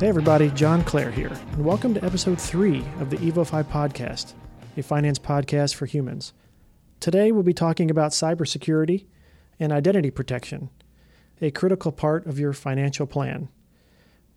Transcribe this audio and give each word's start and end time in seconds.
Hey 0.00 0.08
everybody, 0.08 0.48
John 0.52 0.82
Clare 0.82 1.10
here, 1.10 1.38
and 1.52 1.62
welcome 1.62 1.92
to 1.92 2.02
episode 2.02 2.40
3 2.40 2.78
of 3.00 3.10
the 3.10 3.18
EvoFi 3.18 3.62
podcast, 3.64 4.32
a 4.78 4.82
finance 4.82 5.18
podcast 5.18 5.74
for 5.74 5.84
humans. 5.84 6.32
Today 7.00 7.30
we'll 7.30 7.42
be 7.42 7.52
talking 7.52 7.90
about 7.90 8.12
cybersecurity 8.12 9.04
and 9.58 9.72
identity 9.72 10.10
protection, 10.10 10.70
a 11.42 11.50
critical 11.50 11.92
part 11.92 12.24
of 12.24 12.38
your 12.38 12.54
financial 12.54 13.06
plan. 13.06 13.50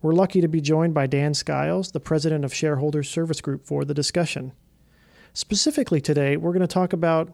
We're 0.01 0.11
lucky 0.11 0.41
to 0.41 0.49
be 0.49 0.59
joined 0.59 0.93
by 0.93 1.07
Dan 1.07 1.33
Skiles, 1.33 1.93
the 1.93 2.01
president 2.01 2.43
of 2.43 2.53
Shareholders 2.53 3.09
Service 3.09 3.39
Group, 3.39 3.65
for 3.65 3.85
the 3.85 3.93
discussion. 3.93 4.51
Specifically 5.31 6.01
today, 6.01 6.35
we're 6.35 6.51
going 6.51 6.59
to 6.59 6.67
talk 6.67 6.91
about, 6.91 7.29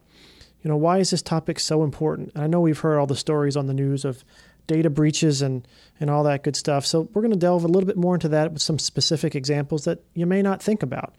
you 0.61 0.69
know, 0.69 0.77
why 0.77 0.99
is 0.99 1.09
this 1.09 1.23
topic 1.23 1.59
so 1.59 1.83
important? 1.83 2.31
And 2.35 2.43
I 2.43 2.47
know 2.47 2.61
we've 2.61 2.77
heard 2.77 2.99
all 2.99 3.07
the 3.07 3.15
stories 3.15 3.57
on 3.57 3.65
the 3.65 3.73
news 3.73 4.05
of 4.05 4.23
data 4.69 4.89
breaches 4.89 5.41
and, 5.41 5.67
and 5.99 6.09
all 6.09 6.23
that 6.23 6.43
good 6.43 6.55
stuff. 6.55 6.85
So 6.85 7.09
we're 7.13 7.21
going 7.21 7.33
to 7.33 7.37
delve 7.37 7.65
a 7.65 7.67
little 7.67 7.87
bit 7.87 7.97
more 7.97 8.13
into 8.13 8.29
that 8.29 8.53
with 8.53 8.61
some 8.61 8.79
specific 8.79 9.35
examples 9.35 9.83
that 9.83 9.99
you 10.13 10.25
may 10.25 10.41
not 10.41 10.63
think 10.63 10.81
about. 10.81 11.15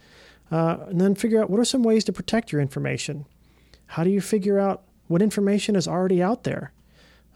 Uh, 0.51 0.79
and 0.89 1.01
then 1.01 1.15
figure 1.15 1.43
out 1.43 1.51
what 1.51 1.61
are 1.61 1.65
some 1.65 1.83
ways 1.83 2.05
to 2.05 2.13
protect 2.13 2.51
your 2.51 2.63
information. 2.63 3.27
How 3.87 4.05
do 4.05 4.11
you 4.11 4.23
figure 4.23 4.59
out 4.59 4.83
what 5.09 5.21
information 5.21 5.77
is 5.77 5.87
already 5.87 6.23
out 6.23 6.45
there? 6.45 6.73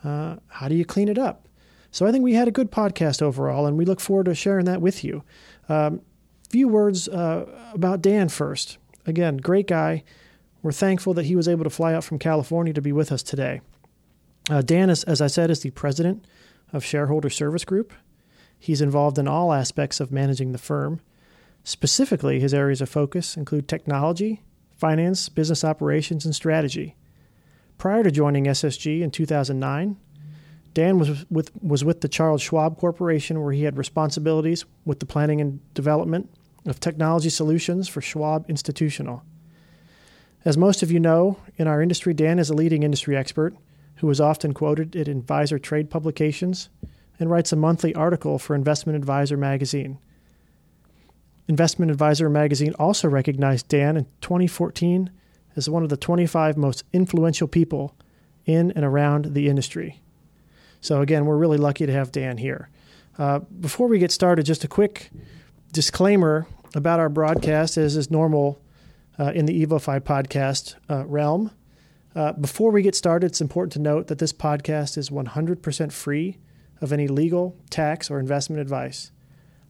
Uh, 0.02 0.36
how 0.48 0.68
do 0.68 0.74
you 0.74 0.84
clean 0.84 1.08
it 1.08 1.18
up? 1.18 1.48
So 1.90 2.06
I 2.06 2.12
think 2.12 2.24
we 2.24 2.34
had 2.34 2.48
a 2.48 2.52
good 2.52 2.72
podcast 2.72 3.22
overall, 3.22 3.66
and 3.66 3.76
we 3.76 3.84
look 3.84 4.00
forward 4.00 4.26
to 4.26 4.34
sharing 4.34 4.64
that 4.64 4.80
with 4.80 5.04
you. 5.04 5.22
Um, 5.68 6.00
few 6.48 6.68
words 6.68 7.08
uh, 7.08 7.46
about 7.72 8.02
Dan 8.02 8.28
first. 8.28 8.78
Again, 9.06 9.36
great 9.36 9.66
guy. 9.66 10.02
We're 10.62 10.72
thankful 10.72 11.14
that 11.14 11.26
he 11.26 11.36
was 11.36 11.46
able 11.46 11.64
to 11.64 11.70
fly 11.70 11.94
out 11.94 12.04
from 12.04 12.18
California 12.18 12.72
to 12.72 12.80
be 12.80 12.92
with 12.92 13.12
us 13.12 13.22
today. 13.22 13.60
Uh, 14.50 14.60
Dan, 14.60 14.90
is, 14.90 15.04
as 15.04 15.20
I 15.20 15.26
said, 15.26 15.50
is 15.50 15.60
the 15.60 15.70
president 15.70 16.26
of 16.72 16.84
Shareholder 16.84 17.30
Service 17.30 17.64
Group. 17.64 17.92
He's 18.58 18.82
involved 18.82 19.18
in 19.18 19.28
all 19.28 19.52
aspects 19.52 20.00
of 20.00 20.12
managing 20.12 20.52
the 20.52 20.58
firm. 20.58 21.00
Specifically, 21.62 22.40
his 22.40 22.52
areas 22.52 22.82
of 22.82 22.90
focus 22.90 23.36
include 23.36 23.68
technology, 23.68 24.42
finance, 24.76 25.28
business 25.30 25.64
operations, 25.64 26.26
and 26.26 26.34
strategy. 26.34 26.94
Prior 27.78 28.02
to 28.02 28.10
joining 28.10 28.44
SSG 28.44 29.00
in 29.00 29.10
2009, 29.10 29.96
Dan 30.74 30.98
was 30.98 31.24
with, 31.30 31.50
was 31.62 31.84
with 31.84 32.00
the 32.00 32.08
Charles 32.08 32.42
Schwab 32.42 32.78
Corporation, 32.78 33.42
where 33.42 33.52
he 33.52 33.62
had 33.62 33.78
responsibilities 33.78 34.64
with 34.84 35.00
the 35.00 35.06
planning 35.06 35.40
and 35.40 35.60
development 35.72 36.28
of 36.66 36.80
technology 36.80 37.30
solutions 37.30 37.88
for 37.88 38.02
Schwab 38.02 38.44
Institutional. 38.50 39.22
As 40.44 40.58
most 40.58 40.82
of 40.82 40.90
you 40.90 41.00
know, 41.00 41.38
in 41.56 41.66
our 41.66 41.80
industry, 41.80 42.12
Dan 42.12 42.38
is 42.38 42.50
a 42.50 42.54
leading 42.54 42.82
industry 42.82 43.16
expert 43.16 43.54
who 43.96 44.10
is 44.10 44.20
often 44.20 44.52
quoted 44.52 44.96
in 44.96 45.08
advisor 45.08 45.58
trade 45.58 45.90
publications 45.90 46.68
and 47.18 47.30
writes 47.30 47.52
a 47.52 47.56
monthly 47.56 47.94
article 47.94 48.38
for 48.38 48.54
Investment 48.54 48.96
Advisor 48.96 49.36
magazine. 49.36 49.98
Investment 51.46 51.90
Advisor 51.90 52.28
magazine 52.28 52.74
also 52.78 53.08
recognized 53.08 53.68
Dan 53.68 53.96
in 53.96 54.06
2014 54.20 55.10
as 55.56 55.68
one 55.68 55.82
of 55.82 55.88
the 55.88 55.96
25 55.96 56.56
most 56.56 56.84
influential 56.92 57.46
people 57.46 57.94
in 58.46 58.72
and 58.72 58.84
around 58.84 59.34
the 59.34 59.48
industry. 59.48 60.00
So, 60.80 61.00
again, 61.00 61.24
we're 61.24 61.36
really 61.36 61.58
lucky 61.58 61.86
to 61.86 61.92
have 61.92 62.12
Dan 62.12 62.38
here. 62.38 62.68
Uh, 63.16 63.38
before 63.38 63.88
we 63.88 63.98
get 63.98 64.10
started, 64.10 64.44
just 64.44 64.64
a 64.64 64.68
quick 64.68 65.10
disclaimer 65.72 66.46
about 66.74 67.00
our 67.00 67.08
broadcast, 67.08 67.76
as 67.76 67.96
is 67.96 68.10
normal 68.10 68.60
uh, 69.18 69.32
in 69.34 69.46
the 69.46 69.64
EvoFi 69.64 70.00
podcast 70.00 70.74
uh, 70.90 71.06
realm. 71.06 71.50
Uh, 72.14 72.32
before 72.32 72.70
we 72.70 72.82
get 72.82 72.94
started, 72.94 73.26
it's 73.26 73.40
important 73.40 73.72
to 73.72 73.80
note 73.80 74.06
that 74.06 74.18
this 74.18 74.32
podcast 74.32 74.96
is 74.96 75.10
100% 75.10 75.92
free 75.92 76.38
of 76.80 76.92
any 76.92 77.08
legal, 77.08 77.56
tax, 77.70 78.10
or 78.10 78.20
investment 78.20 78.60
advice. 78.60 79.10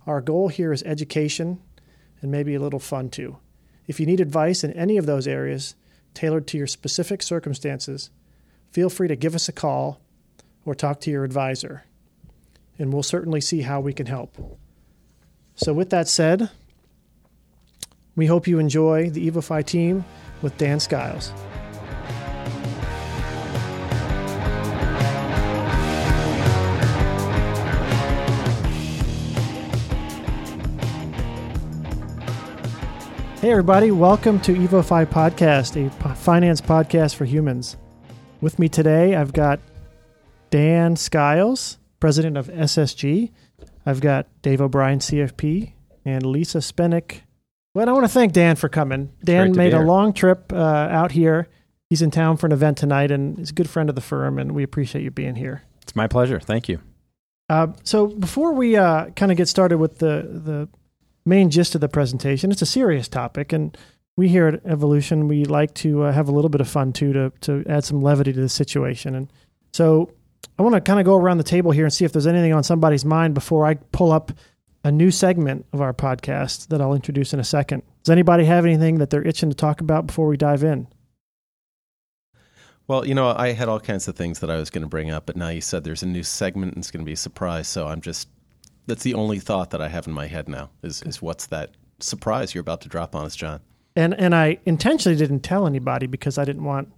Our 0.07 0.21
goal 0.21 0.49
here 0.49 0.73
is 0.73 0.83
education 0.83 1.61
and 2.21 2.31
maybe 2.31 2.55
a 2.55 2.61
little 2.61 2.81
fun 2.81 3.09
too. 3.09 3.39
If 3.87 3.99
you 4.01 4.07
need 4.07 4.21
advice 4.21 4.65
in 4.65 4.73
any 4.73 4.97
of 4.97 5.07
those 5.07 5.27
areas 5.27 5.75
tailored 6.13 6.47
to 6.49 6.59
your 6.59 6.67
specific 6.67 7.23
circumstances, 7.23 8.11
feel 8.71 8.91
free 8.91 9.09
to 9.09 9.17
give 9.17 9.35
us 9.35 9.49
a 9.49 9.53
call 9.53 10.01
or 10.65 10.75
talk 10.75 11.01
to 11.01 11.11
your 11.11 11.25
advisor, 11.25 11.85
and 12.79 12.93
we'll 12.93 13.03
certainly 13.03 13.41
see 13.41 13.63
how 13.63 13.81
we 13.81 13.93
can 13.93 14.07
help. 14.07 14.37
So, 15.55 15.73
with 15.73 15.91
that 15.91 16.09
said, 16.09 16.51
we 18.17 18.27
hope 18.27 18.47
you 18.47 18.59
enjoy 18.59 19.11
the 19.11 19.31
EvoFi 19.31 19.65
team 19.65 20.05
with 20.41 20.57
Dan 20.57 20.81
Skiles. 20.81 21.33
Hey, 33.45 33.51
everybody, 33.51 33.91
welcome 33.91 34.41
to 34.41 34.55
EvoFi 34.55 35.05
Podcast, 35.05 35.77
a 35.77 36.15
finance 36.15 36.63
podcast 36.63 37.15
for 37.15 37.27
humans. 37.27 37.77
With 38.41 38.59
me 38.59 38.71
today, 38.71 39.15
I've 39.15 39.35
got 39.35 39.61
Dan 40.49 40.97
Skiles, 40.97 41.77
president 42.01 42.39
of 42.39 42.47
SSG. 42.47 43.33
I've 43.85 44.01
got 44.01 44.29
Dave 44.41 44.63
O'Brien, 44.63 44.99
CFP, 44.99 45.75
and 46.07 46.25
Lisa 46.25 46.63
Spenick. 46.63 47.21
Well, 47.75 47.87
I 47.87 47.93
want 47.93 48.07
to 48.07 48.09
thank 48.09 48.33
Dan 48.33 48.57
for 48.57 48.71
coming. 48.71 49.13
Dan 49.23 49.53
made 49.53 49.75
a 49.75 49.83
long 49.83 50.15
trip 50.15 50.51
uh, 50.51 50.57
out 50.57 51.13
here. 51.13 51.47
He's 51.91 52.01
in 52.01 52.11
town 52.11 52.39
for 52.39 52.47
an 52.47 52.53
event 52.53 52.79
tonight, 52.79 53.11
and 53.11 53.37
he's 53.37 53.51
a 53.51 53.53
good 53.53 53.69
friend 53.69 53.91
of 53.91 53.95
the 53.95 54.01
firm, 54.01 54.39
and 54.39 54.53
we 54.53 54.63
appreciate 54.63 55.03
you 55.03 55.11
being 55.11 55.35
here. 55.35 55.65
It's 55.83 55.95
my 55.95 56.07
pleasure. 56.07 56.41
Thank 56.41 56.71
you. 56.71 56.81
Uh, 57.51 57.75
so 57.83 58.07
before 58.07 58.55
we 58.55 58.79
uh, 58.79 59.11
kind 59.11 59.31
of 59.31 59.37
get 59.37 59.49
started 59.49 59.77
with 59.77 59.99
the 59.99 60.27
the 60.33 60.69
main 61.27 61.51
gist 61.51 61.75
of 61.75 61.81
the 61.81 61.89
presentation. 61.89 62.51
It's 62.51 62.63
a 62.63 62.67
serious 62.67 63.09
topic, 63.09 63.53
and 63.53 63.77
we 64.17 64.29
here 64.29 64.47
at 64.47 64.65
Evolution 64.65 65.29
we 65.29 65.45
like 65.45 65.75
to 65.75 66.05
uh, 66.05 66.13
have 66.13 66.29
a 66.29 66.33
little 66.33 66.51
bit 66.51 66.61
of 66.61 66.69
fun 66.69 66.93
too 66.93 67.13
to 67.13 67.33
to 67.41 67.65
add 67.69 67.85
some 67.85 68.03
levity 68.03 68.33
to 68.33 68.41
the 68.41 68.49
situation. 68.49 69.15
And 69.15 69.33
so 69.73 70.11
I 70.59 70.63
want 70.63 70.75
to 70.75 70.81
kind 70.81 71.01
of 71.01 71.07
go 71.07 71.17
around 71.17 71.39
the 71.39 71.45
table 71.45 71.73
here 71.73 71.85
and 71.85 71.93
see 71.93 72.05
if 72.05 72.13
there's 72.13 72.27
anything 72.27 72.53
on 72.53 72.63
somebody's 72.63 73.05
mind 73.05 73.35
before 73.35 73.67
I 73.67 73.75
pull 73.75 74.13
up 74.13 74.33
a 74.85 74.93
new 74.93 75.11
segment 75.11 75.67
of 75.73 75.81
our 75.81 75.95
podcast 75.95 76.69
that 76.69 76.81
I'll 76.81 76.95
introduce 76.95 77.33
in 77.33 77.41
a 77.41 77.45
second. 77.45 77.83
Does 78.05 78.13
anybody 78.13 78.45
have 78.45 78.67
anything 78.67 78.99
that 78.99 79.11
they're 79.11 79.27
itching 79.27 79.49
to 79.49 79.57
talk 79.57 79.81
about 79.81 80.07
before 80.07 80.29
we 80.29 80.37
dive 80.37 80.63
in? 80.63 80.87
Well, 82.87 83.07
you 83.07 83.15
know, 83.15 83.35
I 83.35 83.53
had 83.53 83.71
all 83.71 83.81
kinds 83.81 84.09
of 84.09 84.15
things 84.15 84.41
that 84.41 84.51
I 84.51 84.57
was 84.57 84.69
going 84.69 84.83
to 84.83 84.89
bring 84.89 85.11
up, 85.11 85.25
but 85.25 85.37
now 85.37 85.49
you 85.49 85.63
said 85.63 85.85
there's 85.85 86.03
a 86.03 86.07
new 86.07 86.23
segment 86.23 86.75
and 86.75 86.83
it's 86.83 86.91
going 86.91 87.03
to 87.03 87.07
be 87.07 87.15
a 87.15 87.17
surprise. 87.17 87.67
So 87.67 87.89
I'm 87.89 88.03
just 88.03 88.29
that's 88.87 89.03
the 89.03 89.15
only 89.15 89.39
thought 89.39 89.71
that 89.71 89.81
I 89.81 89.89
have 89.89 90.07
in 90.07 90.13
my 90.13 90.27
head 90.27 90.49
now 90.49 90.71
is 90.83 91.03
is 91.03 91.23
what's 91.23 91.47
that 91.47 91.71
surprise 92.01 92.55
you're 92.55 92.61
about 92.61 92.81
to 92.83 92.89
drop 92.89 93.15
on 93.15 93.25
us, 93.25 93.37
John? 93.37 93.61
And 93.97 94.15
and 94.15 94.35
I 94.35 94.59
intentionally 94.67 95.17
didn't 95.17 95.41
tell 95.41 95.67
anybody 95.67 96.07
because 96.07 96.39
I 96.39 96.45
didn't 96.45 96.65
want 96.65 96.93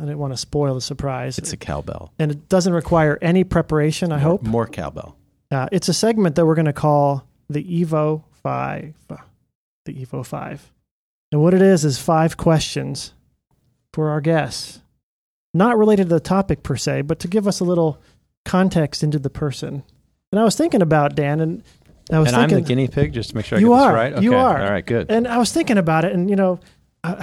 I 0.00 0.04
didn't 0.04 0.18
want 0.18 0.32
to 0.32 0.36
spoil 0.36 0.74
the 0.74 0.80
surprise. 0.80 1.38
It's 1.38 1.52
a 1.52 1.56
cowbell, 1.56 2.12
and 2.18 2.30
it 2.30 2.48
doesn't 2.48 2.72
require 2.72 3.18
any 3.20 3.44
preparation. 3.44 4.12
I 4.12 4.16
more, 4.16 4.30
hope 4.30 4.42
more 4.42 4.66
cowbell. 4.66 5.16
Uh, 5.50 5.68
it's 5.72 5.88
a 5.88 5.94
segment 5.94 6.36
that 6.36 6.46
we're 6.46 6.54
going 6.54 6.66
to 6.66 6.72
call 6.72 7.26
the 7.48 7.64
Evo 7.64 8.22
Five, 8.42 8.94
the 9.86 9.94
Evo 9.94 10.24
Five, 10.24 10.70
and 11.32 11.42
what 11.42 11.54
it 11.54 11.62
is 11.62 11.84
is 11.84 11.98
five 11.98 12.36
questions 12.36 13.12
for 13.92 14.10
our 14.10 14.20
guests, 14.20 14.80
not 15.54 15.78
related 15.78 16.04
to 16.04 16.14
the 16.14 16.20
topic 16.20 16.62
per 16.62 16.76
se, 16.76 17.02
but 17.02 17.18
to 17.20 17.28
give 17.28 17.48
us 17.48 17.58
a 17.58 17.64
little 17.64 18.00
context 18.44 19.02
into 19.02 19.18
the 19.18 19.30
person 19.30 19.82
and 20.32 20.40
I 20.40 20.44
was 20.44 20.56
thinking 20.56 20.82
about 20.82 21.14
Dan, 21.14 21.40
and 21.40 21.62
I 22.10 22.18
was 22.18 22.30
thinking 22.30 22.42
and 22.42 22.50
thinking, 22.50 22.56
I'm 22.56 22.62
the 22.62 22.68
guinea 22.68 22.88
pig, 22.88 23.12
just 23.12 23.30
to 23.30 23.36
make 23.36 23.46
sure 23.46 23.58
I 23.58 23.60
you 23.60 23.68
get 23.68 23.74
are, 23.74 23.92
this 23.92 23.94
right. 23.94 24.12
Okay. 24.14 24.22
You 24.22 24.34
are. 24.34 24.62
All 24.62 24.70
right, 24.70 24.84
good. 24.84 25.10
And 25.10 25.26
I 25.26 25.38
was 25.38 25.52
thinking 25.52 25.78
about 25.78 26.04
it, 26.04 26.12
and 26.12 26.28
you 26.28 26.36
know, 26.36 26.60
uh, 27.04 27.22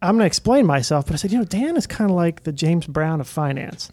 I'm 0.00 0.16
going 0.16 0.20
to 0.20 0.26
explain 0.26 0.66
myself, 0.66 1.06
but 1.06 1.14
I 1.14 1.16
said, 1.16 1.32
you 1.32 1.38
know, 1.38 1.44
Dan 1.44 1.76
is 1.76 1.86
kind 1.86 2.10
of 2.10 2.16
like 2.16 2.42
the 2.44 2.52
James 2.52 2.86
Brown 2.86 3.20
of 3.20 3.28
finance, 3.28 3.90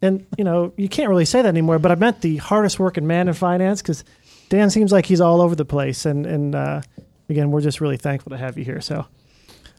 and 0.00 0.26
you 0.38 0.44
know, 0.44 0.72
you 0.76 0.88
can't 0.88 1.08
really 1.08 1.24
say 1.24 1.42
that 1.42 1.48
anymore. 1.48 1.78
But 1.78 1.92
I 1.92 1.96
meant 1.96 2.22
the 2.22 2.36
hardest 2.38 2.78
working 2.78 3.06
man 3.06 3.28
in 3.28 3.34
finance 3.34 3.82
because 3.82 4.04
Dan 4.48 4.70
seems 4.70 4.92
like 4.92 5.06
he's 5.06 5.20
all 5.20 5.40
over 5.40 5.54
the 5.54 5.64
place, 5.64 6.06
and 6.06 6.24
and 6.26 6.54
uh, 6.54 6.80
again, 7.28 7.50
we're 7.50 7.60
just 7.60 7.80
really 7.80 7.96
thankful 7.98 8.30
to 8.30 8.38
have 8.38 8.56
you 8.56 8.64
here. 8.64 8.80
So, 8.80 9.06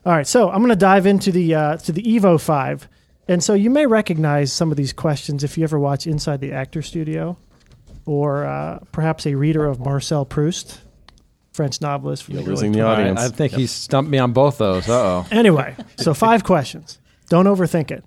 all 0.05 0.13
right, 0.13 0.27
so 0.27 0.49
I'm 0.49 0.59
going 0.59 0.69
to 0.69 0.75
dive 0.75 1.05
into 1.07 1.31
the 1.31 1.55
uh, 1.55 1.77
to 1.77 1.91
the 1.91 2.03
Evo 2.03 2.39
Five. 2.39 2.87
And 3.29 3.43
so 3.43 3.53
you 3.53 3.69
may 3.69 3.85
recognize 3.85 4.53
some 4.53 4.71
of 4.71 4.77
these 4.77 4.93
questions 4.93 5.43
if 5.43 5.57
you 5.57 5.65
ever 5.65 5.77
watch 5.77 6.07
Inside 6.07 6.39
the 6.39 6.53
Actor 6.53 6.81
Studio 6.81 7.37
or 8.07 8.45
uh, 8.45 8.79
perhaps 8.91 9.27
a 9.27 9.35
reader 9.35 9.65
of 9.65 9.79
Marcel 9.79 10.25
Proust, 10.25 10.81
French 11.51 11.81
novelist. 11.81 12.27
You're 12.29 12.41
losing 12.41 12.71
the 12.71 12.81
audience. 12.81 13.19
I, 13.19 13.25
I 13.25 13.29
think 13.29 13.51
yep. 13.51 13.59
he 13.59 13.67
stumped 13.67 14.09
me 14.09 14.17
on 14.17 14.31
both 14.31 14.57
those. 14.57 14.89
Uh 14.89 14.93
oh. 14.93 15.27
Anyway, 15.31 15.75
so 15.97 16.13
five 16.13 16.43
questions. 16.43 16.99
Don't 17.29 17.45
overthink 17.45 17.91
it. 17.91 18.03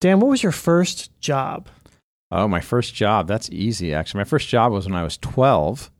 Dan, 0.00 0.20
what 0.20 0.28
was 0.28 0.42
your 0.42 0.52
first 0.52 1.18
job? 1.20 1.68
Oh, 2.30 2.46
my 2.46 2.60
first 2.60 2.94
job. 2.94 3.26
That's 3.26 3.48
easy, 3.50 3.94
actually. 3.94 4.18
My 4.18 4.24
first 4.24 4.48
job 4.48 4.72
was 4.72 4.86
when 4.86 4.94
I 4.94 5.02
was 5.02 5.16
12, 5.18 5.90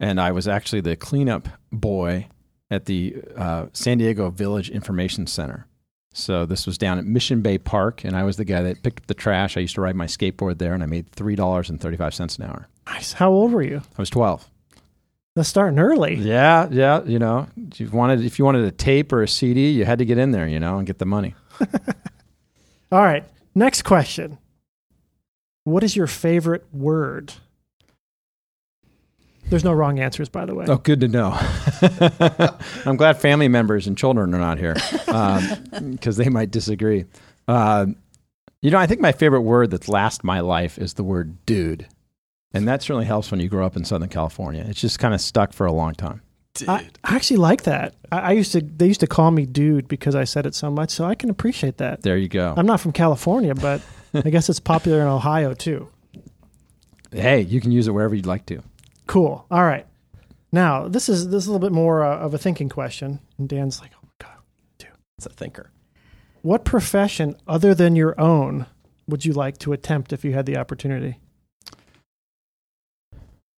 and 0.00 0.20
I 0.20 0.32
was 0.32 0.48
actually 0.48 0.80
the 0.80 0.96
cleanup 0.96 1.48
boy 1.70 2.26
at 2.70 2.86
the 2.86 3.22
uh, 3.36 3.66
San 3.72 3.98
Diego 3.98 4.30
Village 4.30 4.70
Information 4.70 5.26
Center. 5.26 5.66
So 6.12 6.46
this 6.46 6.66
was 6.66 6.78
down 6.78 6.98
at 6.98 7.04
Mission 7.04 7.42
Bay 7.42 7.58
Park, 7.58 8.04
and 8.04 8.16
I 8.16 8.24
was 8.24 8.36
the 8.36 8.44
guy 8.44 8.62
that 8.62 8.82
picked 8.82 9.04
up 9.04 9.06
the 9.06 9.14
trash. 9.14 9.56
I 9.56 9.60
used 9.60 9.76
to 9.76 9.80
ride 9.80 9.94
my 9.94 10.06
skateboard 10.06 10.58
there, 10.58 10.74
and 10.74 10.82
I 10.82 10.86
made 10.86 11.10
three 11.10 11.36
dollars 11.36 11.70
and 11.70 11.80
thirty-five 11.80 12.14
cents 12.14 12.36
an 12.36 12.44
hour. 12.44 12.68
Nice. 12.90 13.12
How 13.12 13.30
old 13.30 13.52
were 13.52 13.62
you? 13.62 13.82
I 13.96 14.02
was 14.02 14.10
twelve. 14.10 14.48
That's 15.36 15.48
starting 15.48 15.78
early. 15.78 16.16
Yeah, 16.16 16.68
yeah. 16.70 17.02
You 17.04 17.18
know, 17.18 17.46
if 17.70 17.80
you 17.80 17.88
wanted 17.90 18.24
if 18.24 18.38
you 18.38 18.44
wanted 18.44 18.64
a 18.64 18.72
tape 18.72 19.12
or 19.12 19.22
a 19.22 19.28
CD, 19.28 19.70
you 19.70 19.84
had 19.84 19.98
to 19.98 20.04
get 20.04 20.18
in 20.18 20.32
there, 20.32 20.48
you 20.48 20.58
know, 20.58 20.78
and 20.78 20.86
get 20.86 20.98
the 20.98 21.06
money. 21.06 21.34
All 22.92 23.02
right. 23.02 23.24
Next 23.54 23.82
question. 23.82 24.38
What 25.64 25.84
is 25.84 25.94
your 25.94 26.06
favorite 26.06 26.64
word? 26.72 27.34
There's 29.50 29.64
no 29.64 29.72
wrong 29.72 29.98
answers, 29.98 30.28
by 30.28 30.44
the 30.44 30.54
way. 30.54 30.66
Oh, 30.68 30.76
good 30.76 31.00
to 31.00 31.08
know. 31.08 31.32
I'm 32.86 32.96
glad 32.96 33.20
family 33.20 33.48
members 33.48 33.86
and 33.86 33.96
children 33.96 34.34
are 34.34 34.38
not 34.38 34.58
here 34.58 34.74
because 35.90 36.16
they 36.16 36.28
might 36.28 36.50
disagree. 36.50 37.06
Uh, 37.46 37.86
you 38.60 38.70
know, 38.70 38.78
I 38.78 38.86
think 38.86 39.00
my 39.00 39.12
favorite 39.12 39.42
word 39.42 39.70
that's 39.70 39.88
last 39.88 40.22
my 40.24 40.40
life 40.40 40.78
is 40.78 40.94
the 40.94 41.04
word 41.04 41.44
dude. 41.46 41.86
And 42.54 42.66
that 42.66 42.82
certainly 42.82 43.04
helps 43.06 43.30
when 43.30 43.40
you 43.40 43.48
grow 43.48 43.66
up 43.66 43.76
in 43.76 43.84
Southern 43.84 44.08
California. 44.08 44.64
It's 44.66 44.80
just 44.80 44.98
kind 44.98 45.12
of 45.14 45.20
stuck 45.20 45.52
for 45.52 45.66
a 45.66 45.72
long 45.72 45.94
time. 45.94 46.22
Dude. 46.54 46.68
I, 46.68 46.88
I 47.04 47.14
actually 47.16 47.36
like 47.36 47.64
that. 47.64 47.94
I, 48.10 48.18
I 48.18 48.32
used 48.32 48.52
to. 48.52 48.60
They 48.62 48.86
used 48.86 49.00
to 49.00 49.06
call 49.06 49.30
me 49.30 49.44
dude 49.46 49.86
because 49.86 50.14
I 50.14 50.24
said 50.24 50.46
it 50.46 50.54
so 50.54 50.70
much. 50.70 50.90
So 50.90 51.04
I 51.04 51.14
can 51.14 51.28
appreciate 51.30 51.76
that. 51.76 52.02
There 52.02 52.16
you 52.16 52.28
go. 52.28 52.54
I'm 52.56 52.66
not 52.66 52.80
from 52.80 52.92
California, 52.92 53.54
but 53.54 53.82
I 54.14 54.30
guess 54.30 54.48
it's 54.48 54.60
popular 54.60 55.00
in 55.02 55.06
Ohio 55.06 55.52
too. 55.54 55.88
hey, 57.12 57.42
you 57.42 57.60
can 57.60 57.70
use 57.70 57.86
it 57.86 57.92
wherever 57.92 58.14
you'd 58.14 58.26
like 58.26 58.46
to. 58.46 58.62
Cool. 59.06 59.44
All 59.50 59.64
right. 59.64 59.86
Now 60.50 60.88
this 60.88 61.08
is 61.08 61.28
this 61.28 61.42
is 61.44 61.48
a 61.48 61.52
little 61.52 61.66
bit 61.68 61.74
more 61.74 62.02
uh, 62.02 62.16
of 62.18 62.32
a 62.34 62.38
thinking 62.38 62.68
question. 62.70 63.20
And 63.36 63.48
Dan's 63.48 63.80
like, 63.80 63.92
"Oh 63.94 64.00
my 64.06 64.26
god, 64.26 64.38
dude, 64.78 64.88
It's 65.18 65.26
a 65.26 65.30
thinker. 65.30 65.70
what 66.42 66.64
profession 66.64 67.36
other 67.46 67.74
than 67.74 67.94
your 67.94 68.18
own 68.20 68.66
would 69.06 69.24
you 69.26 69.32
like 69.34 69.58
to 69.58 69.72
attempt 69.74 70.12
if 70.12 70.24
you 70.24 70.32
had 70.32 70.46
the 70.46 70.56
opportunity?" 70.56 71.18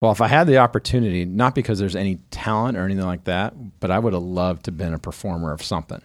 Well, 0.00 0.12
if 0.12 0.20
I 0.20 0.28
had 0.28 0.46
the 0.46 0.56
opportunity, 0.58 1.24
not 1.26 1.54
because 1.54 1.78
there's 1.78 1.96
any 1.96 2.16
talent 2.30 2.78
or 2.78 2.84
anything 2.84 3.04
like 3.04 3.24
that, 3.24 3.54
but 3.80 3.90
I 3.90 3.98
would 3.98 4.14
have 4.14 4.22
loved 4.22 4.64
to 4.64 4.70
have 4.70 4.78
been 4.78 4.94
a 4.94 4.98
performer 4.98 5.52
of 5.52 5.62
something. 5.62 6.00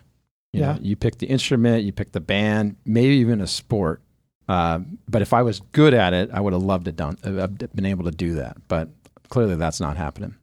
You 0.51 0.61
Yeah. 0.61 0.73
know, 0.73 0.79
you 0.81 0.95
pick 0.95 1.17
the 1.19 1.27
instrument, 1.27 1.83
you 1.85 1.91
pick 1.93 2.11
the 2.11 2.19
band, 2.19 2.75
maybe 2.85 3.15
even 3.15 3.39
a 3.41 3.47
sport. 3.47 4.01
Uh, 4.49 4.79
but 5.07 5.21
if 5.21 5.33
I 5.33 5.41
was 5.43 5.61
good 5.71 5.93
at 5.93 6.13
it, 6.13 6.29
I 6.33 6.39
would 6.41 6.53
have 6.53 6.61
loved 6.61 6.85
to 6.85 6.91
done, 6.91 7.17
uh, 7.23 7.47
been 7.47 7.85
able 7.85 8.03
to 8.05 8.11
do 8.11 8.35
that. 8.35 8.57
But 8.67 8.89
clearly, 9.29 9.55
that's 9.55 9.79
not 9.79 9.95
happening. 9.97 10.35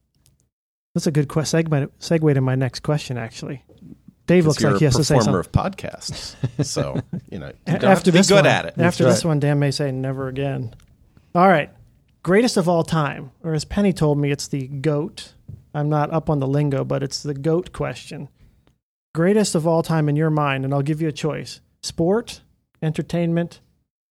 That's 0.94 1.06
a 1.06 1.10
good 1.12 1.28
que- 1.28 1.42
segue 1.42 1.88
segue 2.00 2.34
to 2.34 2.40
my 2.40 2.54
next 2.54 2.80
question. 2.80 3.16
Actually, 3.16 3.62
Dave 4.26 4.46
looks 4.46 4.62
like 4.62 4.76
he 4.78 4.84
a 4.84 4.88
has 4.88 4.96
to 4.96 5.04
say 5.04 5.16
performer 5.16 5.42
something. 5.44 5.62
of 5.62 5.72
podcasts. 5.76 6.36
So, 6.64 7.00
you 7.30 7.38
know, 7.38 7.46
you 7.48 7.52
A- 7.74 7.78
don't 7.78 7.90
have 7.90 8.02
to 8.04 8.12
be 8.12 8.18
this 8.18 8.28
good 8.28 8.36
one, 8.36 8.46
at 8.46 8.64
it. 8.66 8.74
After 8.78 9.04
That's 9.04 9.18
this 9.18 9.24
one, 9.24 9.40
Dan 9.40 9.58
may 9.58 9.70
say 9.70 9.90
never 9.92 10.28
again. 10.28 10.74
All 11.34 11.48
right. 11.48 11.70
Greatest 12.22 12.56
of 12.56 12.68
all 12.68 12.84
time, 12.84 13.32
or 13.42 13.52
as 13.52 13.64
Penny 13.64 13.92
told 13.92 14.16
me, 14.16 14.30
it's 14.30 14.46
the 14.46 14.68
GOAT. 14.68 15.32
I'm 15.74 15.88
not 15.88 16.12
up 16.12 16.30
on 16.30 16.38
the 16.38 16.46
lingo, 16.46 16.84
but 16.84 17.02
it's 17.02 17.22
the 17.22 17.34
GOAT 17.34 17.72
question. 17.72 18.28
Greatest 19.12 19.54
of 19.54 19.66
all 19.66 19.82
time 19.82 20.08
in 20.08 20.14
your 20.14 20.30
mind, 20.30 20.64
and 20.64 20.72
I'll 20.72 20.82
give 20.82 21.02
you 21.02 21.08
a 21.08 21.12
choice 21.12 21.60
sport, 21.82 22.42
entertainment, 22.80 23.60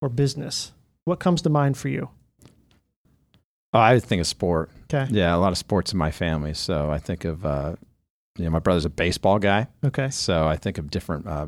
or 0.02 0.10
business. 0.10 0.74
What 1.06 1.20
comes 1.20 1.42
to 1.44 1.50
mind 1.50 1.78
for 1.78 1.88
you? 1.88 2.10
Oh, 3.74 3.80
I 3.80 3.98
think 4.00 4.20
of 4.20 4.28
sport. 4.28 4.70
Okay. 4.94 5.08
Yeah, 5.10 5.34
a 5.34 5.38
lot 5.38 5.54
of 5.54 5.58
sports 5.58 5.94
in 5.94 5.98
my 5.98 6.12
family. 6.12 6.54
So 6.54 6.92
I 6.92 6.98
think 6.98 7.24
of, 7.24 7.46
uh, 7.46 7.76
you 8.38 8.44
know, 8.44 8.52
my 8.52 8.60
brother's 8.60 8.84
a 8.84 8.90
baseball 8.90 9.40
guy. 9.40 9.68
Okay. 9.86 10.10
So 10.10 10.48
I 10.48 10.58
think 10.58 10.78
of 10.78 10.92
different 10.92 11.26
uh, 11.28 11.48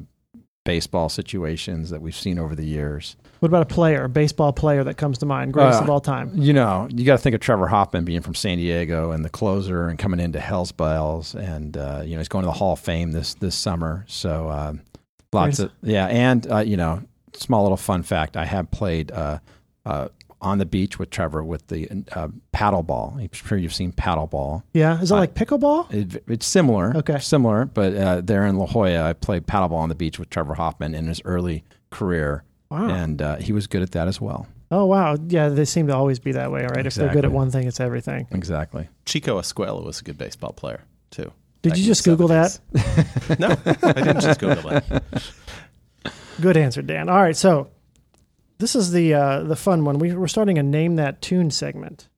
baseball 0.64 1.10
situations 1.10 1.90
that 1.90 2.02
we've 2.02 2.16
seen 2.16 2.40
over 2.40 2.56
the 2.56 2.66
years. 2.66 3.18
What 3.44 3.50
about 3.50 3.64
a 3.64 3.66
player, 3.76 4.06
a 4.06 4.10
baseball 4.10 4.54
player 4.54 4.86
that 4.86 4.94
comes 4.96 5.18
to 5.18 5.26
mind? 5.26 5.52
Greatest 5.52 5.82
Uh, 5.82 5.84
of 5.84 5.90
all 5.90 6.00
time. 6.00 6.32
You 6.34 6.54
know, 6.54 6.88
you 6.90 7.04
got 7.04 7.18
to 7.18 7.22
think 7.22 7.34
of 7.36 7.42
Trevor 7.42 7.68
Hoffman 7.68 8.06
being 8.06 8.22
from 8.22 8.36
San 8.36 8.58
Diego 8.58 9.12
and 9.12 9.26
the 9.26 9.30
closer 9.30 9.90
and 9.90 10.00
coming 10.00 10.22
into 10.22 10.40
Hell's 10.40 10.72
Bells, 10.72 11.36
and 11.36 11.76
uh, 11.76 12.04
you 12.06 12.12
know 12.14 12.20
he's 12.20 12.30
going 12.30 12.44
to 12.44 12.48
the 12.48 12.54
Hall 12.54 12.72
of 12.72 12.80
Fame 12.80 13.12
this 13.12 13.34
this 13.34 13.54
summer. 13.54 14.06
So 14.08 14.50
um, 14.50 14.80
lots 15.34 15.60
of 15.60 15.72
yeah, 15.82 16.06
and 16.08 16.50
uh, 16.50 16.60
you 16.60 16.78
know, 16.78 17.02
small 17.34 17.64
little 17.64 17.76
fun 17.76 18.02
fact: 18.04 18.38
I 18.38 18.46
have 18.46 18.72
played 18.72 19.12
uh, 19.12 19.40
uh, 19.86 20.08
on 20.42 20.60
the 20.60 20.66
beach 20.66 20.98
with 20.98 21.10
Trevor 21.10 21.44
with 21.44 21.68
the 21.68 21.90
uh, 22.14 22.30
paddle 22.54 22.82
ball. 22.82 23.18
I'm 23.20 23.30
sure 23.34 23.58
you've 23.58 23.74
seen 23.74 23.92
paddle 23.92 24.28
ball. 24.28 24.64
Yeah. 24.72 25.02
Is 25.02 25.12
it 25.12 25.16
I- 25.16 25.20
like 25.20 25.34
pickleball? 25.34 25.94
It, 25.94 26.24
it's 26.30 26.46
similar, 26.46 26.96
Okay. 26.96 27.20
similar, 27.20 27.66
but 27.66 27.94
uh, 27.94 28.22
there 28.22 28.46
in 28.46 28.56
La 28.58 28.68
Jolla, 28.68 29.04
I 29.04 29.12
played 29.12 29.48
paddleball 29.48 29.80
on 29.80 29.90
the 29.90 29.96
beach 29.96 30.18
with 30.18 30.30
Trevor 30.30 30.54
Hoffman 30.54 30.96
in 30.96 31.08
his 31.08 31.22
early 31.26 31.66
career, 31.90 32.46
Wow. 32.74 32.90
and 32.90 33.22
uh, 33.22 33.36
he 33.38 33.54
was 33.54 33.68
good 33.68 33.82
at 33.82 33.92
that 33.92 34.08
as 34.08 34.20
well. 34.20 34.48
Oh, 34.72 34.86
wow. 34.86 35.16
Yeah, 35.28 35.50
they 35.50 35.66
seem 35.66 35.88
to 35.88 35.96
always 35.96 36.18
be 36.20 36.32
that 36.32 36.52
way, 36.52 36.64
right? 36.66 36.86
If 36.86 36.96
they're 36.96 37.14
good 37.14 37.26
at 37.26 37.32
one 37.32 37.52
thing, 37.52 37.68
it's 37.68 37.80
everything. 37.80 38.28
Exactly. 38.32 38.90
Chico 39.06 39.40
Escuela 39.40 39.84
was 39.84 40.02
a 40.02 40.04
good 40.04 40.18
baseball 40.18 40.52
player, 40.54 40.82
too. 41.12 41.32
Did 41.62 41.70
back 41.70 41.78
you 41.78 41.84
in 41.84 41.88
just 41.88 42.04
the 42.04 42.12
Google 42.12 42.28
that? 42.30 42.60
70s. 42.74 43.40
no, 43.84 43.88
I 43.88 43.94
didn't 43.94 44.22
just 44.22 44.40
Google 44.40 44.64
that. 44.72 45.04
Good 46.42 46.58
answer, 46.58 46.82
Dan. 46.82 47.10
All 47.10 47.22
right, 47.22 47.38
so 47.38 47.70
this 48.58 48.76
is 48.76 48.92
the 48.92 49.14
uh, 49.14 49.44
the 49.44 49.56
fun 49.56 49.86
one. 49.86 50.00
We, 50.00 50.14
we're 50.14 50.28
starting 50.28 50.58
a 50.58 50.64
name 50.64 50.96
that 50.96 51.22
tune 51.22 51.52
segment, 51.52 52.10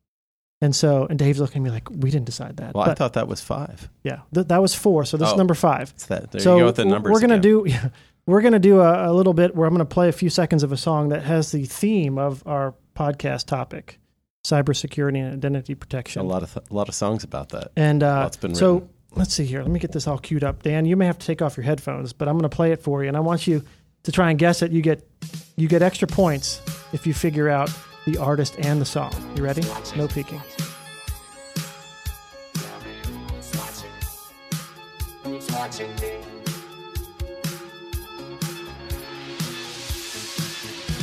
and 0.61 0.73
so 0.75 1.05
and 1.09 1.19
Dave's 1.19 1.39
looking 1.39 1.61
at 1.61 1.65
me 1.65 1.69
like 1.71 1.89
we 1.91 2.09
didn't 2.11 2.25
decide 2.25 2.57
that. 2.57 2.73
Well, 2.73 2.85
I 2.85 2.87
but 2.87 2.97
thought 2.97 3.13
that 3.13 3.27
was 3.27 3.41
five. 3.41 3.89
yeah, 4.03 4.21
th- 4.33 4.47
that 4.47 4.61
was 4.61 4.73
four. 4.73 5.03
So 5.05 5.17
this 5.17 5.27
is 5.27 5.33
Oh. 5.33 5.37
number 5.37 5.53
five. 5.53 5.91
It's 5.95 6.05
that. 6.07 6.31
There 6.31 6.39
so 6.41 6.55
you 6.55 6.61
go 6.61 6.65
with 6.67 6.77
the 6.77 6.83
w- 6.83 6.93
numbers. 6.95 7.11
we're 7.11 7.19
gonna 7.19 7.35
again. 7.35 7.41
do 7.41 7.89
we're 8.25 8.41
gonna 8.41 8.59
do 8.59 8.79
a, 8.81 9.11
a 9.11 9.13
little 9.13 9.33
bit 9.33 9.55
where 9.55 9.67
I'm 9.67 9.73
gonna 9.73 9.85
play 9.85 10.09
a 10.09 10.13
few 10.13 10.29
seconds 10.29 10.63
of 10.63 10.71
a 10.71 10.77
song 10.77 11.09
that 11.09 11.23
has 11.23 11.51
the 11.51 11.65
theme 11.65 12.17
of 12.17 12.43
our 12.45 12.73
podcast 12.95 13.45
topic, 13.45 13.99
cybersecurity 14.45 15.17
and 15.17 15.33
identity 15.33 15.75
protection. 15.75 16.21
a 16.21 16.23
protection. 16.23 16.27
lot 16.27 16.43
of 16.43 16.53
th- 16.53 16.65
a 16.69 16.73
lot 16.73 16.89
of 16.89 16.95
songs 16.95 17.23
about 17.23 17.49
that. 17.49 17.71
And 17.75 18.03
uh, 18.03 18.21
Lots 18.21 18.37
been 18.37 18.55
so 18.55 18.89
let's 19.15 19.33
see 19.33 19.45
here. 19.45 19.61
Let 19.61 19.71
me 19.71 19.79
get 19.79 19.91
this 19.91 20.07
all 20.07 20.17
queued 20.17 20.43
up. 20.43 20.63
Dan, 20.63 20.85
you 20.85 20.95
may 20.95 21.05
have 21.05 21.17
to 21.19 21.25
take 21.25 21.41
off 21.41 21.57
your 21.57 21.63
headphones, 21.63 22.13
but 22.13 22.27
I'm 22.27 22.35
going 22.35 22.49
to 22.49 22.55
play 22.55 22.71
it 22.71 22.81
for 22.81 23.01
you, 23.01 23.07
and 23.07 23.17
I 23.17 23.21
want 23.21 23.47
you 23.47 23.63
to 24.03 24.11
try 24.11 24.29
and 24.29 24.37
guess 24.37 24.61
it. 24.61 24.71
You 24.71 24.81
get 24.81 25.07
you 25.55 25.67
get 25.67 25.81
extra 25.81 26.07
points 26.07 26.61
if 26.93 27.07
you 27.07 27.13
figure 27.13 27.49
out 27.49 27.71
the 28.05 28.17
artist 28.17 28.55
and 28.59 28.79
the 28.79 28.85
song. 28.85 29.11
You 29.35 29.43
ready? 29.43 29.61
No 29.95 30.07
peeking. 30.07 30.41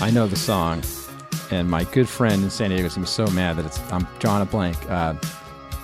I 0.02 0.10
know 0.10 0.26
the 0.26 0.36
song, 0.36 0.82
and 1.52 1.70
my 1.70 1.84
good 1.84 2.08
friend 2.08 2.42
in 2.42 2.50
San 2.50 2.70
Diego 2.70 2.86
is 2.86 2.94
gonna 2.94 3.04
be 3.06 3.08
so 3.10 3.26
mad 3.28 3.56
that 3.56 3.66
it's 3.66 3.78
I'm 3.92 4.04
drawing 4.18 4.42
a 4.42 4.44
blank. 4.46 4.76
Uh, 4.90 5.14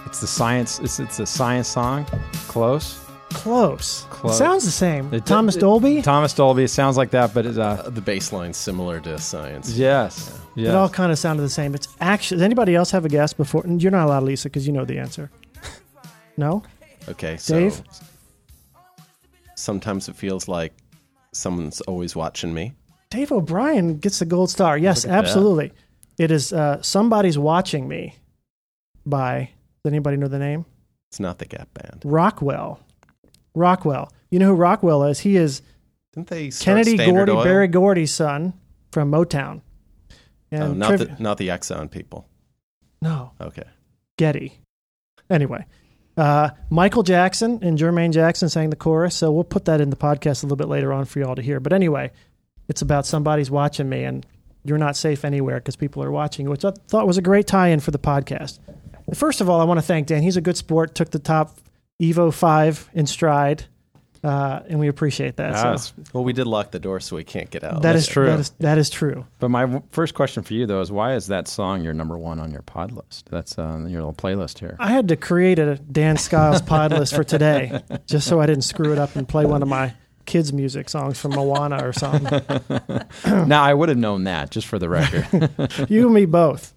it's 0.06 0.20
the 0.20 0.26
science. 0.26 0.80
It's 0.80 0.98
it's 0.98 1.20
a 1.20 1.26
science 1.26 1.68
song. 1.68 2.04
Close. 2.48 2.98
Close. 3.30 4.04
Close. 4.10 4.36
Sounds 4.36 4.64
the 4.64 4.70
same. 4.72 5.12
It- 5.14 5.24
Thomas 5.24 5.54
it- 5.54 5.60
Dolby. 5.60 6.02
Thomas 6.02 6.32
Dolby. 6.34 6.64
It 6.64 6.68
sounds 6.68 6.96
like 6.96 7.10
that, 7.10 7.32
but 7.32 7.46
it's 7.46 7.58
uh, 7.58 7.84
Uh, 7.86 7.90
the 7.90 8.00
bass 8.00 8.32
similar 8.56 8.98
to 9.00 9.18
science. 9.20 9.70
yes, 9.70 10.36
yes. 10.56 10.68
It 10.70 10.74
all 10.74 10.88
kind 10.88 11.12
of 11.12 11.18
sounded 11.18 11.42
the 11.42 11.48
same. 11.50 11.74
It's 11.76 11.86
actually. 12.00 12.38
Does 12.38 12.44
anybody 12.44 12.74
else 12.74 12.90
have 12.90 13.04
a 13.04 13.08
guess 13.08 13.32
before? 13.32 13.64
You're 13.68 13.92
not 13.92 14.06
allowed, 14.06 14.24
Lisa, 14.24 14.48
because 14.48 14.66
you 14.66 14.72
know 14.72 14.84
the 14.84 14.98
answer. 14.98 15.30
No. 16.36 16.62
Okay, 17.08 17.36
so 17.36 17.58
Dave? 17.58 17.82
sometimes 19.56 20.08
it 20.08 20.14
feels 20.14 20.46
like 20.46 20.72
someone's 21.32 21.80
always 21.82 22.14
watching 22.14 22.54
me. 22.54 22.74
Dave 23.10 23.32
O'Brien 23.32 23.98
gets 23.98 24.18
the 24.18 24.24
gold 24.26 24.50
star. 24.50 24.76
Yes, 24.76 25.04
at 25.04 25.10
that. 25.10 25.18
absolutely. 25.24 25.72
It 26.18 26.30
is 26.30 26.52
uh, 26.52 26.82
"Somebody's 26.82 27.38
Watching 27.38 27.88
Me" 27.88 28.14
by. 29.06 29.50
Does 29.84 29.92
anybody 29.92 30.16
know 30.16 30.28
the 30.28 30.38
name? 30.38 30.64
It's 31.10 31.20
not 31.20 31.38
the 31.38 31.46
Gap 31.46 31.68
Band. 31.72 32.02
Rockwell. 32.04 32.80
Rockwell. 33.54 34.12
You 34.30 34.38
know 34.38 34.48
who 34.48 34.54
Rockwell 34.54 35.04
is? 35.04 35.20
He 35.20 35.36
is 35.36 35.62
Didn't 36.12 36.28
they 36.28 36.50
Kennedy 36.50 36.96
Standard 36.96 37.26
Gordy, 37.28 37.32
Oil? 37.32 37.44
Berry 37.44 37.68
Gordy's 37.68 38.12
son 38.12 38.52
from 38.92 39.10
Motown. 39.10 39.62
And 40.50 40.62
Oh, 40.62 40.72
not 40.74 40.88
triv- 40.90 41.16
the 41.16 41.22
not 41.22 41.38
the 41.38 41.48
Exxon 41.48 41.90
people. 41.90 42.28
no, 43.00 43.32
Okay. 43.40 43.62
Getty. 44.18 44.60
Anyway, 45.30 45.64
uh, 46.16 46.50
Michael 46.70 47.02
Jackson 47.04 47.60
and 47.62 47.78
Jermaine 47.78 48.12
Jackson 48.12 48.48
sang 48.48 48.70
the 48.70 48.76
chorus, 48.76 49.14
so 49.14 49.30
we'll 49.30 49.44
put 49.44 49.66
that 49.66 49.80
in 49.80 49.90
the 49.90 49.96
podcast 49.96 50.42
a 50.42 50.46
little 50.46 50.56
bit 50.56 50.68
later 50.68 50.92
on 50.92 51.04
for 51.04 51.20
you 51.20 51.24
all 51.26 51.36
to 51.36 51.42
hear. 51.42 51.60
But 51.60 51.72
anyway, 51.72 52.10
it's 52.68 52.82
about 52.82 53.06
somebody's 53.06 53.50
watching 53.50 53.88
me, 53.88 54.04
and 54.04 54.24
you're 54.64 54.78
not 54.78 54.96
safe 54.96 55.24
anywhere 55.24 55.56
because 55.56 55.76
people 55.76 56.02
are 56.02 56.10
watching, 56.10 56.48
which 56.50 56.64
I 56.64 56.72
thought 56.88 57.06
was 57.06 57.16
a 57.18 57.22
great 57.22 57.46
tie-in 57.46 57.80
for 57.80 57.90
the 57.90 57.98
podcast. 57.98 58.58
First 59.14 59.40
of 59.40 59.48
all, 59.48 59.60
I 59.60 59.64
want 59.64 59.78
to 59.78 59.82
thank 59.86 60.06
Dan. 60.06 60.22
He's 60.22 60.36
a 60.36 60.40
good 60.42 60.56
sport. 60.56 60.94
Took 60.94 61.10
the 61.10 61.18
top 61.18 61.56
Evo 62.02 62.32
Five 62.32 62.90
in 62.92 63.06
stride, 63.06 63.64
uh, 64.22 64.60
and 64.68 64.78
we 64.78 64.88
appreciate 64.88 65.36
that. 65.36 65.54
Ah, 65.54 65.76
so 65.76 65.94
Well, 66.12 66.24
we 66.24 66.32
did 66.34 66.46
lock 66.46 66.72
the 66.72 66.78
door, 66.78 67.00
so 67.00 67.16
we 67.16 67.24
can't 67.24 67.48
get 67.50 67.64
out. 67.64 67.80
that 67.82 67.96
is 67.96 68.02
that's 68.04 68.12
true. 68.12 68.26
That 68.26 68.40
is, 68.40 68.50
that 68.58 68.76
is 68.78 68.90
true. 68.90 69.24
But 69.38 69.48
my 69.48 69.62
w- 69.62 69.82
first 69.92 70.12
question 70.14 70.42
for 70.42 70.52
you 70.52 70.66
though 70.66 70.80
is 70.82 70.92
why 70.92 71.14
is 71.14 71.28
that 71.28 71.48
song 71.48 71.82
your 71.82 71.94
number 71.94 72.18
one 72.18 72.38
on 72.38 72.50
your 72.50 72.62
pod 72.62 72.92
list? 72.92 73.28
That's 73.30 73.56
uh, 73.58 73.62
on 73.62 73.88
your 73.88 74.00
little 74.02 74.12
playlist 74.14 74.58
here. 74.58 74.76
I 74.78 74.88
had 74.90 75.08
to 75.08 75.16
create 75.16 75.58
a 75.58 75.76
Dan 75.76 76.18
Skiles 76.18 76.60
pod 76.60 76.90
list 76.92 77.14
for 77.14 77.24
today, 77.24 77.80
just 78.06 78.26
so 78.26 78.40
I 78.40 78.46
didn't 78.46 78.64
screw 78.64 78.92
it 78.92 78.98
up 78.98 79.16
and 79.16 79.26
play 79.26 79.46
one 79.46 79.62
of 79.62 79.68
my 79.68 79.94
kids' 80.28 80.52
music 80.52 80.88
songs 80.88 81.18
from 81.18 81.32
Moana 81.32 81.84
or 81.84 81.92
something. 81.92 82.40
now 83.48 83.64
I 83.64 83.74
would 83.74 83.88
have 83.88 83.98
known 83.98 84.24
that 84.24 84.50
just 84.50 84.68
for 84.68 84.78
the 84.78 84.88
record. 84.88 85.26
you 85.90 86.04
and 86.04 86.14
me 86.14 86.26
both. 86.26 86.72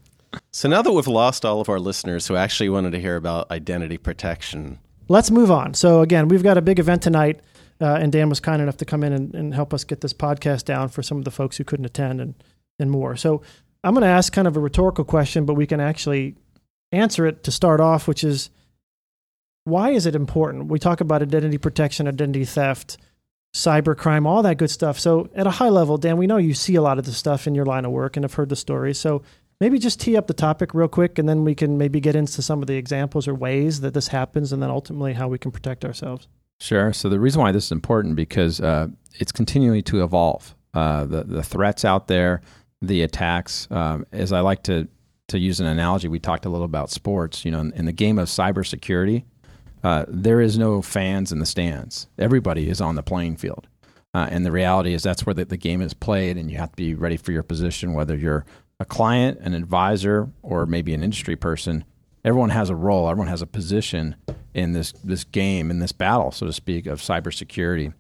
So 0.52 0.70
now 0.70 0.82
that 0.82 0.92
we've 0.92 1.06
lost 1.08 1.46
all 1.46 1.62
of 1.62 1.70
our 1.70 1.80
listeners 1.80 2.28
who 2.28 2.36
actually 2.36 2.70
wanted 2.70 2.92
to 2.92 3.00
hear 3.00 3.18
about 3.18 3.52
identity 3.52 3.98
protection, 3.98 4.80
let's 5.10 5.30
move 5.30 5.52
on. 5.52 5.74
So 5.74 6.02
again, 6.02 6.30
we've 6.30 6.42
got 6.42 6.58
a 6.58 6.62
big 6.62 6.80
event 6.80 7.04
tonight, 7.04 7.42
uh, 7.82 7.96
and 8.02 8.12
Dan 8.12 8.30
was 8.30 8.40
kind 8.40 8.62
enough 8.62 8.78
to 8.78 8.86
come 8.86 9.04
in 9.04 9.12
and, 9.12 9.36
and, 9.36 9.54
help 9.54 9.74
us 9.74 9.84
get 9.84 10.00
this 10.00 10.14
podcast 10.14 10.64
down 10.64 10.88
for 10.88 11.04
some 11.04 11.18
of 11.18 11.26
the 11.26 11.32
folks 11.32 11.58
who 11.58 11.66
couldn't 11.66 11.86
attend 11.86 12.22
and 12.22 12.34
and 12.80 12.90
more. 12.90 13.18
So 13.18 13.42
I'm 13.84 13.94
going 13.94 14.04
to 14.04 14.08
ask 14.08 14.32
kind 14.32 14.48
of 14.48 14.56
a 14.56 14.60
rhetorical 14.60 15.04
question, 15.04 15.46
but 15.46 15.56
we 15.56 15.68
can 15.68 15.82
actually 15.82 16.36
answer 16.94 17.26
it 17.26 17.44
to 17.44 17.52
start 17.52 17.82
off, 17.82 18.08
which 18.08 18.24
is 18.24 18.50
why 19.66 19.92
is 19.92 20.06
it 20.06 20.16
important? 20.16 20.68
We 20.68 20.80
talk 20.80 21.02
about 21.02 21.22
identity 21.22 21.58
protection, 21.58 22.08
identity 22.08 22.46
theft, 22.46 22.98
cyber 23.54 23.98
crime, 23.98 24.26
all 24.26 24.42
that 24.44 24.58
good 24.58 24.70
stuff. 24.70 25.00
So 25.00 25.30
at 25.36 25.48
a 25.48 25.52
high 25.52 25.70
level, 25.70 25.98
Dan, 25.98 26.18
we 26.18 26.28
know 26.28 26.38
you 26.38 26.54
see 26.54 26.76
a 26.76 26.82
lot 26.82 26.98
of 26.98 27.06
the 27.06 27.12
stuff 27.12 27.48
in 27.48 27.56
your 27.56 27.66
line 27.66 27.86
of 27.86 27.92
work 27.92 28.16
and 28.16 28.24
have 28.24 28.34
heard 28.34 28.50
the 28.50 28.56
stories. 28.56 29.00
So 29.00 29.22
maybe 29.60 29.78
just 29.78 30.00
tee 30.00 30.16
up 30.16 30.28
the 30.28 30.34
topic 30.34 30.74
real 30.74 30.88
quick 30.88 31.20
and 31.20 31.28
then 31.28 31.44
we 31.44 31.54
can 31.54 31.78
maybe 31.78 32.00
get 32.00 32.16
into 32.16 32.42
some 32.42 32.62
of 32.62 32.68
the 32.68 32.76
examples 32.76 33.28
or 33.28 33.36
ways 33.36 33.82
that 33.82 33.94
this 33.94 34.08
happens 34.08 34.54
and 34.54 34.62
then 34.64 34.70
ultimately 34.70 35.14
how 35.14 35.28
we 35.28 35.38
can 35.38 35.52
protect 35.52 35.84
ourselves. 35.84 36.28
Sure. 36.60 36.94
So 36.94 37.10
the 37.10 37.20
reason 37.20 37.42
why 37.42 37.52
this 37.52 37.66
is 37.66 37.72
important 37.72 38.16
because 38.16 38.62
uh, 38.62 38.88
it's 39.20 39.32
continuing 39.32 39.84
to 39.84 40.04
evolve. 40.04 40.56
Uh, 40.74 41.06
the 41.06 41.24
the 41.24 41.44
threats 41.44 41.84
out 41.84 42.08
there, 42.08 42.42
the 42.82 43.02
attacks. 43.02 43.68
Um, 43.72 44.06
as 44.12 44.32
I 44.32 44.40
like 44.40 44.64
to 44.64 44.88
to 45.28 45.40
use 45.40 45.60
an 45.60 45.66
analogy, 45.66 46.08
we 46.08 46.20
talked 46.20 46.46
a 46.46 46.50
little 46.50 46.66
about 46.66 46.90
sports. 46.90 47.44
You 47.44 47.52
know, 47.52 47.60
in, 47.60 47.74
in 47.74 47.86
the 47.86 47.92
game 47.92 48.18
of 48.18 48.30
cybersecurity, 48.30 49.24
uh, 49.84 50.06
there 50.08 50.42
is 50.42 50.58
no 50.58 50.82
fans 50.82 51.32
in 51.32 51.40
the 51.40 51.46
stands. 51.46 52.08
Everybody 52.18 52.70
is 52.70 52.82
on 52.82 52.96
the 52.96 53.04
playing 53.04 53.38
field. 53.38 53.68
Uh, 54.14 54.28
and 54.30 54.46
the 54.46 54.52
reality 54.52 54.94
is 54.94 55.04
that's 55.04 55.26
where 55.26 55.34
the, 55.34 55.46
the, 55.46 55.58
game 55.58 55.82
is 55.82 55.94
played, 55.94 56.38
and 56.38 56.52
you 56.52 56.58
have 56.58 56.72
to 56.72 56.76
be 56.76 56.94
ready 56.94 57.16
for 57.16 57.32
your 57.32 57.44
position, 57.44 57.94
whether 57.94 58.16
you're 58.16 58.46
a 58.80 58.86
client, 58.86 59.40
an 59.42 59.54
advisor, 59.54 60.30
or 60.42 60.66
maybe 60.66 60.94
an 60.94 61.02
industry 61.02 61.36
person. 61.36 61.86
Everyone 62.26 62.50
has 62.50 62.70
a 62.70 62.76
role, 62.76 63.10
everyone 63.10 63.30
has 63.30 63.42
a 63.42 63.48
position 63.48 64.16
in 64.54 64.74
this, 64.74 64.92
this 65.04 65.24
game, 65.24 65.72
in 65.72 65.80
this 65.80 65.94
battle, 65.94 66.32
so 66.32 66.46
to 66.46 66.54
speak, 66.54 66.88
of 66.88 67.00
cybersecurity. 67.00 67.94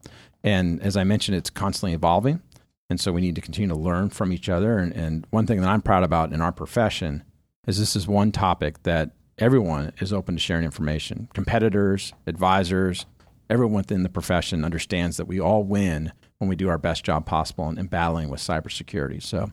And 0.43 0.81
as 0.81 0.97
I 0.97 1.05
mentioned, 1.05 1.37
it's 1.37 1.49
constantly 1.49 1.93
evolving. 1.93 2.41
And 2.89 2.99
so 2.99 3.13
we 3.13 3.21
need 3.21 3.35
to 3.35 3.41
continue 3.41 3.69
to 3.69 3.79
learn 3.79 4.09
from 4.09 4.33
each 4.33 4.49
other. 4.49 4.77
And, 4.77 4.91
and 4.93 5.25
one 5.29 5.47
thing 5.47 5.61
that 5.61 5.69
I'm 5.69 5.81
proud 5.81 6.03
about 6.03 6.33
in 6.33 6.41
our 6.41 6.51
profession 6.51 7.23
is 7.65 7.79
this 7.79 7.95
is 7.95 8.05
one 8.05 8.33
topic 8.33 8.83
that 8.83 9.11
everyone 9.41 9.91
is 9.99 10.13
open 10.13 10.35
to 10.35 10.39
sharing 10.39 10.63
information. 10.63 11.27
Competitors, 11.33 12.13
advisors, 12.27 13.05
everyone 13.49 13.75
within 13.75 14.03
the 14.03 14.09
profession 14.09 14.63
understands 14.63 15.17
that 15.17 15.25
we 15.25 15.39
all 15.39 15.63
win 15.63 16.13
when 16.37 16.47
we 16.47 16.55
do 16.55 16.69
our 16.69 16.77
best 16.77 17.03
job 17.03 17.25
possible 17.25 17.67
in, 17.67 17.77
in 17.77 17.87
battling 17.87 18.29
with 18.29 18.39
cybersecurity. 18.39 19.21
So 19.21 19.51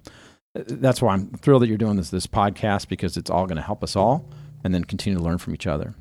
uh, 0.54 0.62
that's 0.66 1.02
why 1.02 1.14
I'm 1.14 1.30
thrilled 1.30 1.62
that 1.62 1.68
you're 1.68 1.78
doing 1.78 1.96
this 1.96 2.10
this 2.10 2.26
podcast 2.26 2.88
because 2.88 3.16
it's 3.16 3.30
all 3.30 3.46
going 3.46 3.56
to 3.56 3.62
help 3.62 3.82
us 3.82 3.96
all 3.96 4.28
and 4.62 4.74
then 4.74 4.84
continue 4.84 5.18
to 5.18 5.24
learn 5.24 5.38
from 5.38 5.54
each 5.54 5.66
other. 5.66 5.94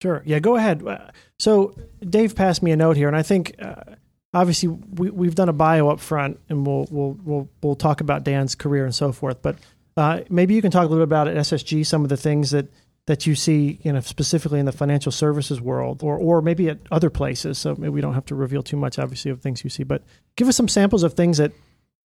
Sure. 0.00 0.22
Yeah, 0.24 0.38
go 0.38 0.56
ahead. 0.56 0.86
Uh, 0.86 1.08
so 1.38 1.74
Dave 2.08 2.36
passed 2.36 2.62
me 2.62 2.70
a 2.70 2.76
note 2.76 2.96
here, 2.96 3.08
and 3.08 3.16
I 3.16 3.22
think 3.22 3.56
uh, 3.58 3.96
obviously 4.34 4.68
we, 4.68 5.10
we've 5.10 5.34
done 5.34 5.48
a 5.48 5.54
bio 5.54 5.88
up 5.88 6.00
front, 6.00 6.38
and 6.48 6.66
we'll 6.66 6.86
we'll 6.90 7.18
we'll 7.24 7.48
we'll 7.62 7.76
talk 7.76 8.00
about 8.00 8.22
Dan's 8.22 8.54
career 8.54 8.84
and 8.84 8.94
so 8.94 9.10
forth. 9.10 9.40
But 9.40 9.56
uh, 9.96 10.20
maybe 10.28 10.54
you 10.54 10.62
can 10.62 10.70
talk 10.70 10.84
a 10.84 10.88
little 10.88 11.04
bit 11.04 11.08
about 11.08 11.28
at 11.28 11.36
SSG 11.36 11.86
some 11.86 12.02
of 12.02 12.08
the 12.08 12.16
things 12.16 12.50
that 12.50 12.68
that 13.06 13.24
you 13.24 13.36
see, 13.36 13.78
you 13.82 13.92
know, 13.92 14.00
specifically 14.00 14.58
in 14.58 14.66
the 14.66 14.72
financial 14.72 15.12
services 15.12 15.60
world, 15.60 16.02
or 16.02 16.18
or 16.18 16.42
maybe 16.42 16.68
at 16.68 16.78
other 16.90 17.10
places. 17.10 17.58
So 17.58 17.74
we 17.74 18.00
don't 18.00 18.14
have 18.14 18.26
to 18.26 18.34
reveal 18.34 18.62
too 18.62 18.76
much, 18.76 18.98
obviously, 18.98 19.30
of 19.30 19.40
things 19.40 19.64
you 19.64 19.70
see. 19.70 19.84
But 19.84 20.02
give 20.36 20.48
us 20.48 20.56
some 20.56 20.68
samples 20.68 21.02
of 21.02 21.14
things 21.14 21.38
that 21.38 21.52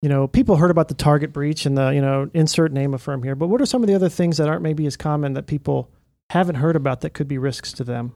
you 0.02 0.10
know 0.10 0.28
people 0.28 0.58
heard 0.58 0.72
about 0.72 0.88
the 0.88 0.94
Target 0.94 1.34
breach 1.34 1.66
and 1.66 1.78
the 1.78 1.90
you 1.90 2.02
know 2.02 2.30
insert 2.34 2.72
name 2.72 2.94
of 2.94 3.02
firm 3.02 3.24
here. 3.24 3.36
But 3.36 3.48
what 3.48 3.62
are 3.62 3.66
some 3.66 3.84
of 3.84 3.88
the 3.88 3.96
other 3.96 4.10
things 4.10 4.38
that 4.38 4.48
aren't 4.48 4.62
maybe 4.62 4.86
as 4.86 4.96
common 4.96 5.34
that 5.34 5.48
people 5.48 5.90
haven't 6.30 6.56
heard 6.56 6.76
about 6.76 7.02
that 7.02 7.14
could 7.14 7.28
be 7.28 7.38
risks 7.38 7.74
to 7.74 7.84
them? 7.84 8.14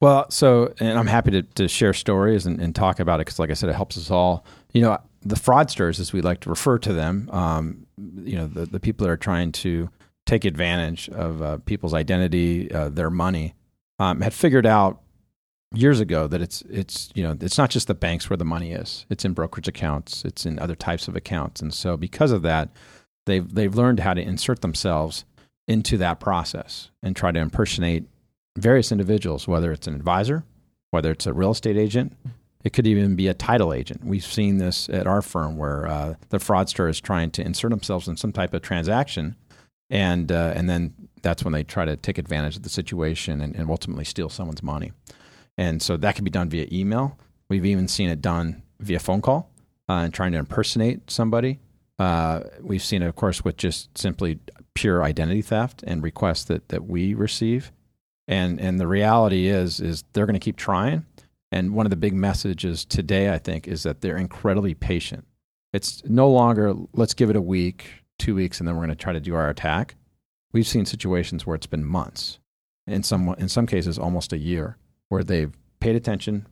Well, 0.00 0.30
so, 0.30 0.72
and 0.78 0.96
I'm 0.96 1.08
happy 1.08 1.32
to, 1.32 1.42
to 1.42 1.66
share 1.66 1.92
stories 1.92 2.46
and, 2.46 2.60
and 2.60 2.72
talk 2.72 3.00
about 3.00 3.16
it 3.16 3.26
because, 3.26 3.40
like 3.40 3.50
I 3.50 3.54
said, 3.54 3.68
it 3.68 3.74
helps 3.74 3.98
us 3.98 4.12
all. 4.12 4.46
You 4.72 4.82
know, 4.82 4.98
the 5.22 5.34
fraudsters, 5.34 5.98
as 5.98 6.12
we 6.12 6.22
like 6.22 6.40
to 6.40 6.50
refer 6.50 6.78
to 6.78 6.92
them, 6.92 7.28
um, 7.32 7.86
you 8.16 8.36
know, 8.36 8.46
the, 8.46 8.66
the 8.66 8.80
people 8.80 9.06
that 9.06 9.12
are 9.12 9.16
trying 9.16 9.52
to 9.52 9.90
take 10.26 10.44
advantage 10.44 11.08
of 11.10 11.42
uh, 11.42 11.58
people's 11.58 11.94
identity, 11.94 12.70
uh, 12.72 12.88
their 12.88 13.10
money, 13.10 13.54
um, 13.98 14.20
had 14.20 14.34
figured 14.34 14.66
out 14.66 15.00
years 15.74 16.00
ago 16.00 16.26
that 16.26 16.40
it's 16.40 16.62
it's 16.62 17.10
you 17.14 17.22
know 17.22 17.36
it's 17.40 17.58
not 17.58 17.68
just 17.68 17.88
the 17.88 17.94
banks 17.94 18.30
where 18.30 18.36
the 18.36 18.44
money 18.44 18.72
is. 18.72 19.06
It's 19.10 19.24
in 19.24 19.32
brokerage 19.32 19.68
accounts. 19.68 20.24
It's 20.24 20.46
in 20.46 20.58
other 20.58 20.74
types 20.74 21.08
of 21.08 21.16
accounts, 21.16 21.60
and 21.60 21.72
so 21.72 21.96
because 21.96 22.30
of 22.30 22.42
that, 22.42 22.70
they've 23.26 23.52
they've 23.52 23.74
learned 23.74 24.00
how 24.00 24.14
to 24.14 24.22
insert 24.22 24.60
themselves 24.60 25.24
into 25.66 25.98
that 25.98 26.20
process 26.20 26.90
and 27.02 27.14
try 27.14 27.30
to 27.30 27.38
impersonate 27.38 28.04
various 28.56 28.90
individuals, 28.90 29.46
whether 29.46 29.70
it's 29.72 29.86
an 29.86 29.94
advisor, 29.94 30.44
whether 30.90 31.10
it's 31.10 31.26
a 31.26 31.32
real 31.32 31.50
estate 31.50 31.76
agent, 31.76 32.16
it 32.64 32.72
could 32.72 32.86
even 32.86 33.14
be 33.14 33.28
a 33.28 33.34
title 33.34 33.72
agent. 33.72 34.04
We've 34.04 34.24
seen 34.24 34.58
this 34.58 34.88
at 34.88 35.06
our 35.06 35.22
firm 35.22 35.56
where 35.56 35.86
uh, 35.86 36.14
the 36.30 36.38
fraudster 36.38 36.88
is 36.90 37.00
trying 37.00 37.30
to 37.32 37.42
insert 37.42 37.70
themselves 37.70 38.08
in 38.08 38.16
some 38.16 38.32
type 38.32 38.52
of 38.52 38.62
transaction, 38.62 39.36
and 39.90 40.30
uh, 40.32 40.52
and 40.56 40.68
then 40.68 40.94
that's 41.22 41.44
when 41.44 41.52
they 41.52 41.64
try 41.64 41.84
to 41.84 41.96
take 41.96 42.18
advantage 42.18 42.56
of 42.56 42.62
the 42.62 42.68
situation 42.68 43.40
and, 43.40 43.54
and, 43.56 43.68
ultimately 43.68 44.04
steal 44.04 44.28
someone's 44.28 44.62
money. 44.62 44.92
And 45.56 45.82
so 45.82 45.96
that 45.96 46.14
can 46.14 46.24
be 46.24 46.30
done 46.30 46.48
via 46.48 46.68
email. 46.70 47.18
We've 47.48 47.66
even 47.66 47.88
seen 47.88 48.08
it 48.08 48.22
done 48.22 48.62
via 48.78 49.00
phone 49.00 49.20
call 49.20 49.50
uh, 49.88 50.04
and 50.04 50.14
trying 50.14 50.32
to 50.32 50.38
impersonate 50.38 51.10
somebody. 51.10 51.58
Uh, 51.98 52.42
we've 52.60 52.82
seen 52.82 53.02
it, 53.02 53.06
of 53.06 53.16
course, 53.16 53.44
with 53.44 53.56
just 53.56 53.96
simply 53.98 54.38
pure 54.74 55.02
identity 55.02 55.42
theft 55.42 55.82
and 55.86 56.02
requests 56.02 56.44
that 56.44 56.68
that 56.68 56.86
we 56.86 57.14
receive. 57.14 57.72
And 58.28 58.60
and 58.60 58.78
the 58.78 58.86
reality 58.86 59.48
is 59.48 59.80
is 59.80 60.04
they're 60.12 60.26
going 60.26 60.34
to 60.34 60.40
keep 60.40 60.56
trying. 60.56 61.04
And 61.50 61.74
one 61.74 61.86
of 61.86 61.90
the 61.90 61.96
big 61.96 62.14
messages 62.14 62.84
today, 62.84 63.32
I 63.32 63.38
think, 63.38 63.66
is 63.66 63.82
that 63.82 64.00
they're 64.00 64.16
incredibly 64.16 64.74
patient. 64.74 65.26
It's 65.72 66.02
no 66.04 66.30
longer 66.30 66.74
let's 66.92 67.14
give 67.14 67.30
it 67.30 67.36
a 67.36 67.42
week, 67.42 67.86
two 68.18 68.34
weeks, 68.34 68.58
and 68.58 68.68
then 68.68 68.74
we're 68.76 68.86
going 68.86 68.96
to 68.96 69.02
try 69.02 69.12
to 69.12 69.20
do 69.20 69.34
our 69.34 69.48
attack. 69.48 69.94
We've 70.52 70.66
seen 70.66 70.86
situations 70.86 71.46
where 71.46 71.56
it's 71.56 71.66
been 71.66 71.84
months, 71.84 72.38
in 72.86 73.02
some 73.02 73.34
in 73.38 73.48
some 73.48 73.66
cases 73.66 73.98
almost 73.98 74.32
a 74.32 74.38
year, 74.38 74.76
where 75.08 75.22
they've 75.22 75.52
paid 75.80 75.96
attention, 75.96 76.46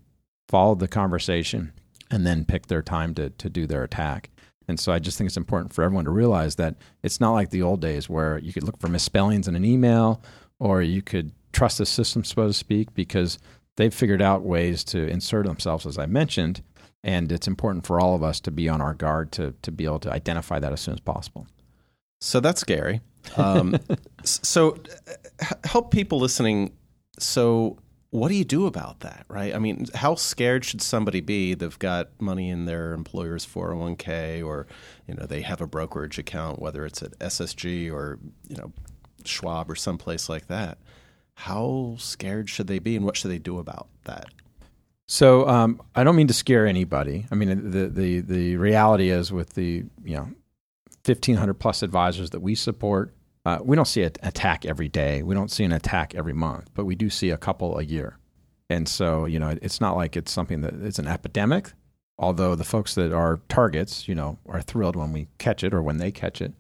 followed 0.49 0.81
the 0.81 0.89
conversation, 0.89 1.73
and 2.11 2.27
then 2.27 2.45
picked 2.45 2.69
their 2.69 2.83
time 2.83 3.15
to 3.15 3.31
to 3.31 3.51
do 3.51 3.67
their 3.67 3.83
attack. 3.83 4.31
And 4.69 4.81
so 4.81 4.93
I 4.93 4.99
just 4.99 5.17
think 5.17 5.29
it's 5.29 5.37
important 5.37 5.73
for 5.73 5.83
everyone 5.85 6.07
to 6.07 6.11
realize 6.11 6.57
that 6.57 6.77
it's 7.03 7.21
not 7.21 7.33
like 7.33 7.51
the 7.51 7.63
old 7.63 7.81
days 7.81 8.09
where 8.09 8.39
you 8.39 8.53
could 8.53 8.65
look 8.65 8.79
for 8.79 8.89
misspellings 8.89 9.47
in 9.47 9.55
an 9.55 9.65
email 9.65 10.21
or 10.59 10.83
you 10.83 11.03
could 11.03 11.33
trust 11.53 11.79
the 11.79 11.87
system, 11.87 12.25
so 12.25 12.47
to 12.49 12.53
speak, 12.53 12.93
because 12.95 13.39
they've 13.77 13.95
figured 13.95 14.23
out 14.23 14.43
ways 14.43 14.83
to 14.85 15.07
insert 15.09 15.47
themselves, 15.47 15.87
as 15.87 15.99
I 15.99 16.07
mentioned. 16.07 16.63
And 17.05 17.31
it's 17.31 17.47
important 17.47 17.87
for 17.87 18.01
all 18.01 18.15
of 18.15 18.23
us 18.23 18.41
to 18.41 18.51
be 18.51 18.69
on 18.69 18.81
our 18.81 18.95
guard 18.95 19.31
to, 19.33 19.55
to 19.63 19.71
be 19.71 19.85
able 19.85 20.01
to 20.01 20.13
identify 20.13 20.59
that 20.59 20.73
as 20.73 20.81
soon 20.81 20.95
as 20.95 21.01
possible. 21.01 21.47
So 22.21 22.41
that's 22.41 22.61
scary. 22.61 23.01
Um, 23.37 23.77
so 24.23 24.79
help 25.65 25.91
people 25.91 26.21
listening. 26.21 26.71
So 27.19 27.77
what 28.11 28.29
do 28.29 28.35
you 28.35 28.45
do 28.45 28.67
about 28.67 29.01
that, 29.01 29.25
right? 29.27 29.53
I 29.53 29.59
mean, 29.59 29.87
how 29.97 30.15
scared 30.15 30.65
should 30.65 30.81
somebody 30.81 31.21
be? 31.21 31.55
They've 31.55 31.77
got 31.81 32.11
money 32.21 32.51
in 32.51 32.67
their 32.67 32.93
employer's 32.93 33.45
401k 33.45 34.47
or, 34.47 34.69
you 35.09 35.15
know, 35.15 35.27
they 35.27 35.41
have 35.41 35.61
a 35.61 35.67
brokerage 35.67 36.21
account, 36.21 36.61
whether 36.61 36.87
it's 36.87 37.03
at 37.03 37.19
SSG 37.19 37.93
or, 37.93 38.21
you 38.49 38.57
know, 38.57 38.73
Schwab 39.25 39.69
or 39.69 39.75
someplace 39.75 40.29
like 40.29 40.47
that 40.47 40.79
how 41.37 41.97
scared 41.99 42.49
should 42.49 42.67
they 42.67 42.79
be 42.79 42.97
and 42.97 43.05
what 43.05 43.17
should 43.17 43.31
they 43.31 43.39
do 43.39 43.59
about 43.59 43.89
that? 44.05 44.25
So 45.07 45.47
um, 45.47 45.81
I 45.95 46.03
don't 46.03 46.17
mean 46.17 46.27
to 46.29 46.35
scare 46.35 46.67
anybody. 46.67 47.27
I 47.31 47.35
mean 47.35 47.71
the 47.71 47.89
the 47.89 48.21
the 48.21 48.57
reality 48.57 49.11
is 49.11 49.31
with 49.31 49.51
the 49.51 49.85
you 50.03 50.17
know 50.17 50.31
fifteen 51.05 51.37
hundred 51.37 51.55
plus 51.55 51.83
advisors 51.83 52.31
that 52.31 52.41
we 52.41 52.55
support, 52.55 53.15
uh, 53.45 53.59
we 53.63 53.77
don't 53.77 53.87
see 53.87 54.03
an 54.03 54.13
attack 54.23 54.65
every 54.65 54.89
day. 54.89 55.23
We 55.23 55.35
don't 55.35 55.51
see 55.51 55.63
an 55.63 55.73
attack 55.73 56.15
every 56.15 56.33
month, 56.33 56.71
but 56.75 56.87
we 56.87 56.97
do 56.97 57.11
see 57.11 57.31
a 57.31 57.37
couple 57.37 57.79
a 57.79 57.83
year. 57.83 58.19
And 58.71 58.89
so 58.89 59.27
you 59.27 59.39
know 59.39 59.57
it's 59.61 59.81
not 59.81 59.95
like 59.95 60.17
it's 60.17 60.33
something 60.33 60.63
that 60.63 60.75
it's 60.75 60.99
an 60.99 61.07
epidemic. 61.07 61.73
Although 62.19 62.55
the 62.55 62.65
folks 62.65 62.95
that 62.95 63.13
are 63.13 63.41
targets, 63.51 64.09
you 64.09 64.15
know, 64.15 64.39
are 64.47 64.63
thrilled 64.63 64.97
when 64.97 65.13
we 65.13 65.29
catch 65.37 65.63
it 65.63 65.75
or 65.75 65.83
when 65.83 65.99
they 65.99 66.11
catch 66.11 66.41
it. 66.41 66.55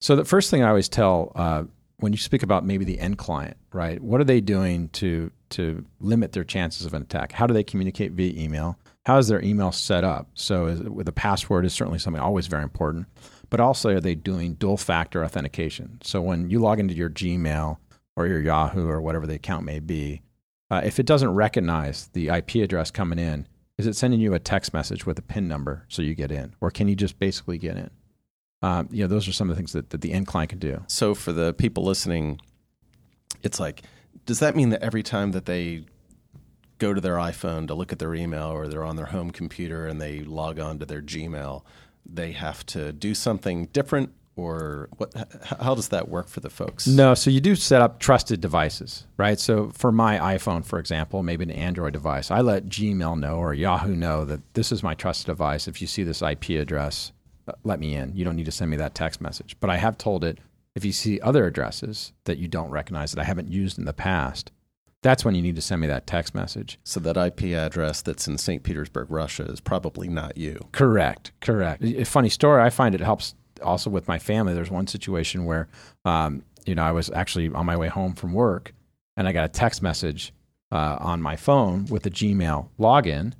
So 0.00 0.16
the 0.16 0.24
first 0.24 0.50
thing 0.50 0.64
I 0.64 0.68
always 0.68 0.88
tell 0.88 1.30
uh, 1.36 1.64
when 2.00 2.12
you 2.12 2.18
speak 2.18 2.42
about 2.42 2.64
maybe 2.64 2.84
the 2.84 2.98
end 2.98 3.18
client, 3.18 3.56
right? 3.72 4.00
What 4.00 4.20
are 4.20 4.24
they 4.24 4.40
doing 4.40 4.88
to 4.90 5.30
to 5.50 5.84
limit 6.00 6.32
their 6.32 6.44
chances 6.44 6.86
of 6.86 6.94
an 6.94 7.02
attack? 7.02 7.32
How 7.32 7.46
do 7.46 7.54
they 7.54 7.64
communicate 7.64 8.12
via 8.12 8.40
email? 8.40 8.78
How 9.06 9.18
is 9.18 9.28
their 9.28 9.42
email 9.42 9.72
set 9.72 10.04
up? 10.04 10.28
So, 10.34 10.66
is, 10.66 10.80
with 10.80 11.08
a 11.08 11.12
password 11.12 11.64
is 11.64 11.72
certainly 11.72 11.98
something 11.98 12.22
always 12.22 12.46
very 12.46 12.62
important. 12.62 13.06
But 13.50 13.60
also, 13.60 13.96
are 13.96 14.00
they 14.00 14.14
doing 14.14 14.54
dual 14.54 14.76
factor 14.76 15.24
authentication? 15.24 15.98
So, 16.02 16.20
when 16.20 16.50
you 16.50 16.58
log 16.58 16.78
into 16.78 16.94
your 16.94 17.10
Gmail 17.10 17.78
or 18.16 18.26
your 18.26 18.40
Yahoo 18.40 18.86
or 18.86 19.00
whatever 19.00 19.26
the 19.26 19.34
account 19.34 19.64
may 19.64 19.80
be, 19.80 20.22
uh, 20.70 20.82
if 20.84 21.00
it 21.00 21.06
doesn't 21.06 21.30
recognize 21.30 22.08
the 22.12 22.28
IP 22.28 22.56
address 22.56 22.90
coming 22.90 23.18
in, 23.18 23.48
is 23.78 23.86
it 23.86 23.96
sending 23.96 24.20
you 24.20 24.34
a 24.34 24.38
text 24.38 24.74
message 24.74 25.06
with 25.06 25.18
a 25.18 25.22
PIN 25.22 25.48
number 25.48 25.86
so 25.88 26.02
you 26.02 26.14
get 26.14 26.32
in, 26.32 26.54
or 26.60 26.70
can 26.70 26.88
you 26.88 26.96
just 26.96 27.18
basically 27.18 27.58
get 27.58 27.76
in? 27.76 27.90
Um, 28.62 28.88
you 28.90 29.04
know, 29.04 29.08
those 29.08 29.28
are 29.28 29.32
some 29.32 29.48
of 29.48 29.56
the 29.56 29.60
things 29.60 29.72
that, 29.72 29.90
that 29.90 30.00
the 30.00 30.12
end 30.12 30.26
client 30.26 30.50
can 30.50 30.58
do. 30.58 30.82
So 30.88 31.14
for 31.14 31.32
the 31.32 31.52
people 31.54 31.84
listening, 31.84 32.40
it's 33.42 33.60
like, 33.60 33.82
does 34.26 34.40
that 34.40 34.56
mean 34.56 34.70
that 34.70 34.82
every 34.82 35.02
time 35.02 35.32
that 35.32 35.46
they 35.46 35.84
go 36.78 36.94
to 36.94 37.00
their 37.00 37.16
iPhone 37.16 37.66
to 37.68 37.74
look 37.74 37.92
at 37.92 37.98
their 37.98 38.14
email 38.14 38.48
or 38.48 38.68
they're 38.68 38.84
on 38.84 38.96
their 38.96 39.06
home 39.06 39.30
computer 39.30 39.86
and 39.86 40.00
they 40.00 40.20
log 40.20 40.58
on 40.58 40.78
to 40.78 40.86
their 40.86 41.02
Gmail, 41.02 41.62
they 42.04 42.32
have 42.32 42.64
to 42.66 42.92
do 42.92 43.14
something 43.14 43.66
different 43.66 44.12
or 44.38 44.88
what 44.96 45.12
how 45.60 45.74
does 45.74 45.88
that 45.88 46.08
work 46.08 46.28
for 46.28 46.40
the 46.40 46.48
folks? 46.48 46.86
No, 46.86 47.14
so 47.14 47.28
you 47.28 47.40
do 47.40 47.56
set 47.56 47.82
up 47.82 47.98
trusted 47.98 48.40
devices, 48.40 49.04
right? 49.16 49.38
So 49.38 49.70
for 49.74 49.90
my 49.90 50.18
iPhone, 50.36 50.64
for 50.64 50.78
example, 50.78 51.22
maybe 51.24 51.42
an 51.42 51.50
Android 51.50 51.92
device, 51.92 52.30
I 52.30 52.40
let 52.40 52.66
Gmail 52.66 53.18
know 53.18 53.36
or 53.36 53.52
Yahoo 53.52 53.96
know 53.96 54.24
that 54.24 54.54
this 54.54 54.70
is 54.70 54.82
my 54.82 54.94
trusted 54.94 55.26
device. 55.26 55.66
If 55.66 55.80
you 55.80 55.88
see 55.88 56.04
this 56.04 56.22
IP 56.22 56.50
address, 56.50 57.12
let 57.64 57.80
me 57.80 57.94
in. 57.94 58.14
You 58.14 58.24
don't 58.24 58.36
need 58.36 58.46
to 58.46 58.52
send 58.52 58.70
me 58.70 58.76
that 58.78 58.94
text 58.94 59.20
message. 59.20 59.56
But 59.60 59.70
I 59.70 59.76
have 59.76 59.98
told 59.98 60.24
it 60.24 60.38
if 60.74 60.84
you 60.84 60.92
see 60.92 61.20
other 61.20 61.46
addresses 61.46 62.12
that 62.24 62.38
you 62.38 62.48
don't 62.48 62.70
recognize 62.70 63.12
that 63.12 63.20
I 63.20 63.24
haven't 63.24 63.48
used 63.48 63.78
in 63.78 63.84
the 63.84 63.92
past, 63.92 64.52
that's 65.02 65.24
when 65.24 65.34
you 65.34 65.42
need 65.42 65.56
to 65.56 65.62
send 65.62 65.80
me 65.80 65.86
that 65.86 66.06
text 66.06 66.34
message. 66.34 66.78
So 66.84 67.00
that 67.00 67.16
IP 67.16 67.56
address 67.56 68.02
that's 68.02 68.26
in 68.26 68.38
St. 68.38 68.62
Petersburg, 68.62 69.10
Russia 69.10 69.44
is 69.44 69.60
probably 69.60 70.08
not 70.08 70.36
you. 70.36 70.68
Correct. 70.72 71.32
Correct. 71.40 71.82
A 71.84 72.04
funny 72.04 72.28
story. 72.28 72.62
I 72.62 72.70
find 72.70 72.94
it 72.94 73.00
helps 73.00 73.34
also 73.62 73.90
with 73.90 74.08
my 74.08 74.18
family. 74.18 74.54
There's 74.54 74.70
one 74.70 74.86
situation 74.86 75.44
where, 75.44 75.68
um, 76.04 76.42
you 76.66 76.74
know, 76.74 76.82
I 76.82 76.92
was 76.92 77.10
actually 77.10 77.48
on 77.50 77.66
my 77.66 77.76
way 77.76 77.88
home 77.88 78.14
from 78.14 78.32
work 78.32 78.74
and 79.16 79.28
I 79.28 79.32
got 79.32 79.44
a 79.44 79.48
text 79.48 79.82
message 79.82 80.32
uh, 80.70 80.96
on 81.00 81.22
my 81.22 81.36
phone 81.36 81.86
with 81.86 82.06
a 82.06 82.10
Gmail 82.10 82.68
login. 82.78 83.32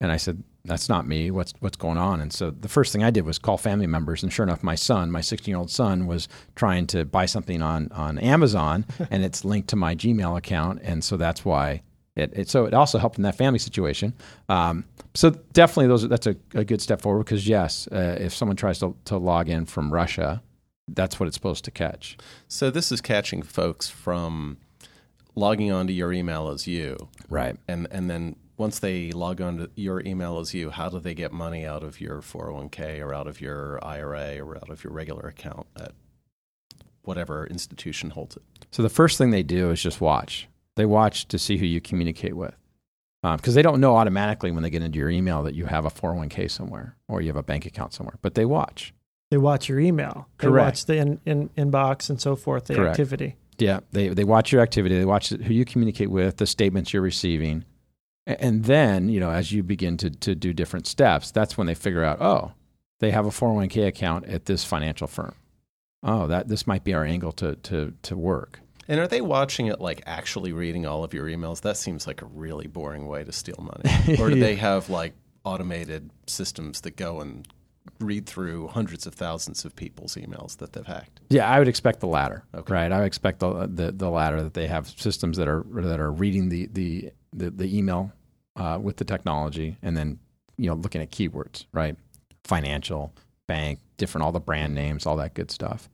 And 0.00 0.12
I 0.12 0.16
said, 0.16 0.42
that's 0.66 0.88
not 0.88 1.06
me. 1.06 1.30
What's 1.30 1.54
what's 1.60 1.76
going 1.76 1.98
on? 1.98 2.20
And 2.20 2.32
so 2.32 2.50
the 2.50 2.68
first 2.68 2.92
thing 2.92 3.02
I 3.02 3.10
did 3.10 3.24
was 3.24 3.38
call 3.38 3.56
family 3.56 3.86
members, 3.86 4.22
and 4.22 4.32
sure 4.32 4.44
enough, 4.44 4.62
my 4.62 4.74
son, 4.74 5.10
my 5.10 5.20
16 5.20 5.50
year 5.50 5.58
old 5.58 5.70
son, 5.70 6.06
was 6.06 6.28
trying 6.54 6.86
to 6.88 7.04
buy 7.04 7.26
something 7.26 7.62
on 7.62 7.90
on 7.92 8.18
Amazon, 8.18 8.84
and 9.10 9.24
it's 9.24 9.44
linked 9.44 9.68
to 9.68 9.76
my 9.76 9.94
Gmail 9.94 10.36
account, 10.36 10.80
and 10.82 11.02
so 11.02 11.16
that's 11.16 11.44
why. 11.44 11.82
It, 12.14 12.32
it 12.34 12.48
so 12.48 12.64
it 12.64 12.72
also 12.72 12.98
helped 12.98 13.18
in 13.18 13.24
that 13.24 13.36
family 13.36 13.58
situation. 13.58 14.14
Um, 14.48 14.86
so 15.14 15.30
definitely, 15.52 15.88
those 15.88 16.08
that's 16.08 16.26
a, 16.26 16.36
a 16.54 16.64
good 16.64 16.80
step 16.80 17.02
forward 17.02 17.24
because 17.24 17.46
yes, 17.46 17.86
uh, 17.88 18.16
if 18.18 18.34
someone 18.34 18.56
tries 18.56 18.78
to, 18.78 18.96
to 19.04 19.18
log 19.18 19.50
in 19.50 19.66
from 19.66 19.92
Russia, 19.92 20.42
that's 20.88 21.20
what 21.20 21.26
it's 21.26 21.36
supposed 21.36 21.64
to 21.66 21.70
catch. 21.70 22.16
So 22.48 22.70
this 22.70 22.90
is 22.90 23.02
catching 23.02 23.42
folks 23.42 23.90
from 23.90 24.56
logging 25.34 25.70
onto 25.70 25.92
your 25.92 26.12
email 26.12 26.48
as 26.48 26.66
you, 26.66 26.96
right? 27.28 27.56
And 27.68 27.86
and 27.90 28.08
then 28.10 28.36
once 28.56 28.78
they 28.78 29.12
log 29.12 29.40
on 29.40 29.58
to 29.58 29.70
your 29.74 30.00
email 30.00 30.38
as 30.38 30.54
you, 30.54 30.70
how 30.70 30.88
do 30.88 30.98
they 30.98 31.14
get 31.14 31.32
money 31.32 31.66
out 31.66 31.82
of 31.82 32.00
your 32.00 32.20
401k 32.20 33.00
or 33.00 33.12
out 33.12 33.26
of 33.26 33.40
your 33.40 33.84
IRA 33.84 34.38
or 34.38 34.56
out 34.56 34.70
of 34.70 34.82
your 34.82 34.92
regular 34.92 35.28
account 35.28 35.66
at 35.76 35.92
whatever 37.02 37.46
institution 37.46 38.10
holds 38.10 38.36
it? 38.36 38.42
So 38.70 38.82
the 38.82 38.88
first 38.88 39.18
thing 39.18 39.30
they 39.30 39.42
do 39.42 39.70
is 39.70 39.82
just 39.82 40.00
watch. 40.00 40.48
They 40.76 40.86
watch 40.86 41.28
to 41.28 41.38
see 41.38 41.56
who 41.56 41.66
you 41.66 41.80
communicate 41.80 42.36
with. 42.36 42.54
Because 43.22 43.48
um, 43.48 43.54
they 43.54 43.62
don't 43.62 43.80
know 43.80 43.96
automatically 43.96 44.52
when 44.52 44.62
they 44.62 44.70
get 44.70 44.82
into 44.82 44.98
your 44.98 45.10
email 45.10 45.42
that 45.42 45.54
you 45.54 45.66
have 45.66 45.84
a 45.84 45.90
401k 45.90 46.50
somewhere 46.50 46.96
or 47.08 47.20
you 47.20 47.28
have 47.28 47.36
a 47.36 47.42
bank 47.42 47.66
account 47.66 47.92
somewhere, 47.92 48.18
but 48.22 48.34
they 48.34 48.44
watch. 48.44 48.94
They 49.30 49.38
watch 49.38 49.68
your 49.68 49.80
email. 49.80 50.28
They 50.38 50.46
Correct. 50.46 50.66
watch 50.66 50.84
the 50.84 50.96
in, 50.98 51.20
in, 51.26 51.48
inbox 51.50 52.08
and 52.08 52.20
so 52.20 52.36
forth, 52.36 52.66
the 52.66 52.74
Correct. 52.74 52.90
activity. 52.90 53.36
Yeah, 53.58 53.80
they, 53.90 54.08
they 54.08 54.22
watch 54.22 54.52
your 54.52 54.60
activity. 54.60 54.98
They 54.98 55.04
watch 55.04 55.30
who 55.30 55.52
you 55.52 55.64
communicate 55.64 56.10
with, 56.10 56.36
the 56.36 56.46
statements 56.46 56.92
you're 56.92 57.02
receiving. 57.02 57.64
And 58.26 58.64
then, 58.64 59.08
you 59.08 59.20
know, 59.20 59.30
as 59.30 59.52
you 59.52 59.62
begin 59.62 59.96
to, 59.98 60.10
to 60.10 60.34
do 60.34 60.52
different 60.52 60.86
steps, 60.86 61.30
that's 61.30 61.56
when 61.56 61.66
they 61.66 61.74
figure 61.74 62.02
out, 62.02 62.20
oh, 62.20 62.52
they 62.98 63.12
have 63.12 63.26
a 63.26 63.30
401k 63.30 63.86
account 63.86 64.26
at 64.26 64.46
this 64.46 64.64
financial 64.64 65.06
firm. 65.06 65.34
Oh, 66.02 66.26
that 66.26 66.48
this 66.48 66.66
might 66.66 66.84
be 66.84 66.94
our 66.94 67.04
angle 67.04 67.32
to, 67.32 67.56
to, 67.56 67.94
to 68.02 68.16
work. 68.16 68.60
And 68.88 69.00
are 69.00 69.08
they 69.08 69.20
watching 69.20 69.66
it 69.66 69.80
like 69.80 70.02
actually 70.06 70.52
reading 70.52 70.86
all 70.86 71.04
of 71.04 71.12
your 71.14 71.26
emails? 71.26 71.62
That 71.62 71.76
seems 71.76 72.06
like 72.06 72.22
a 72.22 72.26
really 72.26 72.66
boring 72.66 73.06
way 73.06 73.24
to 73.24 73.32
steal 73.32 73.58
money. 73.58 74.18
Or 74.20 74.30
do 74.30 74.38
they 74.38 74.56
have 74.56 74.88
like 74.90 75.14
automated 75.44 76.10
systems 76.26 76.82
that 76.82 76.96
go 76.96 77.20
and 77.20 77.46
read 78.00 78.26
through 78.26 78.68
hundreds 78.68 79.06
of 79.06 79.14
thousands 79.14 79.64
of 79.64 79.74
people's 79.74 80.14
emails 80.14 80.58
that 80.58 80.72
they've 80.72 80.86
hacked? 80.86 81.20
Yeah, 81.30 81.48
I 81.48 81.58
would 81.58 81.68
expect 81.68 82.00
the 82.00 82.06
latter. 82.06 82.44
Okay. 82.54 82.72
Right. 82.72 82.92
I 82.92 82.98
would 82.98 83.06
expect 83.06 83.40
the, 83.40 83.66
the 83.66 83.92
the 83.92 84.10
latter 84.10 84.42
that 84.42 84.54
they 84.54 84.66
have 84.66 84.88
systems 84.88 85.36
that 85.38 85.48
are 85.48 85.64
that 85.74 86.00
are 86.00 86.12
reading 86.12 86.48
the 86.48 86.66
the 86.72 87.10
the, 87.36 87.50
the 87.50 87.76
email 87.76 88.12
uh, 88.56 88.78
with 88.80 88.96
the 88.96 89.04
technology 89.04 89.76
and 89.82 89.96
then 89.96 90.18
you 90.56 90.68
know 90.68 90.74
looking 90.74 91.00
at 91.00 91.10
keywords, 91.10 91.66
right? 91.72 91.96
Financial, 92.44 93.12
bank, 93.46 93.80
different, 93.96 94.24
all 94.24 94.32
the 94.32 94.40
brand 94.40 94.74
names, 94.74 95.06
all 95.06 95.16
that 95.16 95.34
good 95.34 95.50
stuff. 95.50 95.88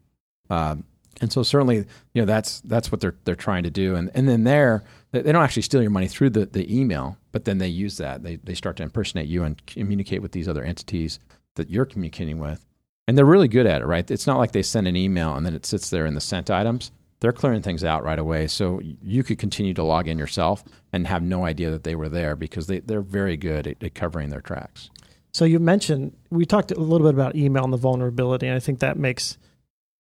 Um, 0.50 0.85
and 1.20 1.33
so 1.33 1.42
certainly, 1.42 1.76
you 2.14 2.22
know, 2.22 2.24
that's 2.24 2.61
that's 2.62 2.90
what 2.90 3.00
they're 3.00 3.14
they're 3.24 3.35
trying 3.35 3.62
to 3.64 3.70
do. 3.70 3.94
And 3.94 4.11
and 4.14 4.28
then 4.28 4.44
there, 4.44 4.83
they 5.12 5.22
don't 5.22 5.42
actually 5.42 5.62
steal 5.62 5.83
your 5.83 5.90
money 5.90 6.09
through 6.09 6.31
the, 6.31 6.46
the 6.46 6.74
email, 6.74 7.16
but 7.33 7.44
then 7.44 7.59
they 7.59 7.68
use 7.68 7.98
that. 7.98 8.22
They 8.22 8.37
they 8.37 8.55
start 8.55 8.76
to 8.78 8.83
impersonate 8.83 9.28
you 9.28 9.44
and 9.44 9.64
communicate 9.66 10.22
with 10.22 10.33
these 10.33 10.48
other 10.48 10.64
entities 10.64 11.18
that 11.57 11.70
you're 11.70 11.85
communicating 11.85 12.38
with. 12.38 12.64
And 13.07 13.18
they're 13.18 13.24
really 13.24 13.48
good 13.48 13.66
at 13.66 13.83
it, 13.83 13.87
right? 13.87 14.09
It's 14.11 14.26
not 14.26 14.38
like 14.38 14.52
they 14.52 14.62
send 14.62 14.87
an 14.87 14.96
email 14.96 15.35
and 15.35 15.44
then 15.44 15.55
it 15.55 15.66
sits 15.66 15.90
there 15.90 16.07
in 16.07 16.14
the 16.14 16.20
sent 16.20 16.50
items. 16.50 16.92
They're 17.23 17.33
clearing 17.33 17.63
things 17.63 17.85
out 17.85 18.03
right 18.03 18.19
away. 18.19 18.49
So 18.49 18.81
you 18.83 19.23
could 19.23 19.39
continue 19.39 19.73
to 19.75 19.85
log 19.85 20.09
in 20.09 20.19
yourself 20.19 20.65
and 20.93 21.07
have 21.07 21.23
no 21.23 21.45
idea 21.45 21.71
that 21.71 21.85
they 21.85 21.95
were 21.95 22.09
there 22.09 22.35
because 22.35 22.67
they, 22.67 22.81
they're 22.81 23.01
very 23.01 23.37
good 23.37 23.69
at, 23.69 23.81
at 23.81 23.95
covering 23.95 24.31
their 24.31 24.41
tracks. 24.41 24.91
So 25.33 25.45
you 25.45 25.61
mentioned 25.61 26.17
we 26.31 26.45
talked 26.45 26.73
a 26.73 26.81
little 26.81 27.07
bit 27.07 27.15
about 27.15 27.37
email 27.37 27.63
and 27.63 27.73
the 27.73 27.77
vulnerability, 27.77 28.49
and 28.49 28.57
I 28.57 28.59
think 28.59 28.81
that 28.81 28.99
makes 28.99 29.39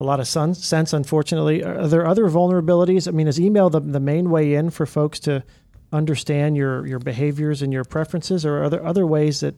a 0.00 0.04
lot 0.04 0.18
of 0.18 0.26
sun, 0.26 0.54
sense. 0.54 0.92
Unfortunately, 0.92 1.62
are 1.62 1.86
there 1.86 2.08
other 2.08 2.24
vulnerabilities? 2.24 3.06
I 3.06 3.12
mean, 3.12 3.28
is 3.28 3.38
email 3.38 3.70
the 3.70 3.78
the 3.78 4.00
main 4.00 4.28
way 4.28 4.54
in 4.54 4.70
for 4.70 4.84
folks 4.84 5.20
to 5.20 5.44
understand 5.92 6.56
your 6.56 6.84
your 6.88 6.98
behaviors 6.98 7.62
and 7.62 7.72
your 7.72 7.84
preferences, 7.84 8.44
or 8.44 8.64
are 8.64 8.68
there 8.68 8.84
other 8.84 9.06
ways 9.06 9.40
that 9.40 9.54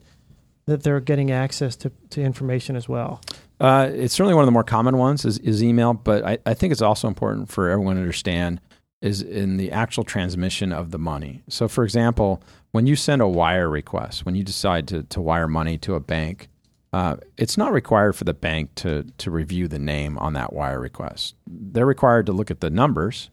that 0.67 0.83
they're 0.83 1.01
getting 1.01 1.31
access 1.31 1.77
to, 1.77 1.91
to 2.11 2.21
information 2.21 2.77
as 2.77 2.91
well? 2.91 3.23
Uh, 3.61 3.91
it's 3.93 4.15
certainly 4.15 4.35
one 4.35 4.43
of 4.43 4.47
the 4.47 4.53
more 4.53 4.65
common 4.65 4.97
ones 4.97 5.25
is, 5.25 5.39
is 5.39 5.63
email, 5.63 5.95
but 5.95 6.25
I, 6.25 6.39
I 6.45 6.55
think 6.55 6.73
it's 6.73 6.83
also 6.83 7.09
important 7.09 7.49
for 7.49 7.71
everyone 7.71 7.97
to 7.97 8.01
understand 8.01 8.61
is 9.01 9.21
in 9.21 9.59
the 9.59 9.71
actual 9.71 10.03
transmission 10.03 10.73
of 10.73 10.91
the 10.91 10.99
money. 10.99 11.43
So, 11.49 11.69
for 11.69 11.85
example, 11.85 12.43
when 12.73 12.87
you 12.87 12.97
send 12.97 13.21
a 13.21 13.29
wire 13.29 13.69
request, 13.69 14.25
when 14.25 14.35
you 14.35 14.43
decide 14.43 14.89
to, 14.89 15.03
to 15.05 15.21
wire 15.21 15.47
money 15.47 15.77
to 15.79 15.95
a 15.95 16.01
bank, 16.01 16.49
uh, 16.93 17.17
it's 17.37 17.59
not 17.59 17.73
required 17.73 18.17
for 18.17 18.25
the 18.25 18.33
bank 18.33 18.75
to, 18.77 19.05
to 19.19 19.31
review 19.31 19.69
the 19.69 19.79
name 19.79 20.17
on 20.19 20.33
that 20.33 20.53
wire 20.53 20.81
request. 20.81 21.35
They're 21.47 21.85
required 21.85 22.25
to 22.27 22.33
look 22.33 22.51
at 22.51 22.61
the 22.61 22.71
numbers, 22.71 23.31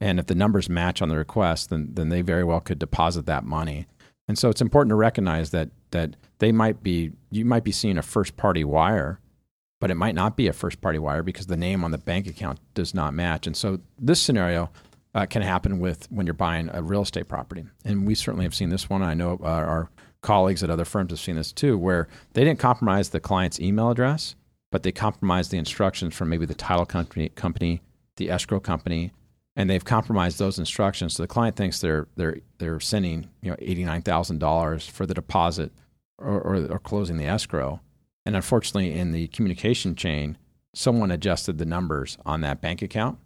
and 0.00 0.18
if 0.18 0.26
the 0.26 0.34
numbers 0.34 0.68
match 0.68 1.00
on 1.00 1.08
the 1.08 1.16
request, 1.16 1.70
then, 1.70 1.90
then 1.94 2.10
they 2.10 2.20
very 2.20 2.44
well 2.44 2.60
could 2.60 2.78
deposit 2.78 3.24
that 3.26 3.44
money. 3.44 3.86
And 4.28 4.36
so 4.36 4.50
it's 4.50 4.60
important 4.60 4.90
to 4.90 4.96
recognize 4.96 5.50
that 5.50 5.70
that 5.92 6.16
they 6.40 6.52
might 6.52 6.82
be 6.82 7.12
you 7.30 7.44
might 7.44 7.64
be 7.64 7.72
seeing 7.72 7.96
a 7.96 8.02
first 8.02 8.36
party 8.36 8.64
wire, 8.64 9.20
but 9.80 9.90
it 9.90 9.96
might 9.96 10.14
not 10.14 10.36
be 10.36 10.48
a 10.48 10.52
first 10.52 10.80
party 10.80 10.98
wire 10.98 11.22
because 11.22 11.46
the 11.46 11.56
name 11.56 11.84
on 11.84 11.90
the 11.90 11.98
bank 11.98 12.26
account 12.26 12.58
does 12.74 12.94
not 12.94 13.14
match. 13.14 13.46
And 13.46 13.56
so 13.56 13.80
this 13.98 14.20
scenario 14.20 14.70
uh, 15.14 15.26
can 15.26 15.42
happen 15.42 15.80
with 15.80 16.10
when 16.10 16.26
you're 16.26 16.34
buying 16.34 16.70
a 16.72 16.82
real 16.82 17.02
estate 17.02 17.28
property. 17.28 17.64
And 17.84 18.06
we 18.06 18.14
certainly 18.14 18.44
have 18.44 18.54
seen 18.54 18.70
this 18.70 18.88
one. 18.88 19.02
I 19.02 19.14
know 19.14 19.38
uh, 19.42 19.46
our 19.46 19.90
colleagues 20.22 20.62
at 20.62 20.70
other 20.70 20.84
firms 20.84 21.10
have 21.12 21.20
seen 21.20 21.36
this 21.36 21.52
too, 21.52 21.78
where 21.78 22.08
they 22.32 22.44
didn't 22.44 22.58
compromise 22.58 23.10
the 23.10 23.20
client's 23.20 23.60
email 23.60 23.90
address, 23.90 24.34
but 24.72 24.82
they 24.82 24.92
compromised 24.92 25.50
the 25.50 25.58
instructions 25.58 26.14
from 26.14 26.28
maybe 26.28 26.46
the 26.46 26.54
title 26.54 26.86
company, 26.86 27.28
company 27.30 27.80
the 28.16 28.30
escrow 28.30 28.60
company, 28.60 29.12
and 29.54 29.70
they've 29.70 29.84
compromised 29.84 30.38
those 30.38 30.58
instructions. 30.58 31.14
So 31.14 31.22
the 31.22 31.28
client 31.28 31.56
thinks 31.56 31.80
they're 31.80 32.08
they're 32.16 32.38
they're 32.58 32.80
sending 32.80 33.28
you 33.42 33.50
know 33.50 33.56
eighty 33.60 33.84
nine 33.84 34.02
thousand 34.02 34.38
dollars 34.38 34.86
for 34.86 35.06
the 35.06 35.14
deposit 35.14 35.70
or, 36.18 36.40
or, 36.40 36.66
or 36.72 36.78
closing 36.78 37.16
the 37.16 37.26
escrow, 37.26 37.80
and 38.26 38.34
unfortunately, 38.34 38.92
in 38.92 39.12
the 39.12 39.28
communication 39.28 39.94
chain, 39.94 40.36
someone 40.74 41.10
adjusted 41.10 41.58
the 41.58 41.64
numbers 41.64 42.18
on 42.26 42.40
that 42.42 42.60
bank 42.60 42.82
account, 42.82 43.18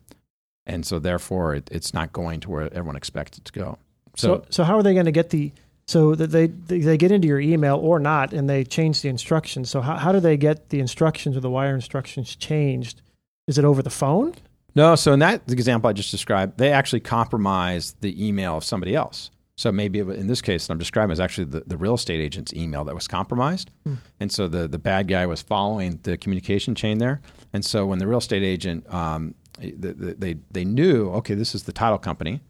and 0.67 0.85
so 0.87 0.99
therefore 0.99 1.55
it, 1.55 1.69
it's 1.73 1.95
not 1.95 2.13
going 2.13 2.39
to 2.41 2.51
where 2.51 2.73
everyone 2.73 2.97
expects 2.97 3.39
it 3.39 3.45
to 3.47 3.53
go. 3.53 3.79
So, 4.15 4.45
so, 4.51 4.63
how 4.63 4.77
are 4.77 4.83
they 4.83 4.93
going 4.93 5.07
to 5.07 5.13
get 5.13 5.31
the 5.31 5.53
so 5.87 6.15
that 6.15 6.29
they 6.29 6.47
they 6.47 6.99
get 6.99 7.11
into 7.11 7.27
your 7.27 7.41
email 7.41 7.77
or 7.77 7.99
not, 7.99 8.35
and 8.35 8.49
they 8.49 8.63
change 8.63 9.01
the 9.01 9.09
instructions? 9.09 9.71
So 9.71 9.81
how 9.81 9.97
how 9.97 10.13
do 10.13 10.21
they 10.21 10.37
get 10.37 10.69
the 10.69 10.81
instructions 10.81 11.37
or 11.37 11.41
the 11.41 11.51
wire 11.51 11.75
instructions 11.75 12.37
changed? 12.37 13.01
Is 13.49 13.57
it 13.57 13.65
over 13.65 13.83
the 13.83 13.91
phone? 13.91 14.35
No, 14.75 14.95
so 14.95 15.13
in 15.13 15.19
that 15.21 15.51
example 15.51 15.89
I 15.89 15.93
just 15.95 16.11
described, 16.11 16.59
they 16.59 16.71
actually 16.71 17.01
compromise 17.01 17.97
the 18.01 18.25
email 18.25 18.57
of 18.57 18.65
somebody 18.65 18.95
else. 18.95 19.31
So 19.61 19.70
maybe 19.70 19.99
in 19.99 20.27
this 20.27 20.40
case 20.40 20.70
I'm 20.70 20.79
describing 20.79 21.12
is 21.12 21.20
actually 21.20 21.44
the, 21.44 21.62
the 21.66 21.77
real 21.77 21.92
estate 21.92 22.18
agent's 22.18 22.55
email 22.55 22.83
that 22.85 22.94
was 22.94 23.07
compromised. 23.07 23.70
Hmm. 23.85 23.96
And 24.18 24.33
so 24.33 24.49
the, 24.49 24.66
the 24.66 24.79
bad 24.79 25.07
guy 25.07 25.27
was 25.27 25.42
following 25.42 26.01
the 26.03 26.16
communication 26.16 26.75
chain 26.75 26.96
there. 26.96 27.20
And 27.53 27.62
so 27.62 27.85
when 27.85 27.99
the 27.99 28.07
real 28.07 28.20
estate 28.20 28.42
agent, 28.42 28.90
um, 28.90 29.35
they, 29.59 29.92
they, 29.92 30.37
they 30.51 30.64
knew, 30.64 31.11
okay, 31.11 31.35
this 31.35 31.55
is 31.55 31.64
the 31.64 31.73
title 31.73 31.99
company. 31.99 32.40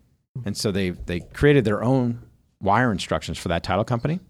And 0.44 0.57
so 0.57 0.70
they, 0.70 0.90
they 0.90 1.18
created 1.18 1.64
their 1.64 1.83
own 1.83 2.23
wire 2.62 2.92
instructions 2.92 3.38
for 3.38 3.49
that 3.49 3.64
title 3.64 3.85
company. 3.85 4.20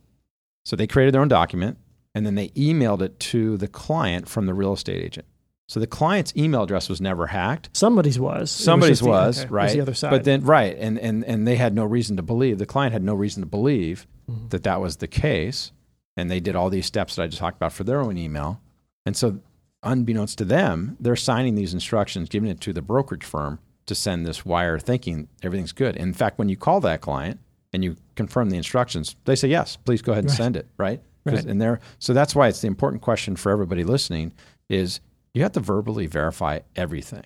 So 0.64 0.74
they 0.74 0.86
created 0.86 1.12
their 1.12 1.20
own 1.20 1.28
document 1.28 1.76
and 2.14 2.24
then 2.24 2.34
they 2.34 2.48
emailed 2.50 3.02
it 3.02 3.20
to 3.20 3.58
the 3.58 3.68
client 3.68 4.26
from 4.26 4.46
the 4.46 4.54
real 4.54 4.72
estate 4.72 5.04
agent. 5.04 5.26
So 5.70 5.78
the 5.78 5.86
client's 5.86 6.32
email 6.36 6.64
address 6.64 6.88
was 6.88 7.00
never 7.00 7.28
hacked. 7.28 7.70
Somebody's 7.74 8.18
was. 8.18 8.50
Somebody's 8.50 9.00
was, 9.00 9.36
the, 9.36 9.42
okay, 9.44 9.50
right. 9.52 9.64
Was 9.66 9.72
the 9.74 9.80
other 9.82 9.94
side. 9.94 10.10
But 10.10 10.24
then 10.24 10.42
right, 10.42 10.76
and, 10.76 10.98
and 10.98 11.22
and 11.24 11.46
they 11.46 11.54
had 11.54 11.74
no 11.76 11.84
reason 11.84 12.16
to 12.16 12.22
believe. 12.24 12.58
The 12.58 12.66
client 12.66 12.92
had 12.92 13.04
no 13.04 13.14
reason 13.14 13.40
to 13.42 13.46
believe 13.46 14.06
Mm-hmm. 14.28 14.48
that 14.48 14.62
that 14.64 14.80
was 14.80 14.96
the 14.96 15.06
case, 15.08 15.70
and 16.16 16.28
they 16.30 16.40
did 16.40 16.54
all 16.56 16.70
these 16.70 16.86
steps 16.86 17.14
that 17.16 17.22
I 17.22 17.26
just 17.28 17.38
talked 17.38 17.56
about 17.56 17.72
for 17.72 17.84
their 17.84 18.00
own 18.00 18.16
email. 18.16 18.60
And 19.06 19.16
so, 19.16 19.40
unbeknownst 19.82 20.38
to 20.38 20.44
them, 20.44 20.96
they're 21.00 21.16
signing 21.16 21.54
these 21.54 21.72
instructions, 21.74 22.28
giving 22.28 22.48
it 22.50 22.60
to 22.62 22.72
the 22.72 22.82
brokerage 22.82 23.24
firm 23.24 23.58
to 23.86 23.94
send 23.94 24.26
this 24.26 24.44
wire, 24.44 24.78
thinking 24.78 25.28
everything's 25.42 25.72
good. 25.72 25.96
In 25.96 26.12
fact, 26.12 26.38
when 26.38 26.48
you 26.48 26.56
call 26.56 26.80
that 26.80 27.00
client 27.00 27.40
and 27.72 27.82
you 27.84 27.96
confirm 28.16 28.50
the 28.50 28.56
instructions, 28.56 29.16
they 29.24 29.34
say 29.36 29.48
yes, 29.48 29.76
please 29.76 30.02
go 30.02 30.12
ahead 30.12 30.24
and 30.24 30.30
Right. 30.30 30.36
send 30.36 30.56
it, 30.56 30.66
right? 30.78 31.00
Right. 31.24 31.44
And 31.44 31.60
they're, 31.60 31.80
so 31.98 32.12
that's 32.12 32.34
why 32.34 32.48
it's 32.48 32.60
the 32.60 32.66
important 32.68 33.02
question 33.02 33.36
for 33.36 33.50
everybody 33.52 33.82
listening 33.84 34.32
is 34.68 35.00
you 35.34 35.42
have 35.42 35.52
to 35.52 35.60
verbally 35.60 36.06
verify 36.06 36.60
everything. 36.76 37.24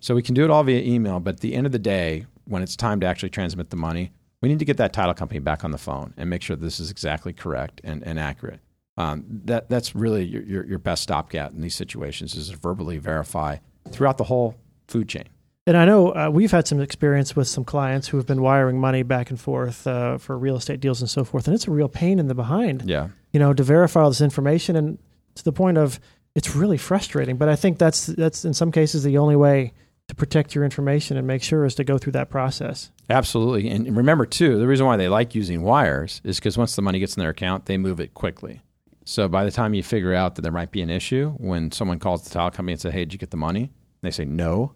So 0.00 0.14
we 0.14 0.22
can 0.22 0.34
do 0.34 0.44
it 0.44 0.50
all 0.50 0.62
via 0.62 0.82
email, 0.82 1.20
but 1.20 1.34
at 1.34 1.40
the 1.40 1.54
end 1.54 1.66
of 1.66 1.72
the 1.72 1.78
day, 1.78 2.26
when 2.44 2.62
it's 2.62 2.76
time 2.76 3.00
to 3.00 3.06
actually 3.06 3.30
transmit 3.30 3.70
the 3.70 3.76
money, 3.76 4.12
we 4.40 4.48
need 4.48 4.58
to 4.58 4.64
get 4.64 4.76
that 4.76 4.92
title 4.92 5.14
company 5.14 5.40
back 5.40 5.64
on 5.64 5.70
the 5.70 5.78
phone 5.78 6.14
and 6.16 6.28
make 6.30 6.42
sure 6.42 6.54
this 6.56 6.78
is 6.78 6.90
exactly 6.90 7.32
correct 7.32 7.80
and, 7.82 8.02
and 8.02 8.18
accurate. 8.18 8.60
Um, 8.98 9.24
that 9.44 9.68
that's 9.68 9.94
really 9.94 10.24
your, 10.24 10.42
your, 10.42 10.64
your 10.64 10.78
best 10.78 11.02
stopgap 11.02 11.52
in 11.52 11.60
these 11.60 11.74
situations 11.74 12.34
is 12.34 12.50
to 12.50 12.56
verbally 12.56 12.98
verify 12.98 13.56
throughout 13.90 14.16
the 14.16 14.24
whole 14.24 14.54
food 14.88 15.08
chain. 15.08 15.24
And 15.66 15.76
I 15.76 15.84
know 15.84 16.14
uh, 16.14 16.30
we've 16.32 16.52
had 16.52 16.68
some 16.68 16.80
experience 16.80 17.34
with 17.34 17.48
some 17.48 17.64
clients 17.64 18.08
who 18.08 18.16
have 18.18 18.26
been 18.26 18.40
wiring 18.40 18.78
money 18.78 19.02
back 19.02 19.30
and 19.30 19.40
forth 19.40 19.86
uh, 19.86 20.16
for 20.16 20.38
real 20.38 20.56
estate 20.56 20.78
deals 20.80 21.00
and 21.00 21.10
so 21.10 21.24
forth, 21.24 21.48
and 21.48 21.54
it's 21.54 21.66
a 21.66 21.72
real 21.72 21.88
pain 21.88 22.18
in 22.20 22.28
the 22.28 22.34
behind. 22.34 22.88
Yeah. 22.88 23.08
You 23.32 23.40
know, 23.40 23.52
to 23.52 23.62
verify 23.64 24.02
all 24.02 24.10
this 24.10 24.20
information, 24.20 24.76
and 24.76 24.98
to 25.34 25.44
the 25.44 25.52
point 25.52 25.76
of 25.76 25.98
it's 26.36 26.54
really 26.54 26.76
frustrating. 26.76 27.36
But 27.38 27.48
I 27.48 27.56
think 27.56 27.78
that's 27.78 28.06
that's 28.06 28.44
in 28.44 28.54
some 28.54 28.70
cases 28.70 29.02
the 29.02 29.18
only 29.18 29.34
way 29.34 29.72
to 30.08 30.14
protect 30.14 30.54
your 30.54 30.64
information 30.64 31.16
and 31.16 31.26
make 31.26 31.42
sure 31.42 31.64
is 31.64 31.74
to 31.74 31.82
go 31.82 31.98
through 31.98 32.12
that 32.12 32.30
process. 32.30 32.92
Absolutely. 33.10 33.68
And 33.70 33.96
remember, 33.96 34.24
too, 34.24 34.58
the 34.58 34.68
reason 34.68 34.86
why 34.86 34.96
they 34.96 35.08
like 35.08 35.34
using 35.34 35.62
wires 35.62 36.20
is 36.22 36.38
because 36.38 36.56
once 36.56 36.76
the 36.76 36.82
money 36.82 37.00
gets 37.00 37.16
in 37.16 37.20
their 37.20 37.30
account, 37.30 37.66
they 37.66 37.76
move 37.76 37.98
it 37.98 38.14
quickly. 38.14 38.60
So 39.04 39.26
by 39.26 39.44
the 39.44 39.50
time 39.50 39.74
you 39.74 39.82
figure 39.82 40.14
out 40.14 40.36
that 40.36 40.42
there 40.42 40.52
might 40.52 40.70
be 40.70 40.82
an 40.82 40.90
issue, 40.90 41.30
when 41.38 41.72
someone 41.72 41.98
calls 41.98 42.22
the 42.22 42.30
title 42.30 42.50
company 42.50 42.74
and 42.74 42.80
says, 42.80 42.92
Hey, 42.92 43.00
did 43.00 43.14
you 43.14 43.18
get 43.18 43.30
the 43.30 43.36
money? 43.36 43.62
And 43.62 44.02
they 44.02 44.10
say, 44.10 44.24
No. 44.24 44.74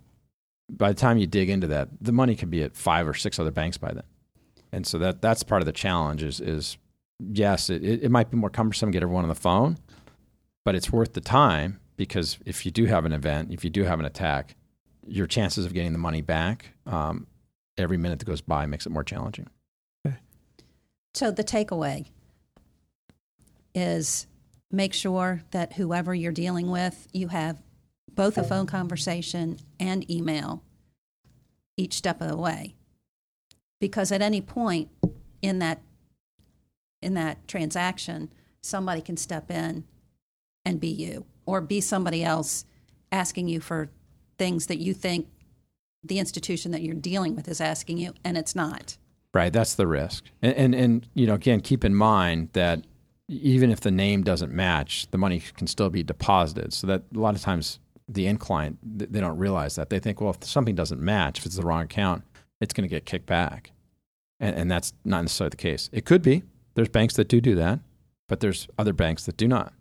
By 0.69 0.89
the 0.89 0.99
time 0.99 1.19
you 1.19 1.27
dig 1.27 1.51
into 1.51 1.67
that, 1.67 1.89
the 2.01 2.13
money 2.13 2.35
could 2.37 2.51
be 2.51 2.63
at 2.63 2.77
five 2.77 3.07
or 3.07 3.15
six 3.15 3.39
other 3.39 3.51
banks 3.51 3.77
by 3.77 3.93
then. 3.93 4.05
And 4.73 4.87
so 4.87 4.99
that, 4.99 5.21
that's 5.21 5.43
part 5.43 5.63
of 5.63 5.67
the 5.67 5.73
challenge 5.73 6.23
is, 6.23 6.41
is 6.41 6.79
yes, 7.29 7.71
it 7.71 7.83
it 7.85 8.11
might 8.11 8.31
be 8.31 8.37
more 8.37 8.51
cumbersome 8.51 8.91
to 8.91 8.93
get 8.93 9.03
everyone 9.03 9.25
on 9.25 9.29
the 9.29 9.35
phone, 9.35 9.79
but 10.65 10.75
it's 10.75 10.91
worth 10.91 11.15
the 11.15 11.21
time 11.21 11.81
because 11.97 12.39
if 12.47 12.65
you 12.65 12.71
do 12.73 12.87
have 12.87 13.05
an 13.05 13.13
event, 13.13 13.53
if 13.53 13.65
you 13.65 13.71
do 13.71 13.85
have 13.85 14.01
an 14.01 14.07
attack, 14.07 14.57
your 15.07 15.27
chances 15.27 15.65
of 15.67 15.75
getting 15.75 15.93
the 15.93 15.99
money 15.99 16.23
back 16.23 16.73
um, 16.87 17.27
every 17.77 17.97
minute 17.97 18.19
that 18.19 18.25
goes 18.25 18.41
by 18.41 18.67
makes 18.67 18.87
it 18.87 18.91
more 18.91 19.05
challenging. 19.05 19.49
So 21.15 21.31
the 21.31 21.45
takeaway 21.45 22.07
is 23.75 24.27
make 24.71 24.95
sure 24.95 25.43
that 25.51 25.75
whoever 25.75 26.15
you're 26.15 26.33
dealing 26.33 26.71
with, 26.71 27.09
you 27.13 27.29
have 27.29 27.61
both 28.15 28.39
a 28.39 28.45
phone 28.45 28.67
conversation 28.67 29.59
and 29.79 30.09
email 30.11 30.63
each 31.77 31.95
step 31.95 32.21
of 32.21 32.29
the 32.29 32.37
way. 32.37 32.75
Because 33.81 34.13
at 34.13 34.23
any 34.23 34.41
point 34.41 34.89
in 35.43 35.59
that 35.61 35.83
in 37.03 37.15
that 37.15 37.49
transaction, 37.49 38.31
somebody 38.63 39.01
can 39.01 39.17
step 39.17 39.51
in 39.51 39.85
and 40.71 40.81
be 40.81 40.89
you 40.89 41.27
or 41.45 41.61
be 41.61 41.81
somebody 41.81 42.25
else 42.25 42.65
asking 43.13 43.49
you 43.49 43.61
for 43.61 43.91
things 44.39 44.67
that 44.69 44.79
you 44.79 44.95
think 44.95 45.29
the 46.03 46.19
institution 46.19 46.71
that 46.71 46.81
you're 46.81 46.95
dealing 46.95 47.37
with 47.37 47.49
is 47.49 47.61
asking 47.61 47.99
you 47.99 48.15
and 48.25 48.39
it's 48.39 48.55
not. 48.55 48.97
Right, 49.35 49.53
that's 49.53 49.75
the 49.75 49.87
risk. 49.87 50.25
And, 50.41 50.55
and 50.55 50.75
and 50.75 51.09
you 51.15 51.27
know, 51.27 51.35
again, 51.35 51.61
keep 51.61 51.85
in 51.85 51.95
mind 51.95 52.51
that 52.55 52.85
even 53.29 53.71
if 53.71 53.81
the 53.81 53.91
name 53.91 54.23
doesn't 54.23 54.53
match, 54.53 55.07
the 55.11 55.19
money 55.19 55.43
can 55.57 55.67
still 55.67 55.91
be 55.91 56.03
deposited. 56.03 56.73
So 56.73 56.87
that 56.87 57.03
a 57.15 57.19
lot 57.19 57.35
of 57.35 57.43
times 57.43 57.79
the 58.09 58.27
end 58.27 58.41
client 58.41 58.79
they 58.83 59.21
don't 59.21 59.39
realize 59.39 59.77
that. 59.77 59.91
They 59.91 59.99
think, 59.99 60.21
well, 60.21 60.31
if 60.31 60.45
something 60.45 60.75
doesn't 60.75 61.01
match, 61.01 61.39
if 61.39 61.47
it's 61.47 61.57
the 61.57 61.63
wrong 61.63 61.83
account, 61.83 62.25
it's 62.61 62.73
going 62.73 62.89
to 62.89 62.89
get 62.89 63.07
kicked 63.07 63.27
back, 63.27 63.73
and, 64.41 64.57
and 64.57 64.71
that's 64.71 64.93
not 65.05 65.23
necessarily 65.23 65.51
the 65.51 65.57
case. 65.57 65.91
It 65.93 66.05
could 66.05 66.23
be. 66.23 66.43
There's 66.75 66.89
banks 66.89 67.15
that 67.15 67.29
do 67.29 67.41
do 67.41 67.55
that, 67.57 67.81
but 68.29 68.41
there's 68.41 68.69
other 68.79 68.93
banks 68.93 69.27
that 69.27 69.37
do 69.37 69.47
not, 69.47 69.73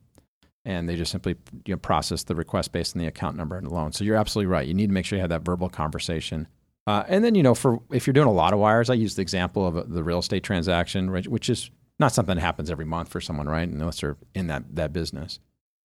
and 0.65 0.88
they 0.88 0.95
just 0.95 1.12
simply 1.12 1.36
you 1.65 1.74
know, 1.74 1.78
process 1.78 2.24
the 2.24 2.36
request 2.36 2.72
based 2.72 2.95
on 2.95 3.00
the 3.02 3.08
account 3.08 3.36
number 3.38 3.58
and 3.58 3.65
the 3.65 3.74
loan. 3.74 3.91
So 3.91 4.04
you're 4.04 4.15
absolutely 4.17 4.52
right. 4.52 4.67
You 4.67 4.74
need 4.74 4.88
to 4.88 4.93
make 4.93 5.06
sure 5.06 5.17
you 5.17 5.22
have 5.22 5.30
that 5.30 5.45
verbal 5.45 5.69
conversation. 5.69 6.48
Uh, 6.88 7.04
and 7.08 7.24
then, 7.24 7.36
you 7.36 7.43
know, 7.43 7.54
for 7.56 7.82
if 7.91 8.08
you're 8.08 8.13
doing 8.13 8.28
a 8.28 8.32
lot 8.32 8.54
of 8.54 8.60
wires, 8.60 8.89
I 8.89 8.95
use 8.95 9.15
the 9.15 9.22
example 9.22 9.65
of 9.65 9.78
uh, 9.78 9.84
the 9.88 10.04
real 10.04 10.19
estate 10.19 10.43
transaction, 10.43 11.12
which, 11.12 11.50
is 11.50 11.69
not 12.00 12.13
something 12.13 12.36
that 12.36 12.41
happens 12.41 12.72
every 12.72 12.86
month 12.86 13.10
for 13.10 13.22
someone, 13.22 13.48
right? 13.48 13.67
Unless 13.67 14.02
they're 14.02 14.17
in 14.34 14.48
that, 14.48 14.76
that 14.76 14.93
business. 14.93 15.39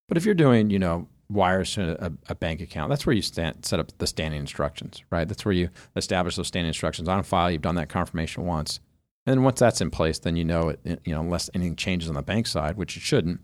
But 0.08 0.16
if 0.16 0.24
you're 0.24 0.34
doing, 0.34 0.70
you 0.70 0.78
know, 0.78 1.08
wires 1.28 1.74
to 1.74 2.02
a, 2.04 2.12
a 2.28 2.34
bank 2.34 2.60
account, 2.60 2.90
that's 2.90 3.04
where 3.06 3.14
you 3.14 3.22
stand, 3.22 3.64
set 3.64 3.80
up 3.80 3.96
the 3.98 4.06
standing 4.06 4.40
instructions, 4.40 5.02
right? 5.10 5.26
That's 5.26 5.44
where 5.44 5.52
you 5.52 5.70
establish 5.96 6.36
those 6.36 6.46
standing 6.48 6.68
instructions 6.68 7.08
on 7.08 7.22
file. 7.22 7.50
You've 7.50 7.62
done 7.62 7.74
that 7.76 7.88
confirmation 7.88 8.44
once. 8.44 8.80
And 9.26 9.42
once 9.42 9.58
that's 9.60 9.80
in 9.80 9.90
place, 9.90 10.18
then 10.18 10.36
you 10.36 10.44
know, 10.44 10.68
it- 10.84 11.00
you 11.04 11.14
know, 11.14 11.20
unless 11.20 11.50
anything 11.54 11.76
changes 11.76 12.08
on 12.08 12.14
the 12.14 12.22
bank 12.22 12.46
side, 12.46 12.76
which 12.76 12.96
it 12.96 13.02
shouldn't, 13.02 13.40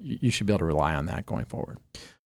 you, 0.00 0.30
should 0.30 0.46
be 0.46 0.52
able 0.52 0.58
to 0.60 0.64
rely 0.64 0.94
on 0.94 1.06
that 1.06 1.26
going 1.26 1.44
forward. 1.44 1.78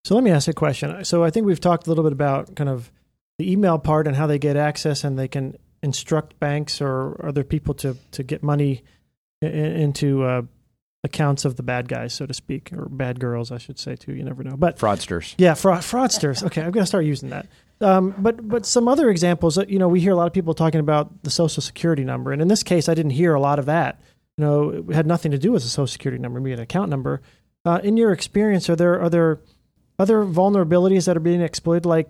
So 0.04 0.14
let 0.14 0.24
me 0.24 0.30
ask 0.30 0.48
a 0.48 0.52
question. 0.52 1.04
So 1.04 1.24
I 1.24 1.30
think 1.30 1.46
we've 1.46 1.60
talked 1.60 1.86
a 1.86 1.90
little 1.90 2.04
bit 2.04 2.12
about 2.12 2.54
kind 2.56 2.70
of 2.70 2.90
the 3.38 3.50
email 3.50 3.78
part 3.78 4.06
and 4.06 4.16
how 4.16 4.26
they 4.26 4.38
get 4.38 4.56
access 4.56 5.04
and 5.04 5.18
they 5.18 5.28
can 5.28 5.56
instruct 5.82 6.38
banks 6.40 6.80
or 6.80 7.24
other 7.26 7.42
people 7.44 7.74
to 7.74 7.96
to 8.12 8.22
get 8.22 8.42
money 8.42 8.82
i- 9.42 9.46
into 9.46 10.22
uh, 10.24 10.42
accounts 11.04 11.44
of 11.46 11.56
the 11.56 11.62
bad 11.62 11.88
guys, 11.88 12.12
so 12.12 12.26
to 12.26 12.34
speak, 12.34 12.70
or 12.74 12.86
bad 12.88 13.18
girls, 13.20 13.50
I 13.50 13.56
should 13.58 13.78
say 13.78 13.96
too. 13.96 14.12
You 14.14 14.22
never 14.22 14.42
know. 14.42 14.56
But 14.56 14.78
Fraudsters. 14.78 15.34
yeah, 15.38 15.54
fraud, 15.54 15.80
fraudsters. 15.80 16.42
Okay, 16.42 16.60
I'm 16.60 16.70
going 16.70 16.82
to 16.82 16.86
start 16.86 17.04
using 17.04 17.30
that. 17.30 17.46
Um, 17.80 18.14
but 18.18 18.46
but 18.46 18.66
some 18.66 18.88
other 18.88 19.08
examples, 19.08 19.56
you 19.68 19.78
know, 19.78 19.88
we 19.88 20.00
hear 20.00 20.12
a 20.12 20.16
lot 20.16 20.26
of 20.26 20.34
people 20.34 20.52
talking 20.52 20.80
about 20.80 21.22
the 21.22 21.30
social 21.30 21.62
security 21.62 22.04
number, 22.04 22.32
and 22.32 22.42
in 22.42 22.48
this 22.48 22.62
case, 22.62 22.88
I 22.90 22.94
didn't 22.94 23.12
hear 23.12 23.32
a 23.34 23.40
lot 23.40 23.58
of 23.58 23.64
that. 23.66 24.00
You 24.36 24.44
know, 24.44 24.70
it 24.88 24.94
had 24.94 25.06
nothing 25.06 25.30
to 25.32 25.38
do 25.38 25.52
with 25.52 25.62
the 25.62 25.68
social 25.70 25.86
security 25.86 26.20
number, 26.20 26.40
maybe 26.40 26.52
an 26.52 26.60
account 26.60 26.90
number. 26.90 27.22
Uh, 27.64 27.80
in 27.82 27.96
your 27.96 28.12
experience, 28.12 28.70
are 28.70 28.76
there 28.76 29.00
are 29.00 29.10
there 29.10 29.40
other 29.98 30.24
vulnerabilities 30.24 31.06
that 31.06 31.16
are 31.16 31.20
being 31.20 31.42
exploited? 31.42 31.86
Like 31.86 32.08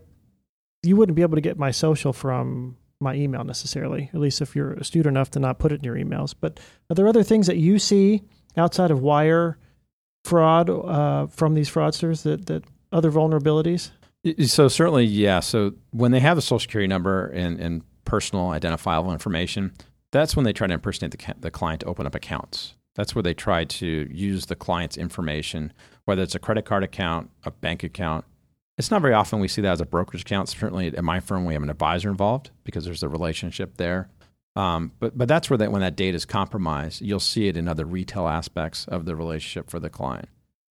you 0.83 0.97
wouldn't 0.97 1.17
be 1.17 1.23
able 1.23 1.37
to 1.37 1.41
get 1.41 1.59
my 1.59 1.71
social 1.71 2.13
from 2.13 2.77
my 3.01 3.15
email 3.15 3.45
necessarily, 3.45 4.11
at 4.13 4.21
least 4.21 4.41
if 4.41 4.55
you're 4.55 4.75
astute 4.75 5.07
enough 5.07 5.31
to 5.33 5.41
not 5.41 5.59
put 5.59 5.73
it 5.73 5.77
in 5.77 5.85
your 5.85 5.97
emails. 5.97 6.35
But 6.39 6.61
are 6.91 6.95
there 6.95 7.09
other 7.09 7.23
things 7.23 7.47
that 7.47 7.57
you 7.57 7.79
see 7.79 8.23
outside 8.57 8.91
of 8.91 9.01
wire 9.01 9.59
fraud 10.25 10.69
uh, 10.71 11.27
from 11.29 11.55
these 11.55 11.71
fraudsters 11.71 12.23
that 12.23 12.47
that 12.47 12.65
other 12.93 13.11
vulnerabilities? 13.11 13.91
So 14.47 14.69
certainly, 14.69 15.05
yeah. 15.05 15.41
So 15.41 15.73
when 15.93 16.13
they 16.13 16.21
have 16.21 16.37
the 16.37 16.43
social 16.43 16.61
security 16.61 16.89
number 16.89 17.29
and, 17.29 17.59
and 17.59 17.83
personal 18.05 18.51
identifiable 18.51 19.13
information, 19.13 19.73
that's 20.13 20.37
when 20.37 20.45
they 20.45 20.53
try 20.53 20.67
to 20.67 20.75
impersonate 20.75 21.13
the, 21.13 21.35
the 21.39 21.51
client 21.51 21.81
to 21.81 21.87
open 21.87 22.07
up 22.07 22.15
accounts. 22.15 22.75
That's 22.95 23.15
where 23.15 23.23
they 23.23 23.35
try 23.35 23.65
to 23.65 24.09
use 24.11 24.47
the 24.47 24.57
client's 24.57 24.97
information, 24.97 25.73
whether 26.05 26.23
it's 26.23 26.35
a 26.35 26.41
credit 26.41 26.65
card 26.65 26.83
account, 26.83 27.31
a 27.45 27.51
bank 27.51 27.85
account. 27.85 28.25
It's 28.79 28.91
not 28.91 29.03
very 29.03 29.15
often 29.15 29.41
we 29.41 29.49
see 29.49 29.63
that 29.63 29.73
as 29.73 29.81
a 29.81 29.87
brokerage 29.87 30.23
account. 30.23 30.49
Certainly 30.49 30.89
at 30.89 31.05
my 31.05 31.21
firm, 31.21 31.45
we 31.45 31.55
have 31.55 31.63
an 31.63 31.71
advisor 31.71 32.11
involved 32.11 32.51
because 32.65 32.85
there's 32.85 33.03
a 33.03 33.09
relationship 33.09 33.77
there. 33.77 34.09
Um, 34.57 34.93
but 34.99 35.17
but 35.17 35.29
that's 35.29 35.49
where 35.49 35.59
that 35.59 35.71
when 35.71 35.83
that 35.83 35.97
data 35.97 36.17
is 36.17 36.25
compromised, 36.25 37.03
you'll 37.03 37.21
see 37.21 37.47
it 37.47 37.57
in 37.57 37.69
other 37.69 37.85
retail 37.85 38.27
aspects 38.27 38.87
of 38.89 39.05
the 39.05 39.15
relationship 39.15 39.71
for 39.71 39.79
the 39.79 39.91
client 39.91 40.29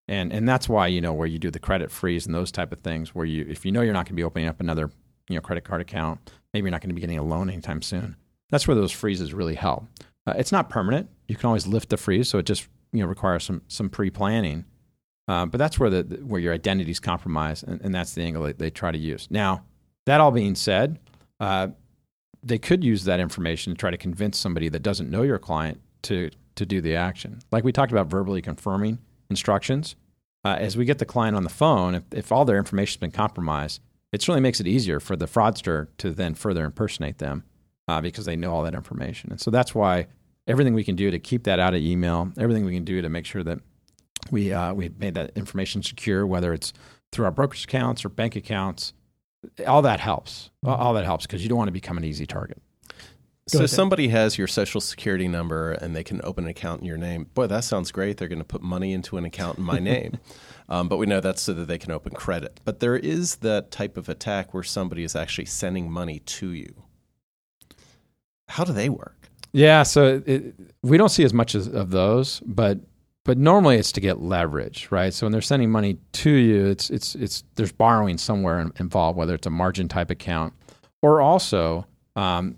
and 0.10 0.34
and 0.34 0.50
that's 0.50 0.68
why 0.68 0.88
you 0.88 1.00
know 1.00 1.14
where 1.14 1.28
you 1.28 1.40
do 1.40 1.52
the 1.52 1.60
credit 1.60 1.92
freeze 1.92 2.26
and 2.26 2.36
those 2.36 2.52
type 2.52 2.74
of 2.74 2.80
things 2.80 3.16
where 3.16 3.26
you 3.26 3.46
if 3.48 3.66
you 3.66 3.72
know 3.72 3.82
you're 3.82 3.94
not 3.94 4.06
going 4.06 4.16
to 4.16 4.22
be 4.22 4.24
opening 4.24 4.50
up 4.50 4.60
another 4.60 4.90
you 5.30 5.36
know 5.36 5.42
credit 5.42 5.64
card 5.64 5.80
account 5.80 6.20
maybe 6.54 6.66
you're 6.66 6.72
not 6.72 6.82
going 6.82 6.90
to 6.90 6.96
be 6.96 7.02
getting 7.02 7.20
a 7.20 7.24
loan 7.24 7.50
anytime 7.50 7.82
soon 7.82 8.18
that's 8.50 8.68
where 8.68 8.76
those 8.76 8.92
freezes 8.92 9.34
really 9.34 9.56
help 9.56 9.86
uh, 10.28 10.34
it's 10.38 10.52
not 10.52 10.70
permanent. 10.70 11.10
You 11.28 11.36
can 11.36 11.48
always 11.48 11.68
lift 11.68 11.90
the 11.90 11.98
freeze 11.98 12.30
so 12.30 12.38
it 12.40 12.46
just 12.46 12.68
you 12.92 13.02
know 13.02 13.08
requires 13.08 13.44
some 13.44 13.62
some 13.68 13.90
pre-planning. 13.90 14.66
Uh, 15.28 15.46
but 15.46 15.60
that's 15.60 15.80
where 15.80 15.90
the 15.90 16.04
where 16.24 16.42
your 16.42 16.54
identity 16.54 16.92
is 16.92 17.00
compromised 17.00 17.68
and, 17.68 17.82
and 17.82 17.94
that's 17.94 18.14
the 18.14 18.22
angle 18.22 18.44
that 18.44 18.60
they 18.60 18.70
try 18.70 18.92
to 18.92 18.98
use. 18.98 19.28
Now 19.30 19.64
that 20.06 20.22
all 20.22 20.32
being 20.32 20.56
said 20.56 21.00
uh, 21.40 21.70
they 22.44 22.58
could 22.58 22.84
use 22.84 23.04
that 23.04 23.20
information 23.20 23.74
to 23.74 23.78
try 23.78 23.92
to 23.92 23.98
convince 23.98 24.38
somebody 24.38 24.70
that 24.70 24.82
doesn't 24.82 25.10
know 25.10 25.24
your 25.24 25.40
client 25.40 25.80
to 26.04 26.30
to 26.56 26.66
do 26.66 26.82
the 26.82 26.96
action. 26.96 27.40
Like 27.52 27.64
we 27.64 27.72
talked 27.72 27.92
about 27.92 28.08
verbally 28.08 28.42
confirming 28.42 29.00
instructions. 29.30 29.96
Uh, 30.46 30.56
as 30.58 30.78
we 30.78 30.86
get 30.86 31.00
the 31.00 31.06
client 31.06 31.36
on 31.36 31.44
the 31.44 31.50
phone, 31.50 31.96
if, 31.96 32.04
if 32.12 32.32
all 32.32 32.46
their 32.46 32.58
information 32.58 32.94
has 32.94 32.98
been 32.98 33.12
compromised, 33.12 33.82
it 34.14 34.22
certainly 34.22 34.40
makes 34.40 34.62
it 34.62 34.68
easier 34.68 35.02
for 35.02 35.18
the 35.18 35.26
fraudster 35.26 35.88
to 35.98 36.12
then 36.12 36.34
further 36.34 36.64
impersonate 36.64 37.18
them 37.18 37.44
uh, 37.90 38.02
because 38.02 38.26
they 38.26 38.36
know 38.36 38.52
all 38.54 38.64
that 38.64 38.76
information. 38.76 39.32
And 39.32 39.40
so 39.42 39.50
that's 39.52 39.74
why 39.74 40.08
everything 40.48 40.74
we 40.74 40.84
can 40.84 40.96
do 40.96 41.12
to 41.12 41.20
keep 41.20 41.44
that 41.44 41.60
out 41.60 41.74
of 41.74 41.82
email, 41.82 42.32
everything 42.38 42.66
we 42.66 42.74
can 42.74 42.86
do 42.86 43.02
to 43.02 43.10
make 43.10 43.26
sure 43.26 43.44
that 43.44 43.60
We 44.32 44.54
uh, 44.54 44.74
we 44.74 44.90
made 45.00 45.16
that 45.16 45.32
information 45.36 45.82
secure, 45.84 46.26
whether 46.28 46.54
it's 46.54 46.74
through 47.12 47.26
our 47.26 47.32
brokerage 47.32 47.64
accounts 47.66 48.04
or 48.06 48.10
bank 48.10 48.36
accounts. 48.36 48.94
All 49.66 49.82
that 49.84 50.00
helps. 50.00 50.50
All- 50.66 50.76
All 50.76 50.94
that 50.96 51.06
helps 51.06 51.26
because 51.26 51.42
you 51.44 51.50
don't 51.50 51.58
want 51.58 51.70
to 51.70 51.80
become 51.82 51.98
an 51.98 52.04
easy 52.04 52.26
target. 52.26 52.62
So 53.48 53.60
ahead. 53.60 53.70
somebody 53.72 54.10
has 54.10 54.38
your 54.38 54.48
social 54.48 54.80
security 54.82 55.28
number 55.28 55.72
and 55.72 55.96
they 55.96 56.04
can 56.04 56.20
open 56.24 56.44
an 56.44 56.50
account 56.52 56.82
in 56.82 56.86
your 56.88 56.98
name. 56.98 57.26
Boy, 57.34 57.48
that 57.48 57.64
sounds 57.64 57.92
great. 57.92 58.18
They're 58.18 58.28
going 58.28 58.46
to 58.46 58.52
put 58.56 58.62
money 58.62 58.94
into 58.94 59.18
an 59.18 59.26
account 59.26 59.58
in 59.58 59.64
my 59.64 59.80
name. 59.94 60.20
Um, 60.68 60.88
but 60.88 60.98
we 60.98 61.08
know 61.08 61.20
that's 61.20 61.42
so 61.42 61.54
that 61.54 61.68
they 61.68 61.80
can 61.80 61.92
open 61.92 62.14
credit. 62.14 62.60
But 62.64 62.80
there 62.80 62.96
is 62.96 63.38
that 63.38 63.72
type 63.72 63.98
of 63.98 64.08
attack 64.08 64.54
where 64.54 64.62
somebody 64.62 65.04
is 65.04 65.16
actually 65.16 65.46
sending 65.46 65.90
money 65.92 66.20
to 66.38 66.52
you. 66.52 66.84
How 68.50 68.64
do 68.64 68.74
they 68.74 68.90
work? 68.90 69.30
Yeah, 69.52 69.84
so 69.84 70.22
it, 70.26 70.54
we 70.84 70.98
don't 70.98 71.10
see 71.10 71.24
as 71.24 71.34
much 71.34 71.56
as, 71.56 71.68
of 71.68 71.92
those, 71.92 72.42
but 72.42 72.80
but 73.26 73.38
normally 73.38 73.78
it's 73.78 73.92
to 73.92 74.02
get 74.02 74.20
leverage, 74.20 74.88
right? 74.90 75.14
So 75.14 75.26
when 75.26 75.32
they're 75.32 75.42
sending 75.42 75.70
money 75.70 75.98
to 76.14 76.30
you, 76.32 76.66
it's 76.66 76.90
it's 76.90 77.16
it's 77.16 77.44
there's 77.56 77.72
borrowing 77.72 78.18
somewhere 78.18 78.72
involved, 78.80 79.18
whether 79.18 79.36
it's 79.36 79.48
a 79.48 79.52
margin 79.52 79.88
type 79.88 80.10
account 80.10 80.54
or 81.02 81.22
also 81.22 81.86
um, 82.16 82.58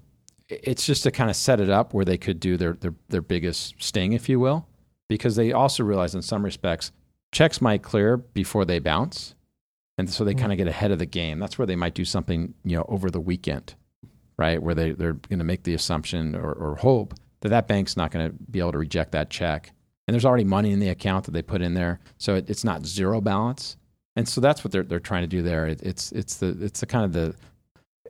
it's 0.49 0.85
just 0.85 1.03
to 1.03 1.11
kind 1.11 1.29
of 1.29 1.35
set 1.35 1.59
it 1.59 1.69
up 1.69 1.93
where 1.93 2.05
they 2.05 2.17
could 2.17 2.39
do 2.39 2.57
their, 2.57 2.73
their 2.73 2.93
their 3.09 3.21
biggest 3.21 3.75
sting, 3.79 4.13
if 4.13 4.29
you 4.29 4.39
will, 4.39 4.67
because 5.09 5.35
they 5.35 5.51
also 5.51 5.83
realize 5.83 6.15
in 6.15 6.21
some 6.21 6.43
respects 6.43 6.91
checks 7.31 7.61
might 7.61 7.81
clear 7.81 8.17
before 8.17 8.65
they 8.65 8.79
bounce, 8.79 9.35
and 9.97 10.09
so 10.09 10.23
they 10.23 10.33
kind 10.33 10.51
of 10.51 10.57
get 10.57 10.67
ahead 10.67 10.91
of 10.91 10.99
the 10.99 11.05
game. 11.05 11.39
That's 11.39 11.57
where 11.57 11.65
they 11.65 11.75
might 11.75 11.93
do 11.93 12.05
something, 12.05 12.53
you 12.63 12.77
know, 12.77 12.85
over 12.87 13.09
the 13.09 13.21
weekend 13.21 13.75
right? 14.41 14.61
Where 14.61 14.73
they, 14.73 14.91
they're 14.93 15.13
going 15.13 15.37
to 15.37 15.45
make 15.45 15.61
the 15.61 15.75
assumption 15.75 16.35
or, 16.35 16.51
or 16.53 16.75
hope 16.75 17.13
that 17.41 17.49
that 17.49 17.67
bank's 17.67 17.95
not 17.95 18.09
going 18.09 18.27
to 18.27 18.35
be 18.49 18.59
able 18.59 18.71
to 18.71 18.79
reject 18.79 19.11
that 19.11 19.29
check. 19.29 19.71
And 20.07 20.15
there's 20.15 20.25
already 20.25 20.45
money 20.45 20.71
in 20.71 20.79
the 20.79 20.89
account 20.89 21.25
that 21.25 21.31
they 21.31 21.43
put 21.43 21.61
in 21.61 21.75
there. 21.75 21.99
So 22.17 22.33
it, 22.33 22.49
it's 22.49 22.63
not 22.63 22.83
zero 22.83 23.21
balance. 23.21 23.77
And 24.15 24.27
so 24.27 24.41
that's 24.41 24.63
what 24.63 24.71
they're, 24.71 24.81
they're 24.81 24.99
trying 24.99 25.21
to 25.21 25.27
do 25.27 25.43
there. 25.43 25.67
It, 25.67 25.83
it's, 25.83 26.11
it's 26.11 26.37
the, 26.37 26.57
it's 26.59 26.79
the 26.79 26.87
kind 26.87 27.05
of 27.05 27.13
the, 27.13 27.35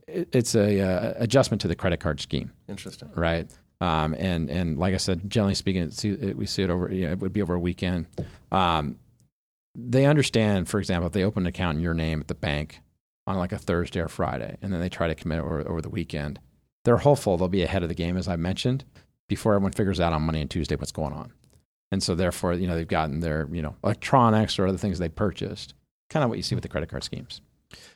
it, 0.07 0.29
it's 0.33 0.55
a 0.55 0.79
uh, 0.79 1.13
adjustment 1.17 1.59
to 1.61 1.67
the 1.67 1.75
credit 1.75 1.99
card 1.99 2.21
scheme, 2.21 2.53
Interesting. 2.69 3.09
right? 3.13 3.51
Um, 3.81 4.15
and, 4.17 4.49
and 4.49 4.77
like 4.77 4.93
I 4.93 4.97
said, 4.97 5.29
generally 5.29 5.55
speaking, 5.55 5.91
it, 6.03 6.37
we 6.37 6.45
see 6.45 6.63
it 6.63 6.69
over, 6.69 6.89
you 6.93 7.07
know, 7.07 7.11
it 7.11 7.19
would 7.19 7.33
be 7.33 7.41
over 7.41 7.55
a 7.55 7.59
weekend. 7.59 8.07
Um, 8.53 8.97
they 9.75 10.05
understand, 10.05 10.69
for 10.69 10.79
example, 10.79 11.07
if 11.07 11.13
they 11.13 11.25
open 11.25 11.43
an 11.43 11.47
account 11.47 11.75
in 11.75 11.83
your 11.83 11.93
name 11.93 12.21
at 12.21 12.29
the 12.29 12.35
bank 12.35 12.79
on 13.27 13.37
like 13.37 13.51
a 13.51 13.57
Thursday 13.57 13.99
or 13.99 14.07
Friday, 14.07 14.57
and 14.61 14.73
then 14.73 14.79
they 14.79 14.89
try 14.89 15.07
to 15.07 15.15
commit 15.15 15.39
over, 15.39 15.67
over 15.67 15.81
the 15.81 15.89
weekend, 15.89 16.39
they're 16.83 16.97
hopeful 16.97 17.37
they'll 17.37 17.47
be 17.47 17.63
ahead 17.63 17.83
of 17.83 17.89
the 17.89 17.95
game, 17.95 18.17
as 18.17 18.27
I 18.27 18.35
mentioned, 18.35 18.83
before 19.29 19.53
everyone 19.53 19.71
figures 19.71 19.99
out 19.99 20.13
on 20.13 20.23
Monday 20.23 20.41
and 20.41 20.49
Tuesday 20.49 20.75
what's 20.75 20.91
going 20.91 21.13
on. 21.13 21.31
And 21.91 22.01
so, 22.01 22.15
therefore, 22.15 22.53
you 22.53 22.67
know, 22.67 22.75
they've 22.75 22.87
gotten 22.87 23.19
their, 23.19 23.47
you 23.51 23.61
know, 23.61 23.75
electronics 23.83 24.57
or 24.57 24.65
other 24.65 24.77
things 24.77 24.97
they 24.97 25.09
purchased. 25.09 25.73
Kind 26.09 26.23
of 26.23 26.29
what 26.29 26.37
you 26.37 26.43
see 26.43 26.55
with 26.55 26.63
the 26.63 26.69
credit 26.69 26.89
card 26.89 27.03
schemes. 27.03 27.41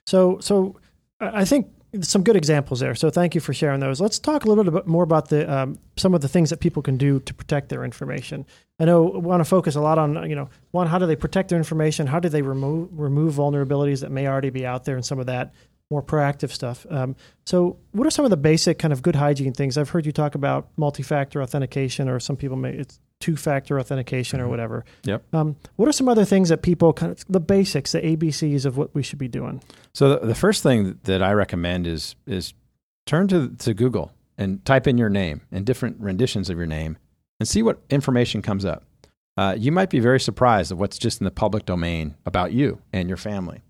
So, 0.06 0.40
so 0.40 0.76
I 1.20 1.42
I 1.42 1.46
think 1.46 1.68
some 2.02 2.24
good 2.24 2.36
examples 2.36 2.80
there. 2.80 2.96
So, 2.96 3.10
thank 3.10 3.36
you 3.36 3.42
for 3.42 3.54
sharing 3.54 3.80
those. 3.80 4.02
Let's 4.02 4.20
talk 4.20 4.46
a 4.46 4.48
little 4.48 4.64
bit 4.64 4.88
more 4.88 5.04
about 5.04 5.30
the 5.30 5.52
um, 5.52 5.80
some 5.98 6.14
of 6.14 6.22
the 6.22 6.28
things 6.28 6.50
that 6.50 6.60
people 6.60 6.82
can 6.82 6.98
do 6.98 7.20
to 7.22 7.34
protect 7.34 7.70
their 7.70 7.84
information. 7.84 8.46
I 8.80 8.86
know 8.86 9.04
we 9.04 9.20
want 9.20 9.42
to 9.42 9.46
focus 9.46 9.76
a 9.76 9.82
lot 9.82 9.98
on 9.98 10.30
you 10.30 10.36
know 10.36 10.50
one, 10.72 10.88
how 10.88 10.98
do 10.98 11.06
they 11.06 11.16
protect 11.16 11.50
their 11.50 11.58
information? 11.58 12.08
How 12.08 12.20
do 12.20 12.30
they 12.30 12.42
remove 12.42 12.90
remove 12.92 13.36
vulnerabilities 13.36 14.02
that 14.02 14.12
may 14.12 14.28
already 14.28 14.50
be 14.50 14.66
out 14.66 14.86
there, 14.86 14.96
and 14.96 15.06
some 15.06 15.20
of 15.20 15.26
that 15.28 15.54
more 15.92 16.02
proactive 16.02 16.52
stuff. 16.52 16.86
Um, 16.90 17.16
so, 17.46 17.78
what 17.92 18.08
are 18.08 18.12
some 18.12 18.26
of 18.26 18.32
the 18.32 18.38
basic 18.38 18.80
kind 18.80 18.92
of 18.92 19.02
good 19.02 19.16
hygiene 19.16 19.54
things? 19.54 19.78
I've 19.78 19.90
heard 19.90 20.06
you 20.06 20.12
talk 20.12 20.36
about 20.36 20.70
multi-factor 20.78 21.42
authentication, 21.42 22.10
or 22.10 22.20
some 22.20 22.36
people 22.36 22.58
may 22.58 22.72
it's 22.72 23.00
two-factor 23.26 23.80
authentication 23.80 24.40
or 24.40 24.48
whatever. 24.48 24.86
Yep. 25.04 25.34
Um, 25.34 25.56
what 25.78 25.90
are 25.90 25.92
some 25.92 26.08
other 26.08 26.26
things 26.26 26.50
that 26.50 26.62
people 26.62 26.94
kind 26.94 27.12
of 27.12 27.26
the 27.28 27.40
basics, 27.40 27.92
the 27.92 28.02
ABCs 28.02 28.68
of 28.68 28.78
what 28.78 28.94
we 28.94 29.02
should 29.02 29.18
be 29.18 29.28
doing? 29.28 29.64
So 29.94 30.10
the, 30.10 30.28
the 30.28 30.36
first 30.36 30.62
thing 30.62 31.00
that 31.06 31.24
I 31.24 31.34
recommend 31.34 31.88
is 31.88 32.16
is 32.28 32.54
turn 33.08 33.28
to 33.30 33.50
to 33.50 33.74
Google 33.74 34.12
and 34.38 34.64
type 34.64 34.86
in 34.86 35.00
your 35.00 35.10
name 35.10 35.42
and 35.52 35.66
different 35.66 36.00
renditions 36.00 36.52
of 36.52 36.58
your 36.58 36.68
name 36.68 36.98
and 37.40 37.50
see 37.50 37.64
what 37.64 37.80
information 37.90 38.44
comes 38.44 38.64
up. 38.64 38.84
Uh, 39.38 39.56
you 39.58 39.72
might 39.72 39.90
be 39.90 40.00
very 40.00 40.20
surprised 40.20 40.72
at 40.72 40.78
what's 40.78 41.00
just 41.00 41.20
in 41.20 41.26
the 41.26 41.32
public 41.32 41.66
domain 41.66 42.14
about 42.28 42.52
you 42.52 42.80
and 42.94 43.08
your 43.08 43.18
family, 43.18 43.62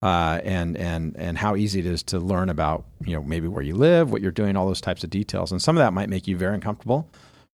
uh, 0.00 0.40
and 0.44 0.78
and 0.78 1.14
and 1.18 1.36
how 1.36 1.56
easy 1.56 1.80
it 1.80 1.86
is 1.86 2.02
to 2.04 2.18
learn 2.18 2.48
about 2.48 2.86
you 3.04 3.12
know 3.12 3.22
maybe 3.22 3.48
where 3.48 3.62
you 3.62 3.74
live, 3.74 4.10
what 4.10 4.22
you're 4.22 4.32
doing, 4.32 4.56
all 4.56 4.66
those 4.66 4.80
types 4.80 5.04
of 5.04 5.10
details. 5.10 5.52
And 5.52 5.60
some 5.60 5.76
of 5.76 5.82
that 5.82 5.92
might 5.92 6.08
make 6.08 6.26
you 6.26 6.38
very 6.38 6.54
uncomfortable. 6.54 7.06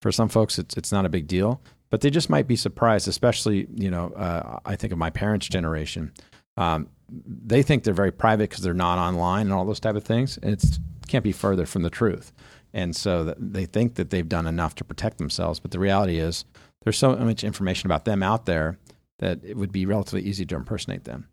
For 0.03 0.13
some 0.13 0.29
folks, 0.29 0.59
it's 0.59 0.77
it's 0.77 0.93
not 0.93 1.05
a 1.05 1.11
big 1.11 1.27
deal, 1.27 1.61
but 1.91 2.01
they 2.01 2.11
just 2.11 2.31
might 2.31 2.47
be 2.47 2.57
surprised. 2.57 3.09
Especially 3.09 3.67
you 3.75 3.91
know, 3.91 4.11
uh, 4.11 4.59
I 4.65 4.77
think 4.77 4.93
of 4.93 4.99
my 4.99 5.11
parents' 5.11 5.49
generation. 5.49 6.13
Um, 6.57 6.89
they 7.11 7.63
think 7.63 7.85
they're 7.85 7.95
very 7.95 8.13
private 8.13 8.51
because 8.51 8.63
they're 8.63 8.75
not 8.75 8.99
online 8.99 9.47
and 9.47 9.53
all 9.53 9.65
those 9.65 9.81
type 9.81 9.97
of 9.97 10.05
things. 10.05 10.39
And 10.43 10.53
it's 10.53 10.79
can't 11.09 11.25
be 11.25 11.33
further 11.33 11.67
from 11.67 11.83
the 11.83 11.91
truth. 11.91 12.33
And 12.73 12.95
so 12.95 13.35
they 13.37 13.67
think 13.67 13.97
that 13.97 14.11
they've 14.11 14.29
done 14.29 14.47
enough 14.47 14.77
to 14.77 14.85
protect 14.85 15.19
themselves, 15.19 15.59
but 15.59 15.73
the 15.73 15.81
reality 15.81 16.21
is 16.21 16.45
there's 16.85 16.97
so 16.97 17.17
much 17.17 17.43
information 17.43 17.89
about 17.89 18.05
them 18.05 18.23
out 18.23 18.47
there 18.47 18.79
that 19.19 19.41
it 19.45 19.57
would 19.57 19.73
be 19.73 19.87
relatively 19.87 20.23
easy 20.23 20.47
to 20.47 20.55
impersonate 20.55 21.05
them. 21.05 21.29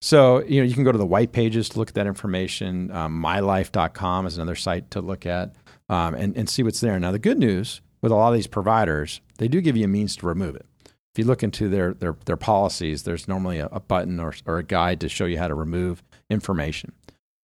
So 0.00 0.42
you 0.44 0.60
know 0.60 0.66
you 0.66 0.74
can 0.74 0.84
go 0.84 0.92
to 0.92 0.98
the 0.98 1.06
white 1.06 1.32
pages 1.32 1.68
to 1.70 1.78
look 1.78 1.88
at 1.88 1.94
that 1.94 2.06
information. 2.06 2.90
Um, 2.90 3.22
MyLife.com 3.22 4.26
is 4.26 4.36
another 4.36 4.54
site 4.54 4.90
to 4.92 5.00
look 5.00 5.26
at 5.26 5.54
um, 5.88 6.14
and, 6.14 6.36
and 6.36 6.48
see 6.48 6.62
what's 6.62 6.80
there. 6.80 6.98
Now 6.98 7.12
the 7.12 7.18
good 7.18 7.38
news 7.38 7.80
with 8.00 8.12
a 8.12 8.14
lot 8.14 8.28
of 8.28 8.34
these 8.34 8.46
providers, 8.46 9.20
they 9.38 9.48
do 9.48 9.60
give 9.60 9.76
you 9.76 9.84
a 9.84 9.88
means 9.88 10.16
to 10.16 10.26
remove 10.26 10.54
it. 10.56 10.66
If 10.84 11.18
you 11.18 11.24
look 11.24 11.42
into 11.42 11.68
their 11.68 11.94
their, 11.94 12.16
their 12.26 12.36
policies, 12.36 13.02
there's 13.02 13.28
normally 13.28 13.58
a, 13.58 13.66
a 13.72 13.80
button 13.80 14.20
or, 14.20 14.34
or 14.46 14.58
a 14.58 14.62
guide 14.62 15.00
to 15.00 15.08
show 15.08 15.24
you 15.26 15.38
how 15.38 15.48
to 15.48 15.54
remove 15.54 16.02
information, 16.30 16.92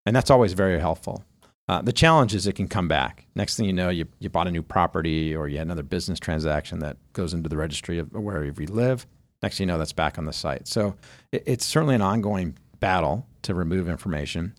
and 0.06 0.14
that's 0.14 0.30
always 0.30 0.52
very 0.52 0.78
helpful. 0.78 1.24
Uh, 1.66 1.80
the 1.80 1.92
challenge 1.92 2.34
is 2.34 2.46
it 2.46 2.54
can 2.54 2.68
come 2.68 2.88
back. 2.88 3.26
Next 3.34 3.56
thing 3.56 3.64
you 3.64 3.72
know, 3.72 3.88
you, 3.88 4.06
you 4.18 4.28
bought 4.28 4.46
a 4.46 4.50
new 4.50 4.62
property 4.62 5.34
or 5.34 5.48
you 5.48 5.56
had 5.56 5.66
another 5.66 5.82
business 5.82 6.20
transaction 6.20 6.80
that 6.80 6.98
goes 7.14 7.32
into 7.32 7.48
the 7.48 7.56
registry 7.56 7.98
of 7.98 8.12
wherever 8.12 8.44
you 8.44 8.66
live. 8.66 9.06
Next 9.42 9.56
thing 9.56 9.68
you 9.68 9.72
know, 9.72 9.78
that's 9.78 9.92
back 9.92 10.18
on 10.18 10.26
the 10.26 10.32
site. 10.32 10.68
So 10.68 10.94
it, 11.32 11.42
it's 11.46 11.64
certainly 11.64 11.94
an 11.94 12.02
ongoing 12.02 12.58
battle 12.80 13.26
to 13.42 13.54
remove 13.54 13.88
information. 13.88 14.54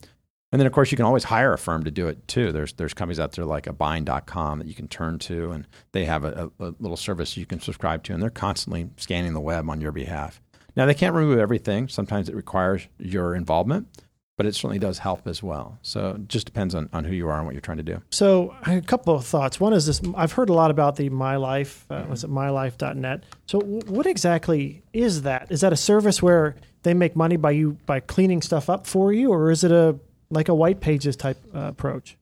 And 0.56 0.60
then, 0.62 0.68
of 0.68 0.72
course, 0.72 0.90
you 0.90 0.96
can 0.96 1.06
always 1.06 1.26
hire 1.26 1.52
a 1.52 1.58
firm 1.58 1.84
to 1.84 1.92
do 1.92 2.08
it 2.08 2.30
too. 2.30 2.54
There's 2.54 2.72
there's 2.72 2.94
companies 2.94 3.20
out 3.20 3.34
there 3.34 3.44
like 3.44 3.66
Abine.com 3.66 4.60
that 4.60 4.70
you 4.70 4.74
can 4.74 4.88
turn 4.88 5.20
to, 5.20 5.52
and 5.52 5.68
they 5.92 6.06
have 6.06 6.24
a, 6.24 6.50
a, 6.62 6.74
little 6.80 6.96
service 6.96 7.36
you 7.36 7.46
can 7.46 7.60
subscribe 7.60 8.04
to, 8.04 8.14
and 8.14 8.24
they're 8.24 8.30
constantly 8.30 8.90
scanning 8.96 9.34
the 9.34 9.42
web 9.42 9.70
on 9.70 9.82
your 9.82 9.92
behalf. 9.92 10.42
Now, 10.78 10.86
they 10.86 10.94
can't 10.94 11.14
remove 11.14 11.40
everything. 11.40 11.90
Sometimes 11.90 12.30
it 12.30 12.36
requires 12.36 12.88
your 12.98 13.36
involvement, 13.36 13.90
but 14.38 14.46
it 14.46 14.56
certainly 14.56 14.80
does 14.80 15.00
help 15.00 15.28
as 15.28 15.44
well. 15.44 15.78
So 15.82 16.12
it 16.12 16.30
just 16.30 16.46
depends 16.46 16.74
on, 16.74 16.90
on 16.94 17.04
who 17.04 17.14
you 17.14 17.28
are 17.28 17.36
and 17.36 17.46
what 17.46 17.54
you're 17.54 17.60
trying 17.60 17.80
to 17.80 17.84
do. 17.84 18.02
So 18.12 18.56
a 18.66 18.80
couple 18.80 19.14
of 19.14 19.26
thoughts. 19.26 19.60
One 19.60 19.74
is 19.74 19.86
this: 19.86 20.00
I've 20.16 20.32
heard 20.32 20.50
a 20.50 20.54
lot 20.54 20.72
about 20.72 20.96
the 20.96 21.10
My 21.10 21.36
Life. 21.36 21.86
Uh, 21.90 22.06
was 22.08 22.24
it 22.24 22.30
MyLife.net? 22.30 23.26
So 23.46 23.60
w- 23.60 23.82
what 23.88 24.06
exactly 24.06 24.84
is 24.94 25.24
that? 25.24 25.52
Is 25.52 25.60
that 25.60 25.74
a 25.74 25.76
service 25.76 26.24
where 26.24 26.56
they 26.84 26.94
make 26.94 27.18
money 27.18 27.36
by 27.36 27.52
you 27.52 27.74
by 27.86 28.00
cleaning 28.00 28.42
stuff 28.42 28.70
up 28.70 28.88
for 28.88 29.12
you, 29.12 29.34
or 29.34 29.52
is 29.52 29.66
it 29.66 29.74
a 29.74 30.00
like 30.30 30.50
a 30.50 30.56
white 30.56 30.80
pages 30.82 31.16
type 31.16 31.38
uh, 31.54 31.60
approach? 31.60 32.18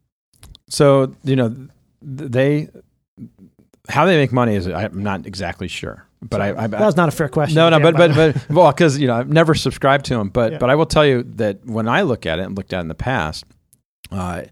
So 0.70 1.16
you 1.24 1.36
know, 1.36 1.56
they 2.02 2.70
how 3.90 4.06
they 4.06 4.18
make 4.18 4.32
money 4.32 4.56
is 4.56 4.68
I'm 4.68 5.04
not 5.04 5.26
exactly 5.26 5.68
sure, 5.68 6.06
but 6.22 6.42
I, 6.42 6.64
I 6.64 6.68
That 6.68 6.82
was 6.82 6.96
not 6.96 7.10
a 7.10 7.12
fair 7.12 7.30
question. 7.30 7.56
No, 7.56 7.70
no, 7.70 7.78
again, 7.78 7.94
but 7.96 8.16
but 8.16 8.34
but 8.34 8.50
well, 8.56 8.72
because 8.72 8.98
you 8.98 9.08
know 9.08 9.16
I've 9.16 9.30
never 9.30 9.56
subscribed 9.56 10.06
to 10.06 10.16
them, 10.16 10.30
but 10.30 10.54
Yeah. 10.54 10.58
but 10.58 10.70
I 10.70 10.76
will 10.76 10.86
tell 10.86 11.06
you 11.06 11.24
that 11.36 11.66
when 11.66 11.88
I 11.88 12.02
look 12.02 12.26
at 12.26 12.40
it 12.40 12.44
and 12.44 12.56
looked 12.58 12.74
at 12.74 12.78
it 12.80 12.82
in 12.82 12.88
the 12.88 12.96
past, 12.96 13.46
uh, 14.12 14.44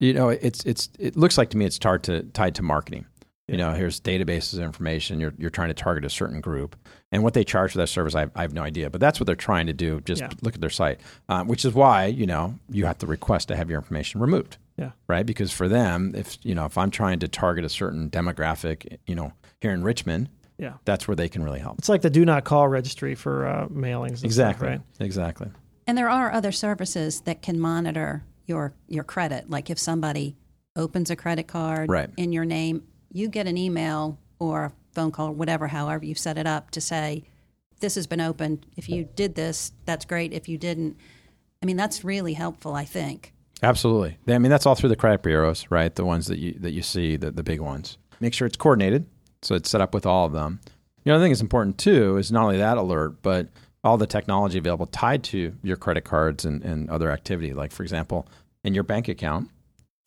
you 0.00 0.12
know, 0.12 0.28
it's 0.30 0.64
it's 0.64 0.88
it 0.98 1.16
looks 1.16 1.38
like 1.38 1.50
to 1.50 1.56
me 1.56 1.64
it's 1.64 1.78
tied 1.78 2.02
to 2.04 2.22
tied 2.24 2.54
to 2.56 2.62
marketing. 2.62 3.06
You 3.48 3.56
know, 3.56 3.72
here's 3.72 4.00
databases 4.00 4.54
of 4.58 4.60
information. 4.64 5.18
You're 5.18 5.34
you're 5.36 5.50
trying 5.50 5.68
to 5.68 5.74
target 5.74 6.04
a 6.04 6.10
certain 6.10 6.40
group, 6.40 6.76
and 7.10 7.24
what 7.24 7.34
they 7.34 7.42
charge 7.42 7.72
for 7.72 7.78
that 7.78 7.88
service, 7.88 8.14
I, 8.14 8.28
I 8.36 8.42
have 8.42 8.52
no 8.54 8.62
idea. 8.62 8.88
But 8.88 9.00
that's 9.00 9.18
what 9.18 9.26
they're 9.26 9.34
trying 9.34 9.66
to 9.66 9.72
do. 9.72 10.00
Just 10.02 10.22
Yeah. 10.22 10.30
look 10.42 10.54
at 10.54 10.60
their 10.60 10.70
site, 10.70 11.00
uh, 11.28 11.42
which 11.44 11.64
is 11.64 11.74
why 11.74 12.06
you 12.06 12.24
know 12.26 12.54
you 12.70 12.86
have 12.86 12.98
to 12.98 13.06
request 13.06 13.48
to 13.48 13.56
have 13.56 13.68
your 13.68 13.78
information 13.80 14.20
removed 14.20 14.58
yeah. 14.78 14.92
right? 15.08 15.26
Because 15.26 15.50
for 15.52 15.66
them, 15.68 16.12
if 16.14 16.38
you 16.44 16.54
know, 16.54 16.66
if 16.66 16.78
I'm 16.78 16.90
trying 16.90 17.18
to 17.18 17.28
target 17.28 17.64
a 17.64 17.68
certain 17.68 18.08
demographic, 18.10 18.98
you 19.06 19.16
know, 19.16 19.32
here 19.60 19.72
in 19.72 19.82
Richmond, 19.82 20.28
Yeah. 20.56 20.74
that's 20.84 21.08
where 21.08 21.16
they 21.16 21.28
can 21.28 21.42
really 21.42 21.60
help. 21.60 21.78
It's 21.78 21.88
like 21.88 22.02
the 22.02 22.10
do 22.10 22.24
not 22.24 22.44
call 22.44 22.68
registry 22.68 23.16
for 23.16 23.46
uh, 23.48 23.66
mailings. 23.68 24.22
Exactly, 24.22 24.68
Stuff, 24.68 24.78
right. 25.00 25.04
exactly. 25.04 25.48
And 25.88 25.98
there 25.98 26.08
are 26.08 26.30
other 26.32 26.52
services 26.52 27.22
that 27.22 27.42
can 27.42 27.58
monitor 27.58 28.22
your 28.46 28.72
your 28.86 29.02
credit. 29.04 29.50
Like 29.50 29.68
if 29.68 29.80
somebody 29.80 30.36
opens 30.76 31.10
a 31.10 31.16
credit 31.16 31.48
card 31.48 31.90
Right. 31.90 32.08
in 32.16 32.32
your 32.32 32.44
name, 32.44 32.84
you 33.12 33.28
get 33.28 33.46
an 33.46 33.56
email 33.56 34.18
or 34.38 34.64
a 34.64 34.72
phone 34.92 35.10
call, 35.10 35.28
or 35.28 35.32
whatever, 35.32 35.68
however 35.68 36.04
you 36.04 36.14
set 36.14 36.36
it 36.38 36.46
up, 36.46 36.70
to 36.72 36.80
say 36.80 37.24
this 37.80 37.94
has 37.94 38.06
been 38.06 38.20
opened. 38.20 38.66
If 38.76 38.88
you 38.88 39.04
did 39.04 39.34
this, 39.34 39.72
that's 39.84 40.04
great. 40.04 40.32
If 40.32 40.48
you 40.48 40.58
didn't, 40.58 40.96
I 41.62 41.66
mean, 41.66 41.76
that's 41.76 42.04
really 42.04 42.34
helpful. 42.34 42.74
I 42.74 42.84
think. 42.84 43.32
Absolutely. 43.62 44.18
I 44.26 44.38
mean, 44.38 44.50
that's 44.50 44.66
all 44.66 44.74
through 44.74 44.88
the 44.88 44.96
credit 44.96 45.22
bureaus, 45.22 45.70
right? 45.70 45.94
The 45.94 46.04
ones 46.04 46.26
that 46.26 46.38
you 46.38 46.54
that 46.60 46.72
you 46.72 46.82
see, 46.82 47.16
the 47.16 47.30
the 47.30 47.42
big 47.42 47.60
ones. 47.60 47.98
Make 48.20 48.34
sure 48.34 48.46
it's 48.46 48.56
coordinated, 48.56 49.06
so 49.42 49.54
it's 49.54 49.70
set 49.70 49.80
up 49.80 49.94
with 49.94 50.06
all 50.06 50.26
of 50.26 50.32
them. 50.32 50.60
Know, 51.04 51.16
I 51.16 51.18
think 51.18 51.32
it's 51.32 51.40
important 51.40 51.78
too 51.78 52.16
is 52.16 52.30
not 52.30 52.44
only 52.44 52.58
that 52.58 52.78
alert, 52.78 53.22
but 53.22 53.48
all 53.82 53.98
the 53.98 54.06
technology 54.06 54.58
available 54.58 54.86
tied 54.86 55.24
to 55.24 55.52
your 55.62 55.76
credit 55.76 56.04
cards 56.04 56.44
and, 56.44 56.62
and 56.62 56.88
other 56.88 57.10
activity. 57.10 57.52
Like, 57.52 57.72
for 57.72 57.82
example, 57.82 58.28
in 58.62 58.74
your 58.74 58.84
bank 58.84 59.08
account, 59.08 59.50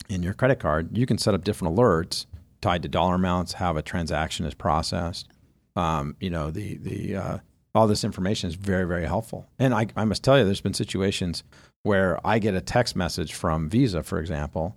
in 0.08 0.22
your 0.22 0.32
credit 0.32 0.58
card, 0.58 0.96
you 0.96 1.04
can 1.04 1.18
set 1.18 1.34
up 1.34 1.44
different 1.44 1.76
alerts 1.76 2.24
tied 2.60 2.82
to 2.82 2.88
dollar 2.88 3.14
amounts, 3.14 3.54
how 3.54 3.76
a 3.76 3.82
transaction 3.82 4.46
is 4.46 4.54
processed. 4.54 5.28
Um, 5.74 6.16
you 6.20 6.30
know, 6.30 6.50
the 6.50 6.76
the 6.78 7.16
uh, 7.16 7.38
all 7.74 7.86
this 7.86 8.04
information 8.04 8.48
is 8.48 8.54
very 8.54 8.86
very 8.86 9.06
helpful. 9.06 9.46
And 9.58 9.74
I, 9.74 9.86
I 9.96 10.04
must 10.04 10.24
tell 10.24 10.38
you, 10.38 10.44
there's 10.44 10.60
been 10.60 10.74
situations 10.74 11.44
where 11.82 12.18
I 12.26 12.38
get 12.38 12.54
a 12.54 12.60
text 12.60 12.96
message 12.96 13.34
from 13.34 13.68
Visa, 13.68 14.02
for 14.02 14.18
example, 14.18 14.76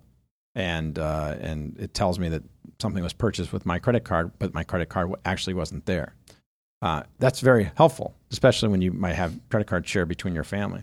and 0.54 0.98
uh, 0.98 1.36
and 1.40 1.76
it 1.78 1.94
tells 1.94 2.18
me 2.18 2.28
that 2.28 2.42
something 2.80 3.02
was 3.02 3.12
purchased 3.12 3.52
with 3.52 3.66
my 3.66 3.78
credit 3.78 4.04
card, 4.04 4.32
but 4.38 4.54
my 4.54 4.64
credit 4.64 4.88
card 4.88 5.12
actually 5.24 5.54
wasn't 5.54 5.86
there. 5.86 6.14
Uh, 6.82 7.02
that's 7.18 7.40
very 7.40 7.70
helpful, 7.76 8.14
especially 8.30 8.68
when 8.68 8.80
you 8.80 8.92
might 8.92 9.14
have 9.14 9.38
credit 9.50 9.66
card 9.66 9.86
share 9.86 10.06
between 10.06 10.34
your 10.34 10.44
family. 10.44 10.82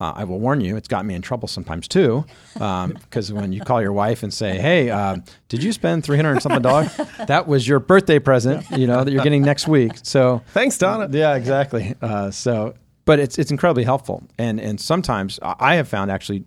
Uh, 0.00 0.12
I 0.14 0.22
will 0.22 0.38
warn 0.38 0.60
you, 0.60 0.76
it's 0.76 0.86
got 0.86 1.04
me 1.04 1.14
in 1.14 1.22
trouble 1.22 1.48
sometimes 1.48 1.88
too, 1.88 2.24
because 2.54 3.30
um, 3.30 3.36
when 3.36 3.52
you 3.52 3.60
call 3.60 3.82
your 3.82 3.92
wife 3.92 4.22
and 4.22 4.32
say, 4.32 4.56
"Hey, 4.56 4.90
uh, 4.90 5.16
did 5.48 5.60
you 5.60 5.72
spend 5.72 6.04
three 6.04 6.16
hundred 6.16 6.40
something 6.40 6.62
dollars? 6.62 6.96
That 7.26 7.48
was 7.48 7.66
your 7.66 7.80
birthday 7.80 8.20
present, 8.20 8.64
you 8.70 8.86
know, 8.86 9.02
that 9.02 9.10
you're 9.10 9.24
getting 9.24 9.42
next 9.42 9.66
week." 9.66 9.92
So 10.04 10.42
thanks, 10.48 10.78
Donna. 10.78 11.08
Yeah, 11.10 11.34
exactly. 11.34 11.96
Uh, 12.00 12.30
so, 12.30 12.74
but 13.06 13.18
it's 13.18 13.38
it's 13.38 13.50
incredibly 13.50 13.82
helpful, 13.82 14.22
and 14.38 14.60
and 14.60 14.80
sometimes 14.80 15.40
I 15.42 15.74
have 15.74 15.88
found 15.88 16.12
actually 16.12 16.44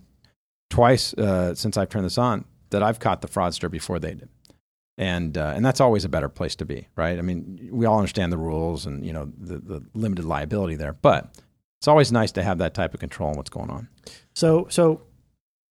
twice 0.70 1.12
uh, 1.14 1.54
since 1.54 1.76
I've 1.76 1.90
turned 1.90 2.06
this 2.06 2.16
on 2.16 2.46
that 2.70 2.82
I've 2.82 3.00
caught 3.00 3.20
the 3.20 3.28
fraudster 3.28 3.70
before 3.70 3.98
they 3.98 4.14
did 4.14 4.30
and 4.96 5.36
uh, 5.36 5.52
and 5.54 5.64
that's 5.64 5.80
always 5.80 6.04
a 6.06 6.08
better 6.08 6.28
place 6.30 6.54
to 6.56 6.64
be, 6.64 6.88
right? 6.96 7.18
I 7.18 7.22
mean, 7.22 7.68
we 7.70 7.84
all 7.84 7.98
understand 7.98 8.32
the 8.32 8.38
rules 8.38 8.86
and 8.86 9.04
you 9.04 9.12
know 9.12 9.30
the, 9.38 9.58
the 9.58 9.82
limited 9.92 10.24
liability 10.24 10.76
there, 10.76 10.94
but 10.94 11.34
it's 11.82 11.88
always 11.88 12.12
nice 12.12 12.30
to 12.30 12.44
have 12.44 12.58
that 12.58 12.74
type 12.74 12.94
of 12.94 13.00
control 13.00 13.30
on 13.30 13.36
what's 13.36 13.50
going 13.50 13.68
on. 13.68 13.88
So 14.34 14.68
so. 14.70 15.02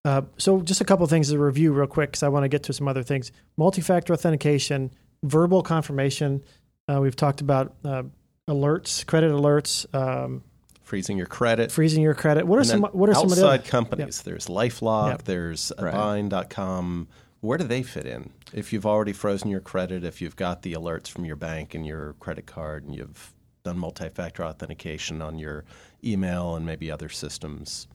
Uh, 0.04 0.20
so 0.36 0.60
just 0.60 0.80
a 0.80 0.84
couple 0.84 1.06
things 1.06 1.30
to 1.30 1.38
review 1.38 1.72
real 1.72 1.86
quick 1.86 2.10
because 2.10 2.24
I 2.24 2.28
want 2.28 2.42
to 2.42 2.48
get 2.48 2.64
to 2.64 2.72
some 2.72 2.88
other 2.88 3.04
things. 3.04 3.30
Multi-factor 3.56 4.12
authentication, 4.12 4.90
verbal 5.22 5.62
confirmation. 5.62 6.42
Uh, 6.88 6.98
we've 7.00 7.14
talked 7.14 7.40
about 7.40 7.76
uh, 7.84 8.02
alerts, 8.50 9.06
credit 9.06 9.30
alerts, 9.30 9.86
um, 9.94 10.42
freezing 10.82 11.16
your 11.16 11.28
credit, 11.28 11.70
freezing 11.70 12.02
your 12.02 12.14
credit. 12.14 12.46
What 12.46 12.58
are 12.58 12.64
some? 12.64 12.82
What 12.82 13.08
are 13.08 13.14
some 13.14 13.26
outside 13.30 13.60
of 13.60 13.64
the 13.64 13.70
companies? 13.70 14.18
Yep. 14.18 14.24
There's 14.24 14.46
LifeLock. 14.48 15.10
Yep. 15.10 15.22
There's 15.22 15.72
right. 15.78 15.94
Abine.com 15.94 17.08
where 17.40 17.58
do 17.58 17.64
they 17.64 17.82
fit 17.82 18.06
in? 18.06 18.30
If 18.52 18.72
you've 18.72 18.86
already 18.86 19.12
frozen 19.12 19.50
your 19.50 19.60
credit, 19.60 20.04
if 20.04 20.20
you've 20.22 20.36
got 20.36 20.62
the 20.62 20.74
alerts 20.74 21.08
from 21.08 21.24
your 21.24 21.34
bank 21.36 21.74
and 21.74 21.84
your 21.84 22.14
credit 22.20 22.46
card, 22.46 22.84
and 22.84 22.94
you've 22.94 23.32
done 23.64 23.78
multi 23.78 24.08
factor 24.08 24.44
authentication 24.44 25.22
on 25.22 25.38
your 25.38 25.64
email 26.04 26.56
and 26.56 26.66
maybe 26.66 26.90
other 26.90 27.08
systems, 27.08 27.86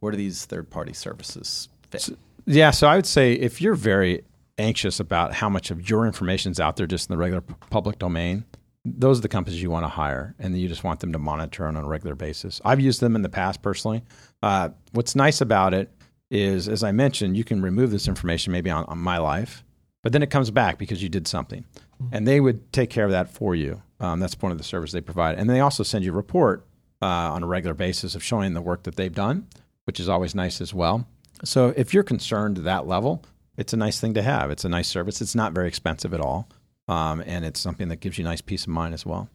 where 0.00 0.12
do 0.12 0.18
these 0.18 0.44
third 0.44 0.70
party 0.70 0.92
services 0.92 1.68
fit? 1.90 2.02
So, 2.02 2.16
yeah, 2.46 2.70
so 2.70 2.88
I 2.88 2.96
would 2.96 3.06
say 3.06 3.34
if 3.34 3.60
you're 3.60 3.74
very 3.74 4.24
anxious 4.58 5.00
about 5.00 5.32
how 5.32 5.48
much 5.48 5.70
of 5.70 5.88
your 5.88 6.06
information 6.06 6.52
is 6.52 6.60
out 6.60 6.76
there 6.76 6.86
just 6.86 7.08
in 7.08 7.14
the 7.14 7.18
regular 7.18 7.40
public 7.70 7.98
domain, 7.98 8.44
those 8.84 9.18
are 9.18 9.22
the 9.22 9.28
companies 9.28 9.62
you 9.62 9.70
want 9.70 9.84
to 9.84 9.88
hire, 9.88 10.34
and 10.38 10.58
you 10.58 10.68
just 10.68 10.82
want 10.82 11.00
them 11.00 11.12
to 11.12 11.18
monitor 11.18 11.66
on 11.66 11.76
a 11.76 11.86
regular 11.86 12.16
basis. 12.16 12.60
I've 12.64 12.80
used 12.80 13.00
them 13.00 13.14
in 13.14 13.22
the 13.22 13.28
past 13.28 13.62
personally. 13.62 14.02
Uh, 14.42 14.70
what's 14.90 15.14
nice 15.14 15.40
about 15.40 15.72
it 15.72 15.90
is, 16.30 16.68
as 16.68 16.82
I 16.82 16.90
mentioned, 16.90 17.36
you 17.36 17.44
can 17.44 17.62
remove 17.62 17.90
this 17.90 18.08
information 18.08 18.52
maybe 18.52 18.70
on, 18.70 18.84
on 18.86 18.98
my 18.98 19.18
life, 19.18 19.62
but 20.02 20.12
then 20.12 20.22
it 20.22 20.30
comes 20.30 20.50
back 20.50 20.78
because 20.78 21.02
you 21.02 21.08
did 21.08 21.28
something. 21.28 21.64
Mm-hmm. 22.02 22.14
And 22.14 22.26
they 22.26 22.40
would 22.40 22.72
take 22.72 22.90
care 22.90 23.04
of 23.04 23.12
that 23.12 23.30
for 23.30 23.54
you. 23.54 23.82
Um, 24.02 24.20
that's 24.20 24.36
one 24.40 24.52
of 24.52 24.58
the 24.58 24.64
services 24.64 24.92
they 24.92 25.00
provide. 25.00 25.38
And 25.38 25.48
they 25.48 25.60
also 25.60 25.82
send 25.82 26.04
you 26.04 26.12
a 26.12 26.16
report 26.16 26.66
uh, 27.00 27.06
on 27.06 27.42
a 27.42 27.46
regular 27.46 27.74
basis 27.74 28.14
of 28.14 28.22
showing 28.22 28.52
the 28.52 28.60
work 28.60 28.82
that 28.82 28.96
they've 28.96 29.14
done, 29.14 29.46
which 29.84 30.00
is 30.00 30.08
always 30.08 30.34
nice 30.34 30.60
as 30.60 30.74
well. 30.74 31.06
So 31.44 31.72
if 31.76 31.94
you're 31.94 32.02
concerned 32.02 32.56
to 32.56 32.62
that 32.62 32.86
level, 32.86 33.24
it's 33.56 33.72
a 33.72 33.76
nice 33.76 34.00
thing 34.00 34.14
to 34.14 34.22
have. 34.22 34.50
It's 34.50 34.64
a 34.64 34.68
nice 34.68 34.88
service. 34.88 35.20
It's 35.20 35.34
not 35.34 35.52
very 35.52 35.68
expensive 35.68 36.12
at 36.12 36.20
all. 36.20 36.48
Um, 36.88 37.22
and 37.26 37.44
it's 37.44 37.60
something 37.60 37.88
that 37.88 38.00
gives 38.00 38.18
you 38.18 38.24
nice 38.24 38.40
peace 38.40 38.64
of 38.64 38.68
mind 38.68 38.92
as 38.92 39.06
well. 39.06 39.28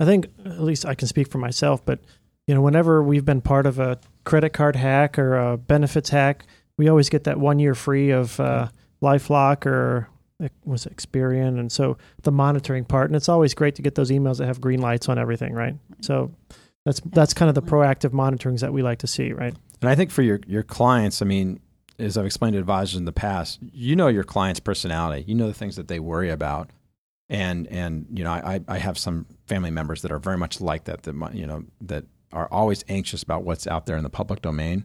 I 0.00 0.04
think, 0.04 0.28
at 0.44 0.60
least 0.60 0.86
I 0.86 0.94
can 0.94 1.08
speak 1.08 1.28
for 1.28 1.38
myself, 1.38 1.84
but 1.84 2.00
you 2.46 2.54
know, 2.54 2.60
whenever 2.60 3.02
we've 3.02 3.24
been 3.24 3.40
part 3.40 3.66
of 3.66 3.78
a 3.78 3.98
credit 4.24 4.50
card 4.50 4.76
hack 4.76 5.18
or 5.18 5.36
a 5.36 5.56
benefits 5.56 6.10
hack, 6.10 6.44
we 6.76 6.88
always 6.88 7.08
get 7.08 7.24
that 7.24 7.38
one 7.38 7.58
year 7.58 7.74
free 7.74 8.10
of 8.10 8.38
uh, 8.40 8.68
LifeLock 9.00 9.66
or 9.66 10.08
was 10.64 10.86
Experian, 10.86 11.58
and 11.58 11.70
so 11.70 11.96
the 12.22 12.32
monitoring 12.32 12.84
part. 12.84 13.10
And 13.10 13.16
it's 13.16 13.28
always 13.28 13.54
great 13.54 13.74
to 13.76 13.82
get 13.82 13.94
those 13.94 14.10
emails 14.10 14.38
that 14.38 14.46
have 14.46 14.60
green 14.60 14.80
lights 14.80 15.08
on 15.08 15.18
everything, 15.18 15.52
right? 15.52 15.74
So 16.00 16.32
that's 16.84 17.00
that's 17.06 17.34
kind 17.34 17.48
of 17.48 17.54
the 17.54 17.62
proactive 17.62 18.10
monitorings 18.10 18.60
that 18.60 18.72
we 18.72 18.82
like 18.82 18.98
to 18.98 19.06
see, 19.06 19.32
right? 19.32 19.54
And 19.80 19.90
I 19.90 19.94
think 19.94 20.10
for 20.10 20.22
your 20.22 20.40
your 20.46 20.62
clients, 20.62 21.22
I 21.22 21.24
mean, 21.24 21.60
as 21.98 22.16
I've 22.16 22.26
explained 22.26 22.54
to 22.54 22.58
advisors 22.58 22.96
in 22.96 23.04
the 23.04 23.12
past, 23.12 23.60
you 23.72 23.96
know 23.96 24.08
your 24.08 24.24
client's 24.24 24.60
personality, 24.60 25.24
you 25.26 25.34
know 25.34 25.46
the 25.46 25.54
things 25.54 25.76
that 25.76 25.88
they 25.88 26.00
worry 26.00 26.30
about, 26.30 26.70
and 27.28 27.66
and 27.68 28.06
you 28.12 28.24
know 28.24 28.30
I 28.30 28.60
I 28.66 28.78
have 28.78 28.98
some 28.98 29.26
family 29.46 29.70
members 29.70 30.02
that 30.02 30.12
are 30.12 30.18
very 30.18 30.38
much 30.38 30.60
like 30.60 30.84
that 30.84 31.02
that 31.04 31.34
you 31.34 31.46
know 31.46 31.64
that 31.82 32.04
are 32.32 32.48
always 32.50 32.84
anxious 32.88 33.22
about 33.22 33.44
what's 33.44 33.66
out 33.66 33.86
there 33.86 33.96
in 33.96 34.02
the 34.02 34.10
public 34.10 34.42
domain. 34.42 34.84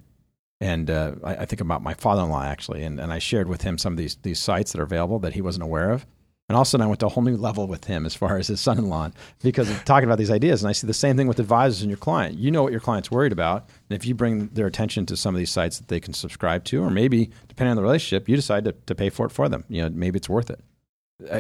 And 0.60 0.90
uh, 0.90 1.16
I, 1.24 1.36
I, 1.36 1.46
think 1.46 1.62
about 1.62 1.84
my 1.84 1.94
father-in-law 1.94 2.44
actually, 2.44 2.84
and, 2.84 3.00
and 3.00 3.14
I 3.14 3.20
shared 3.20 3.48
with 3.48 3.62
him 3.62 3.78
some 3.78 3.94
of 3.94 3.98
these 3.98 4.16
these 4.24 4.40
sites 4.40 4.72
that 4.72 4.82
are 4.82 4.86
available 4.86 5.20
that 5.20 5.34
he 5.34 5.42
wasn't 5.42 5.64
aware 5.64 5.92
of. 5.92 6.06
And 6.50 6.56
all 6.56 6.62
of 6.62 6.68
a 6.68 6.70
sudden, 6.70 6.86
I 6.86 6.88
went 6.88 7.02
to 7.02 7.08
a 7.08 7.10
whole 7.10 7.24
new 7.24 7.36
level 7.36 7.68
with 7.68 7.84
him 7.86 8.06
as 8.06 8.16
far 8.16 8.38
as 8.38 8.48
his 8.48 8.62
son-in-law 8.62 9.12
because 9.44 9.70
of 9.70 9.84
talking 9.84 10.08
about 10.08 10.18
these 10.18 10.32
ideas. 10.32 10.64
And 10.64 10.70
I 10.70 10.72
see 10.72 10.88
the 10.88 10.94
same 10.94 11.18
thing 11.18 11.28
with 11.28 11.40
advisors 11.40 11.82
and 11.82 11.92
your 11.92 11.98
client. 11.98 12.38
You 12.38 12.52
know 12.52 12.64
what 12.64 12.72
your 12.72 12.80
client's 12.80 13.12
worried 13.12 13.34
about, 13.34 13.70
and 13.90 13.98
if 13.98 14.06
you 14.06 14.16
bring 14.16 14.48
their 14.48 14.66
attention 14.66 15.06
to 15.08 15.18
some 15.18 15.36
of 15.36 15.40
these 15.40 15.52
sites 15.52 15.78
that 15.78 15.90
they 15.90 16.00
can 16.00 16.14
subscribe 16.14 16.64
to, 16.66 16.82
or 16.82 16.90
maybe 16.90 17.32
depending 17.50 17.72
on 17.72 17.76
the 17.76 17.84
relationship, 17.84 18.30
you 18.30 18.38
decide 18.38 18.64
to, 18.64 18.72
to 18.72 18.96
pay 18.96 19.10
for 19.10 19.26
it 19.26 19.32
for 19.32 19.50
them. 19.50 19.66
You 19.68 19.84
know, 19.84 19.90
maybe 19.90 20.18
it's 20.18 20.30
worth 20.30 20.50
it. 20.50 20.62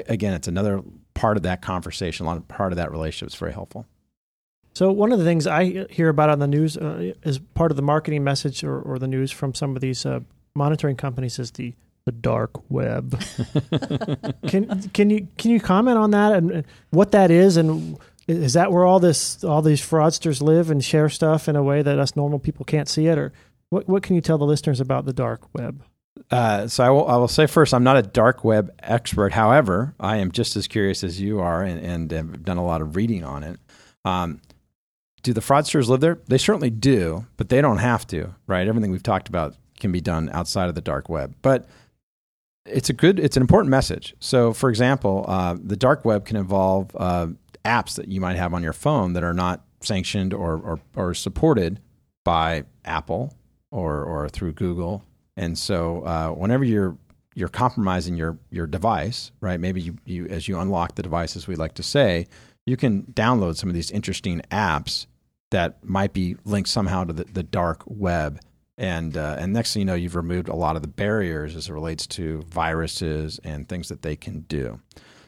again, 0.10 0.34
it's 0.34 0.48
another 0.48 0.84
part 1.14 1.38
of 1.38 1.44
that 1.44 1.62
conversation, 1.62 2.26
a 2.26 2.30
lot 2.30 2.38
of 2.38 2.48
part 2.48 2.74
of 2.74 2.78
that 2.78 2.92
relationship 2.92 3.30
is 3.34 3.36
very 3.36 3.54
helpful. 3.54 3.86
So 4.78 4.92
one 4.92 5.12
of 5.12 5.18
the 5.18 5.26
things 5.26 5.48
I 5.48 5.88
hear 5.90 6.08
about 6.08 6.30
on 6.30 6.38
the 6.38 6.46
news 6.46 6.78
uh, 6.78 7.14
is 7.24 7.40
part 7.56 7.72
of 7.72 7.78
the 7.78 7.82
marketing 7.82 8.24
message 8.24 8.64
or, 8.64 8.80
or 8.80 9.00
the 9.00 9.08
news 9.08 9.32
from 9.32 9.56
some 9.56 9.76
of 9.76 9.82
these 9.82 10.06
uh, 10.06 10.20
monitoring 10.54 10.96
companies 10.96 11.40
is 11.40 11.50
the 11.50 11.74
the 12.06 12.12
dark 12.12 12.52
web. 12.70 13.20
can 14.48 14.88
can 14.94 15.10
you 15.10 15.28
can 15.40 15.50
you 15.50 15.60
comment 15.60 15.98
on 15.98 16.12
that 16.12 16.34
and 16.34 16.64
what 16.92 17.12
that 17.14 17.32
is 17.32 17.58
and 17.58 17.98
is 18.28 18.54
that 18.54 18.72
where 18.72 18.86
all 18.86 19.00
this 19.00 19.44
all 19.44 19.64
these 19.64 19.82
fraudsters 19.82 20.44
live 20.44 20.70
and 20.70 20.86
share 20.86 21.10
stuff 21.10 21.50
in 21.50 21.56
a 21.56 21.64
way 21.64 21.82
that 21.82 21.98
us 21.98 22.16
normal 22.16 22.38
people 22.38 22.64
can't 22.64 22.88
see 22.88 23.08
it 23.08 23.18
or 23.18 23.34
what 23.72 23.90
what 23.90 24.04
can 24.04 24.16
you 24.16 24.22
tell 24.22 24.38
the 24.38 24.46
listeners 24.46 24.80
about 24.80 25.06
the 25.06 25.14
dark 25.14 25.42
web? 25.56 25.84
Uh, 26.30 26.68
so 26.68 26.84
I 26.84 26.92
will, 26.92 27.08
I 27.08 27.18
will 27.18 27.28
say 27.28 27.48
first, 27.48 27.74
I'm 27.74 27.84
not 27.84 27.98
a 27.98 28.04
dark 28.04 28.44
web 28.44 28.72
expert. 28.84 29.34
However, 29.34 29.96
I 30.00 30.18
am 30.18 30.32
just 30.32 30.56
as 30.56 30.68
curious 30.68 31.04
as 31.04 31.20
you 31.20 31.40
are, 31.40 31.64
and, 31.64 31.80
and 31.80 32.12
have 32.12 32.44
done 32.44 32.58
a 32.58 32.66
lot 32.66 32.82
of 32.82 32.96
reading 32.96 33.24
on 33.24 33.44
it. 33.44 33.60
Um, 34.06 34.40
do 35.28 35.34
the 35.34 35.42
fraudsters 35.42 35.90
live 35.90 36.00
there? 36.00 36.20
They 36.28 36.38
certainly 36.38 36.70
do, 36.70 37.26
but 37.36 37.50
they 37.50 37.60
don't 37.60 37.80
have 37.80 38.08
to, 38.08 38.34
right? 38.48 38.66
Everything 38.66 38.92
we've 38.92 39.04
talked 39.04 39.28
about 39.28 39.56
can 39.78 39.92
be 39.92 40.00
done 40.00 40.30
outside 40.32 40.70
of 40.70 40.76
the 40.76 40.82
dark 40.82 41.10
web. 41.10 41.36
But 41.42 41.68
it's 42.66 42.90
a 42.90 42.94
good, 42.94 43.20
it's 43.20 43.36
an 43.36 43.42
important 43.42 43.70
message. 43.70 44.16
So, 44.22 44.54
for 44.54 44.70
example, 44.70 45.26
uh, 45.28 45.58
the 45.62 45.76
dark 45.76 46.06
web 46.06 46.24
can 46.26 46.38
involve 46.38 46.96
uh, 46.96 47.28
apps 47.66 47.96
that 47.96 48.08
you 48.08 48.22
might 48.22 48.38
have 48.38 48.54
on 48.54 48.64
your 48.64 48.72
phone 48.72 49.14
that 49.14 49.24
are 49.24 49.34
not 49.34 49.66
sanctioned 49.82 50.34
or, 50.34 50.56
or, 50.56 50.80
or 50.96 51.14
supported 51.14 51.82
by 52.24 52.64
Apple 52.86 53.34
or, 53.70 54.02
or 54.04 54.30
through 54.30 54.54
Google. 54.54 55.04
And 55.36 55.58
so, 55.58 56.04
uh, 56.04 56.30
whenever 56.30 56.64
you're 56.64 56.98
you're 57.36 57.50
compromising 57.50 58.16
your 58.16 58.40
your 58.50 58.66
device, 58.66 59.32
right? 59.42 59.60
Maybe 59.60 59.80
you, 59.80 59.98
you 60.06 60.26
as 60.26 60.48
you 60.48 60.58
unlock 60.58 60.96
the 60.96 61.04
device, 61.04 61.36
as 61.36 61.48
we 61.48 61.56
like 61.56 61.76
to 61.76 61.84
say, 61.84 62.26
you 62.66 62.76
can 62.78 63.04
download 63.14 63.58
some 63.58 63.70
of 63.70 63.76
these 63.76 63.92
interesting 63.92 64.42
apps 64.50 65.06
that 65.52 65.84
might 65.84 66.14
be 66.14 66.36
linked 66.46 66.70
somehow 66.70 67.04
to 67.06 67.14
the, 67.14 67.24
the 67.26 67.44
dark 67.44 67.84
web. 67.86 68.40
And 68.78 69.18
uh, 69.18 69.38
and 69.40 69.54
next 69.54 69.74
thing 69.74 69.82
you 69.82 69.86
know, 69.86 69.96
you've 69.96 70.16
removed 70.16 70.50
a 70.50 70.56
lot 70.56 70.76
of 70.76 70.84
the 70.84 70.88
barriers 70.88 71.56
as 71.56 71.68
it 71.68 71.74
relates 71.74 72.06
to 72.08 72.44
viruses 72.44 73.40
and 73.44 73.68
things 73.68 73.90
that 73.90 74.04
they 74.04 74.16
can 74.16 74.42
do. 74.42 74.80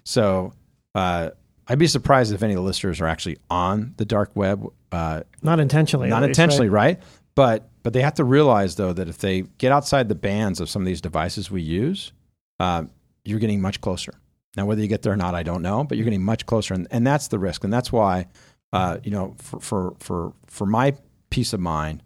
So 0.03 0.53
uh, 0.93 1.32
I'd 1.67 1.80
be 1.80 1.88
surprised 1.88 2.32
if 2.32 2.43
any 2.43 2.53
of 2.53 2.57
the 2.57 2.63
listeners 2.63 3.01
are 3.01 3.07
actually 3.07 3.38
on 3.49 3.95
the 3.97 4.05
dark 4.05 4.36
web. 4.36 4.72
Uh, 4.91 5.22
not 5.41 5.59
intentionally. 5.59 6.09
Not 6.09 6.22
least, 6.22 6.39
intentionally, 6.39 6.70
right? 6.70 6.97
right? 6.97 7.07
But 7.34 7.70
but 7.82 7.93
they 7.93 8.01
have 8.01 8.15
to 8.15 8.24
realize 8.24 8.76
though 8.76 8.93
that 8.93 9.07
if 9.07 9.17
they 9.17 9.41
get 9.57 9.72
outside 9.72 10.09
the 10.09 10.15
bands 10.15 10.59
of 10.59 10.70
some 10.70 10.84
of 10.84 10.86
these 10.86 11.01
devices 11.01 11.49
we 11.49 11.63
use, 11.63 12.11
uh, 12.59 12.84
you're 13.24 13.39
getting 13.39 13.61
much 13.61 13.82
closer. 13.82 14.13
Now, 14.57 14.65
whether 14.65 14.82
you 14.82 14.88
get 14.88 15.03
there 15.03 15.13
or 15.13 15.17
not, 15.17 15.36
I 15.36 15.43
don't 15.43 15.61
know, 15.61 15.84
but 15.84 15.97
you're 15.97 16.05
getting 16.05 16.24
much 16.24 16.45
closer, 16.45 16.74
and, 16.74 16.88
and 16.91 17.05
that's 17.05 17.28
the 17.28 17.38
risk, 17.38 17.63
and 17.63 17.72
that's 17.72 17.91
why 17.91 18.28
uh, 18.74 18.97
you 19.03 19.11
know, 19.11 19.36
for, 19.38 19.59
for, 19.59 19.95
for, 19.99 20.34
for 20.47 20.65
my 20.65 20.95
peace 21.30 21.53
of 21.53 21.59
mind, 21.59 22.03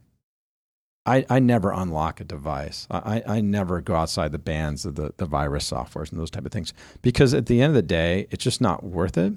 I, 1.05 1.25
I 1.29 1.39
never 1.39 1.71
unlock 1.71 2.21
a 2.21 2.23
device. 2.23 2.87
I, 2.89 3.21
I 3.27 3.41
never 3.41 3.81
go 3.81 3.95
outside 3.95 4.31
the 4.31 4.39
bands 4.39 4.85
of 4.85 4.95
the, 4.95 5.13
the 5.17 5.25
virus 5.25 5.69
softwares 5.69 6.11
and 6.11 6.19
those 6.19 6.31
type 6.31 6.45
of 6.45 6.51
things 6.53 6.73
because 7.01 7.33
at 7.33 7.47
the 7.47 7.61
end 7.61 7.71
of 7.71 7.75
the 7.75 7.81
day, 7.81 8.27
it's 8.31 8.43
just 8.43 8.61
not 8.61 8.83
worth 8.85 9.17
it. 9.17 9.33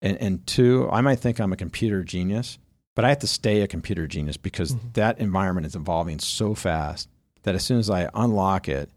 And, 0.00 0.16
and 0.18 0.46
two, 0.46 0.88
I 0.90 1.02
might 1.02 1.18
think 1.18 1.38
I'm 1.38 1.52
a 1.52 1.56
computer 1.56 2.02
genius, 2.02 2.58
but 2.94 3.04
I 3.04 3.10
have 3.10 3.18
to 3.18 3.26
stay 3.26 3.60
a 3.60 3.68
computer 3.68 4.06
genius 4.06 4.38
because 4.38 4.74
Mhm. 4.74 4.94
that 4.94 5.18
environment 5.18 5.66
is 5.66 5.74
evolving 5.76 6.18
so 6.18 6.54
fast 6.54 7.08
that 7.42 7.54
as 7.54 7.62
soon 7.62 7.78
as 7.78 7.90
I 7.90 8.08
unlock 8.14 8.66
it, 8.68 8.88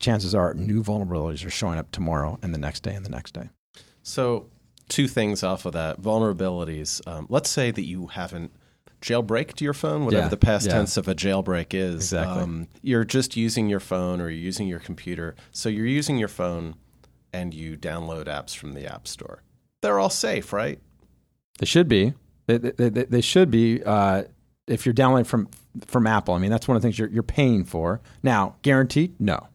chances 0.00 0.34
are 0.34 0.54
new 0.54 0.82
vulnerabilities 0.82 1.46
are 1.46 1.50
showing 1.50 1.78
up 1.78 1.92
tomorrow 1.92 2.36
and 2.42 2.52
the 2.52 2.58
next 2.58 2.82
day 2.82 2.94
and 2.94 3.06
the 3.06 3.10
next 3.10 3.32
day. 3.32 3.48
So, 4.02 4.46
two 4.88 5.08
things 5.08 5.42
off 5.42 5.64
of 5.66 5.72
that 5.72 6.00
vulnerabilities. 6.00 7.06
Um, 7.06 7.26
let's 7.28 7.50
say 7.50 7.70
that 7.70 7.84
you 7.84 8.08
haven't 8.08 8.52
jailbreaked 9.00 9.60
your 9.60 9.74
phone, 9.74 10.04
whatever 10.04 10.24
Yeah, 10.24 10.28
the 10.28 10.36
past 10.36 10.66
yeah. 10.66 10.72
tense 10.72 10.96
of 10.96 11.08
a 11.08 11.14
jailbreak 11.14 11.74
is. 11.74 11.94
Exactly. 11.96 12.42
Um, 12.42 12.68
you're 12.82 13.04
just 13.04 13.36
using 13.36 13.68
your 13.68 13.80
phone 13.80 14.20
or 14.20 14.30
you're 14.30 14.40
using 14.44 14.66
your 14.66 14.78
computer. 14.80 15.34
So, 15.52 15.68
you're 15.68 15.86
using 15.86 16.16
your 16.16 16.28
phone 16.28 16.74
and 17.32 17.52
you 17.52 17.76
download 17.76 18.26
apps 18.26 18.56
from 18.56 18.72
the 18.74 18.86
App 18.86 19.06
Store. 19.08 19.42
They're 19.82 19.98
all 19.98 20.10
safe, 20.10 20.52
right? 20.52 20.78
They 21.58 21.66
should 21.66 21.88
be. 21.88 22.14
They, 22.46 22.58
they, 22.58 22.88
they, 22.88 23.04
they 23.04 23.20
should 23.20 23.50
be. 23.50 23.82
Uh, 23.82 24.24
if 24.66 24.86
you're 24.86 24.92
downloading 24.94 25.24
from 25.24 25.48
from 25.86 26.06
Apple, 26.06 26.34
I 26.34 26.38
mean 26.38 26.50
that's 26.50 26.66
one 26.68 26.76
of 26.76 26.82
the 26.82 26.86
things 26.86 26.98
you're 26.98 27.08
you're 27.08 27.22
paying 27.22 27.64
for. 27.64 28.00
Now, 28.22 28.56
guaranteed? 28.62 29.20
No. 29.20 29.48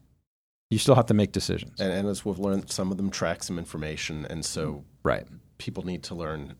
You 0.70 0.78
still 0.78 0.94
have 0.94 1.06
to 1.06 1.14
make 1.14 1.32
decisions. 1.32 1.80
And, 1.80 1.92
and 1.92 2.08
as 2.08 2.24
we've 2.24 2.38
learned, 2.38 2.70
some 2.70 2.92
of 2.92 2.96
them 2.96 3.10
track 3.10 3.42
some 3.42 3.58
information. 3.58 4.24
And 4.30 4.44
so, 4.44 4.84
Right. 5.02 5.26
people 5.58 5.84
need 5.84 6.02
to 6.04 6.14
learn 6.14 6.54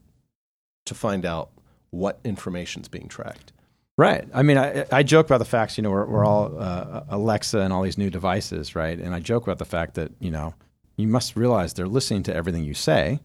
to 0.87 0.95
find 0.95 1.25
out 1.27 1.51
what 1.91 2.21
information 2.25 2.83
is 2.83 2.89
being 2.89 3.09
tracked. 3.09 3.53
Right. 3.99 4.27
I 4.33 4.43
mean, 4.43 4.57
I, 4.57 4.87
I 4.91 5.03
joke 5.03 5.27
about 5.27 5.39
the 5.39 5.45
facts. 5.45 5.77
You 5.77 5.83
know, 5.83 5.91
we're, 5.91 6.07
we're 6.07 6.25
all 6.25 6.59
uh, 6.59 7.03
Alexa 7.09 7.59
and 7.59 7.73
all 7.73 7.83
these 7.83 7.99
new 7.99 8.09
devices, 8.09 8.75
right? 8.75 8.99
And 8.99 9.15
I 9.15 9.21
joke 9.21 9.43
about 9.43 9.59
the 9.59 9.65
fact 9.67 9.95
that 9.95 10.13
you 10.21 10.31
know 10.31 10.55
you 10.97 11.07
must 11.07 11.37
realize 11.37 11.75
they're 11.75 11.87
listening 11.87 12.23
to 12.25 12.35
everything 12.35 12.65
you 12.65 12.73
say, 12.75 13.21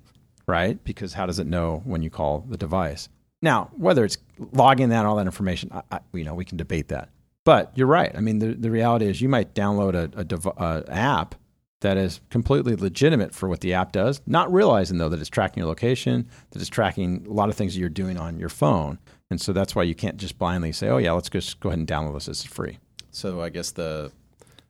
right? 0.47 0.83
Because 0.83 1.13
how 1.13 1.25
does 1.25 1.39
it 1.39 1.47
know 1.47 1.81
when 1.85 2.01
you 2.01 2.09
call 2.09 2.45
the 2.49 2.57
device? 2.57 3.07
Now, 3.41 3.69
whether 3.77 4.03
it's 4.03 4.17
logging 4.51 4.89
that 4.89 5.05
all 5.05 5.15
that 5.17 5.25
information, 5.27 5.69
I, 5.71 5.81
I, 5.91 5.99
you 6.13 6.23
know, 6.23 6.33
we 6.33 6.45
can 6.45 6.57
debate 6.57 6.89
that. 6.89 7.09
But 7.45 7.71
you're 7.75 7.87
right. 7.87 8.11
I 8.15 8.21
mean, 8.21 8.39
the, 8.39 8.53
the 8.55 8.71
reality 8.71 9.05
is 9.05 9.21
you 9.21 9.29
might 9.29 9.53
download 9.53 9.93
a, 9.93 10.19
a 10.19 10.23
dev- 10.23 10.47
uh, 10.57 10.81
app 10.87 11.35
that 11.81 11.97
is 11.97 12.21
completely 12.29 12.75
legitimate 12.75 13.33
for 13.33 13.49
what 13.49 13.61
the 13.61 13.73
app 13.73 13.91
does, 13.91 14.21
not 14.25 14.51
realizing 14.51 14.97
though 14.97 15.09
that 15.09 15.19
it's 15.19 15.29
tracking 15.29 15.61
your 15.61 15.67
location, 15.67 16.27
that 16.51 16.61
it's 16.61 16.69
tracking 16.69 17.25
a 17.27 17.33
lot 17.33 17.49
of 17.49 17.55
things 17.55 17.73
that 17.73 17.79
you're 17.79 17.89
doing 17.89 18.17
on 18.17 18.39
your 18.39 18.49
phone. 18.49 18.97
And 19.29 19.41
so 19.41 19.53
that's 19.53 19.75
why 19.75 19.83
you 19.83 19.95
can't 19.95 20.17
just 20.17 20.37
blindly 20.37 20.71
say, 20.71 20.87
"Oh 20.87 20.97
yeah, 20.97 21.11
let's 21.11 21.29
just 21.29 21.59
go 21.59 21.69
ahead 21.69 21.79
and 21.79 21.87
download 21.87 22.13
this. 22.13 22.27
It's 22.27 22.43
free." 22.43 22.79
So 23.11 23.41
I 23.41 23.49
guess 23.49 23.71
the 23.71 24.11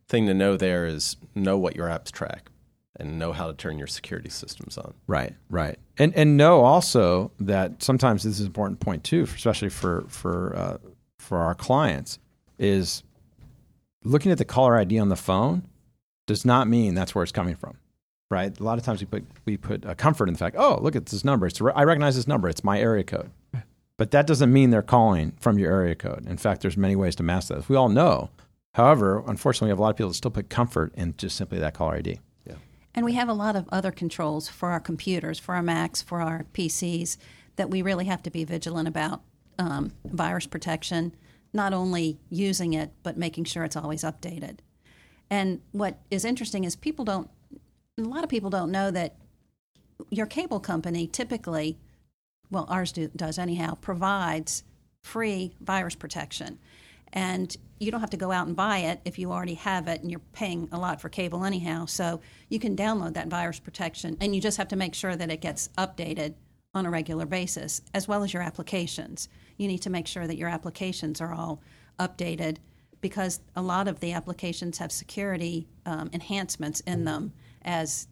thing 0.08 0.28
to 0.28 0.34
know 0.34 0.58
there 0.58 0.86
is 0.86 1.18
know 1.36 1.58
what 1.58 1.76
your 1.76 1.88
apps 1.88 2.12
track 2.12 2.49
and 2.97 3.20
know 3.20 3.34
how 3.34 3.47
to 3.47 3.53
turn 3.53 3.78
your 3.78 3.88
security 3.88 4.30
systems 4.30 4.78
on. 4.78 4.93
Right, 5.08 5.36
right, 5.49 5.78
and 5.97 6.14
and 6.16 6.38
know 6.38 6.62
also 6.62 7.32
that 7.39 7.84
sometimes 7.84 8.24
this 8.24 8.36
is 8.36 8.41
an 8.41 8.47
important 8.47 8.80
point 8.80 9.03
too, 9.03 9.24
especially 9.24 9.70
for 9.70 10.06
for 10.08 10.56
uh, 10.56 10.78
for 11.20 11.39
our 11.39 11.56
clients, 11.56 12.20
is 12.58 13.03
looking 14.03 14.32
at 14.32 14.38
the 14.38 14.45
caller 14.45 14.78
ID 14.78 14.99
on 14.99 15.10
the 15.10 15.16
phone 15.16 15.64
does 16.26 16.46
not 16.46 16.68
mean 16.68 16.96
that's 16.96 17.14
where 17.14 17.24
it's 17.24 17.32
coming 17.32 17.56
from. 17.56 17.78
Right, 18.32 18.60
a 18.60 18.64
lot 18.64 18.80
of 18.80 18.84
times 18.84 19.02
we 19.02 19.06
put 19.06 19.24
we 19.46 19.56
put 19.56 19.86
a 19.86 19.94
comfort 19.94 20.28
in 20.28 20.34
the 20.34 20.40
fact, 20.40 20.56
oh, 20.58 20.80
look 20.82 20.96
at 20.96 21.06
this 21.06 21.24
number. 21.24 21.46
It's 21.46 21.62
I 21.62 21.84
recognize 21.84 22.16
this 22.16 22.28
number. 22.28 22.50
It's 22.50 22.64
my 22.64 22.80
area 22.80 23.04
code. 23.04 23.30
But 23.98 24.12
that 24.12 24.28
doesn't 24.28 24.52
mean 24.52 24.72
they're 24.72 24.82
calling 24.82 25.34
from 25.40 25.58
your 25.58 25.72
area 25.72 25.96
code. 25.96 26.28
In 26.28 26.38
fact, 26.38 26.62
there's 26.62 26.76
many 26.76 26.96
ways 26.96 27.16
to 27.16 27.24
mask 27.24 27.48
that. 27.48 27.70
We 27.70 27.78
all 27.78 27.88
know. 27.88 28.30
However, 28.74 29.24
unfortunately, 29.26 29.68
we 29.68 29.70
have 29.70 29.80
a 29.80 29.82
lot 29.84 29.92
of 29.92 29.96
people 29.96 30.10
that 30.10 30.16
still 30.16 30.32
put 30.32 30.50
comfort 30.50 30.94
in 30.96 31.16
just 31.18 31.38
simply 31.38 31.60
that 31.60 31.76
caller 31.76 31.96
ID. 31.96 32.20
And 32.96 33.04
we 33.04 33.14
have 33.14 33.28
a 33.28 33.34
lot 33.34 33.58
of 33.58 33.68
other 33.72 33.92
controls 33.92 34.48
for 34.48 34.70
our 34.72 34.80
computers, 34.80 35.38
for 35.38 35.54
our 35.54 35.62
Macs, 35.62 36.02
for 36.02 36.22
our 36.22 36.46
PCs 36.54 37.18
that 37.58 37.70
we 37.70 37.82
really 37.82 38.06
have 38.06 38.24
to 38.24 38.32
be 38.32 38.46
vigilant 38.46 38.88
about. 38.88 39.22
Um, 39.60 39.92
virus 40.06 40.48
protection, 40.48 41.16
not 41.54 41.74
only 41.74 42.18
using 42.30 42.74
it, 42.74 42.92
but 43.04 43.18
making 43.18 43.46
sure 43.46 43.64
it's 43.64 43.76
always 43.76 44.04
updated. 44.04 44.60
And 45.30 45.62
what 45.72 46.00
is 46.12 46.26
interesting 46.26 46.64
is 46.64 46.76
people 46.76 47.06
don't, 47.06 47.30
a 47.98 48.02
lot 48.02 48.24
of 48.24 48.30
people 48.30 48.50
don't 48.50 48.72
know 48.72 48.92
that 48.92 49.16
your 50.10 50.26
cable 50.26 50.60
company 50.60 51.08
typically, 51.08 51.78
well, 52.52 52.66
ours 52.70 52.92
do, 52.92 53.10
does 53.16 53.38
anyhow, 53.38 53.76
provides 53.76 54.64
free 55.04 55.56
virus 55.62 55.96
protection. 55.96 56.60
And 57.14 57.56
you 57.80 57.92
don't 57.92 58.02
have 58.02 58.10
to 58.12 58.18
go 58.18 58.32
out 58.32 58.48
and 58.48 58.56
buy 58.56 58.80
it 58.80 59.00
if 59.06 59.18
you 59.18 59.32
already 59.32 59.54
have 59.56 59.88
it 59.88 60.02
and 60.02 60.12
you're 60.12 60.22
paying 60.34 60.68
a 60.72 60.78
lot 60.78 61.02
for 61.02 61.10
cable 61.10 61.44
anyhow. 61.44 61.86
So 61.86 62.22
you 62.50 62.60
can 62.60 62.76
download 62.76 63.14
that 63.14 63.28
virus 63.28 63.60
protection 63.60 64.18
and 64.20 64.36
you 64.36 64.42
just 64.42 64.58
have 64.58 64.68
to 64.70 64.76
make 64.76 64.94
sure 64.96 65.16
that 65.16 65.32
it 65.32 65.42
gets 65.42 65.70
updated 65.78 66.36
on 66.74 66.86
a 66.86 66.90
regular 66.90 67.26
basis, 67.26 67.82
as 67.94 68.08
well 68.08 68.24
as 68.24 68.34
your 68.34 68.44
applications. 68.44 69.30
You 69.58 69.68
need 69.68 69.82
to 69.84 69.90
make 69.90 70.08
sure 70.08 70.28
that 70.28 70.38
your 70.38 70.50
applications 70.50 71.22
are 71.22 71.34
all 71.34 71.62
updated 72.00 72.58
because 73.06 73.39
a 73.56 73.62
lot 73.62 73.88
of 73.88 73.99
the 73.99 74.14
applications 74.14 74.80
have 74.80 74.91
security 74.91 75.68
um, 75.86 76.10
enhancements 76.12 76.80
in 76.88 77.06
them 77.06 77.32
as 77.62 78.08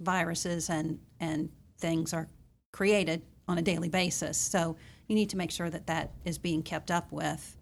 viruses 0.00 0.68
and, 0.68 0.98
and 1.18 1.48
things 1.78 2.12
are 2.12 2.28
created 2.70 3.22
on 3.48 3.56
a 3.56 3.62
daily 3.62 3.88
basis. 3.88 4.36
So 4.36 4.76
you 5.08 5.14
need 5.14 5.30
to 5.30 5.38
make 5.38 5.50
sure 5.50 5.70
that 5.70 5.86
that 5.86 6.10
is 6.26 6.36
being 6.36 6.62
kept 6.62 6.90
up 6.90 7.10
with 7.10 7.56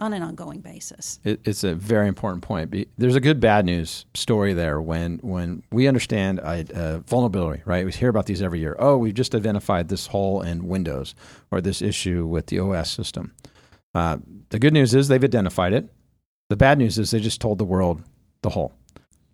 on 0.00 0.14
an 0.14 0.22
ongoing 0.22 0.62
basis. 0.62 1.20
It, 1.22 1.40
it's 1.44 1.64
a 1.64 1.74
very 1.74 2.08
important 2.08 2.42
point. 2.42 2.74
There's 2.96 3.14
a 3.14 3.20
good 3.20 3.38
bad 3.38 3.66
news 3.66 4.06
story 4.14 4.54
there 4.54 4.80
when 4.80 5.18
when 5.18 5.62
we 5.70 5.86
understand 5.86 6.40
a 6.42 7.02
vulnerability, 7.06 7.62
right? 7.66 7.84
We 7.84 7.92
hear 7.92 8.08
about 8.08 8.24
these 8.24 8.40
every 8.40 8.60
year. 8.60 8.74
Oh, 8.78 8.96
we've 8.96 9.12
just 9.12 9.34
identified 9.34 9.88
this 9.88 10.06
hole 10.06 10.40
in 10.40 10.66
Windows 10.66 11.14
or 11.50 11.60
this 11.60 11.82
issue 11.82 12.24
with 12.24 12.46
the 12.46 12.58
OS 12.58 12.90
system. 12.90 13.34
Uh, 13.94 14.16
the 14.48 14.58
good 14.58 14.72
news 14.72 14.94
is 14.94 15.08
they've 15.08 15.22
identified 15.22 15.74
it. 15.74 15.90
The 16.52 16.56
bad 16.56 16.76
news 16.76 16.98
is 16.98 17.10
they 17.10 17.18
just 17.18 17.40
told 17.40 17.56
the 17.56 17.64
world 17.64 18.02
the 18.42 18.50
whole. 18.50 18.74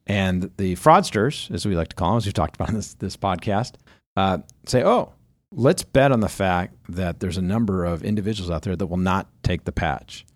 And 0.07 0.53
the 0.57 0.77
fraudsters, 0.77 1.53
as 1.53 1.67
we 1.67 1.75
like 1.75 1.89
to 1.89 1.97
call 1.97 2.11
them, 2.11 2.19
as 2.19 2.27
we've 2.27 2.33
talked 2.33 2.55
about 2.55 2.69
in 2.69 2.77
this, 2.77 2.95
this 2.95 3.17
podcast, 3.17 3.73
uh, 4.17 4.39
say, 4.67 4.85
oh, 4.85 5.15
let's 5.51 5.83
bet 5.83 6.13
on 6.13 6.21
the 6.21 6.29
fact 6.29 6.77
that 6.89 7.19
there's 7.19 7.37
a 7.37 7.43
number 7.43 7.85
of 7.85 8.05
individuals 8.05 8.53
out 8.53 8.63
there 8.63 8.77
that 8.77 8.87
will 8.87 8.99
not 8.99 9.27
take 9.43 9.65
the 9.65 9.73
patch. 9.73 10.27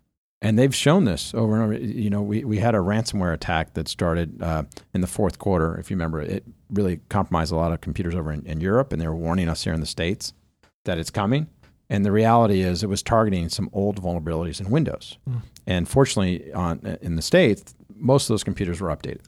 And 0.41 0.59
they've 0.59 0.75
shown 0.75 1.05
this 1.05 1.33
over 1.35 1.55
and 1.55 1.63
over. 1.63 1.75
You 1.75 2.11
know, 2.11 2.21
we, 2.21 2.43
we 2.43 2.59
had 2.59 2.75
a 2.75 2.79
ransomware 2.79 3.33
attack 3.33 3.75
that 3.75 3.87
started 3.87 4.43
uh, 4.43 4.65
in 4.93 5.03
the 5.03 5.07
fourth 5.07 5.39
quarter. 5.39 5.77
If 5.79 5.89
you 5.89 5.95
remember, 5.95 6.21
it 6.21 6.43
really 6.69 6.99
compromised 7.11 7.53
a 7.53 7.57
lot 7.57 7.71
of 7.71 7.81
computers 7.81 8.17
over 8.17 8.33
in, 8.33 8.45
in 8.45 8.61
Europe, 8.61 8.93
and 8.93 9.01
they 9.01 9.07
were 9.07 9.15
warning 9.15 9.49
us 9.49 9.63
here 9.63 9.73
in 9.73 9.79
the 9.79 9.87
States 9.87 10.33
that 10.85 10.99
it's 10.99 11.11
coming. 11.11 11.47
And 11.93 12.07
the 12.07 12.11
reality 12.11 12.63
is, 12.63 12.83
it 12.83 12.89
was 12.89 13.03
targeting 13.03 13.51
some 13.51 13.69
old 13.71 14.03
vulnerabilities 14.03 14.63
in 14.63 14.71
Windows. 14.71 15.19
And 15.67 15.87
fortunately, 15.87 16.51
on 16.55 16.97
in 17.03 17.17
the 17.17 17.23
States, 17.23 17.75
most 17.95 18.25
of 18.25 18.29
those 18.29 18.43
computers 18.43 18.81
were 18.81 18.89
updated, 18.89 19.21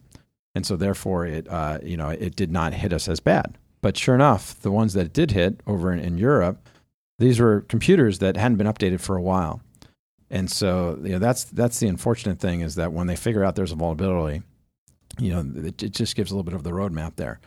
and 0.55 0.65
so 0.65 0.75
therefore, 0.75 1.27
it 1.27 1.47
uh, 1.47 1.79
you 1.83 1.99
know 1.99 2.09
it 2.09 2.37
did 2.37 2.51
not 2.51 2.73
hit 2.73 2.95
us 2.95 3.07
as 3.07 3.21
bad. 3.21 3.59
But 3.83 3.99
sure 3.99 4.15
enough, 4.15 4.59
the 4.62 4.71
ones 4.71 4.95
that 4.95 5.05
it 5.05 5.12
did 5.12 5.33
hit 5.33 5.61
over 5.67 5.93
in, 5.93 5.99
in 5.99 6.17
Europe, 6.17 6.67
these 7.19 7.39
were 7.39 7.67
computers 7.69 8.21
that 8.21 8.39
hadn't 8.39 8.57
been 8.57 8.67
updated 8.67 9.01
for 9.01 9.15
a 9.15 9.23
while. 9.23 9.61
And 10.31 10.51
so, 10.51 10.99
you 11.03 11.11
know, 11.11 11.19
that's 11.19 11.45
that's 11.45 11.81
the 11.81 11.89
unfortunate 11.89 12.39
thing 12.41 12.62
is 12.62 12.77
that 12.77 12.95
when 12.95 13.09
they 13.09 13.17
figure 13.17 13.45
out 13.45 13.57
there's 13.57 13.73
a 13.73 13.77
vulnerability, 13.77 14.43
you 15.19 15.35
know, 15.35 15.69
it, 15.69 15.83
it 15.83 15.93
just 15.93 16.17
gives 16.17 16.31
a 16.31 16.35
little 16.35 16.51
bit 16.51 16.55
of 16.55 16.65
the 16.65 16.71
roadmap 16.71 17.17
there. 17.17 17.41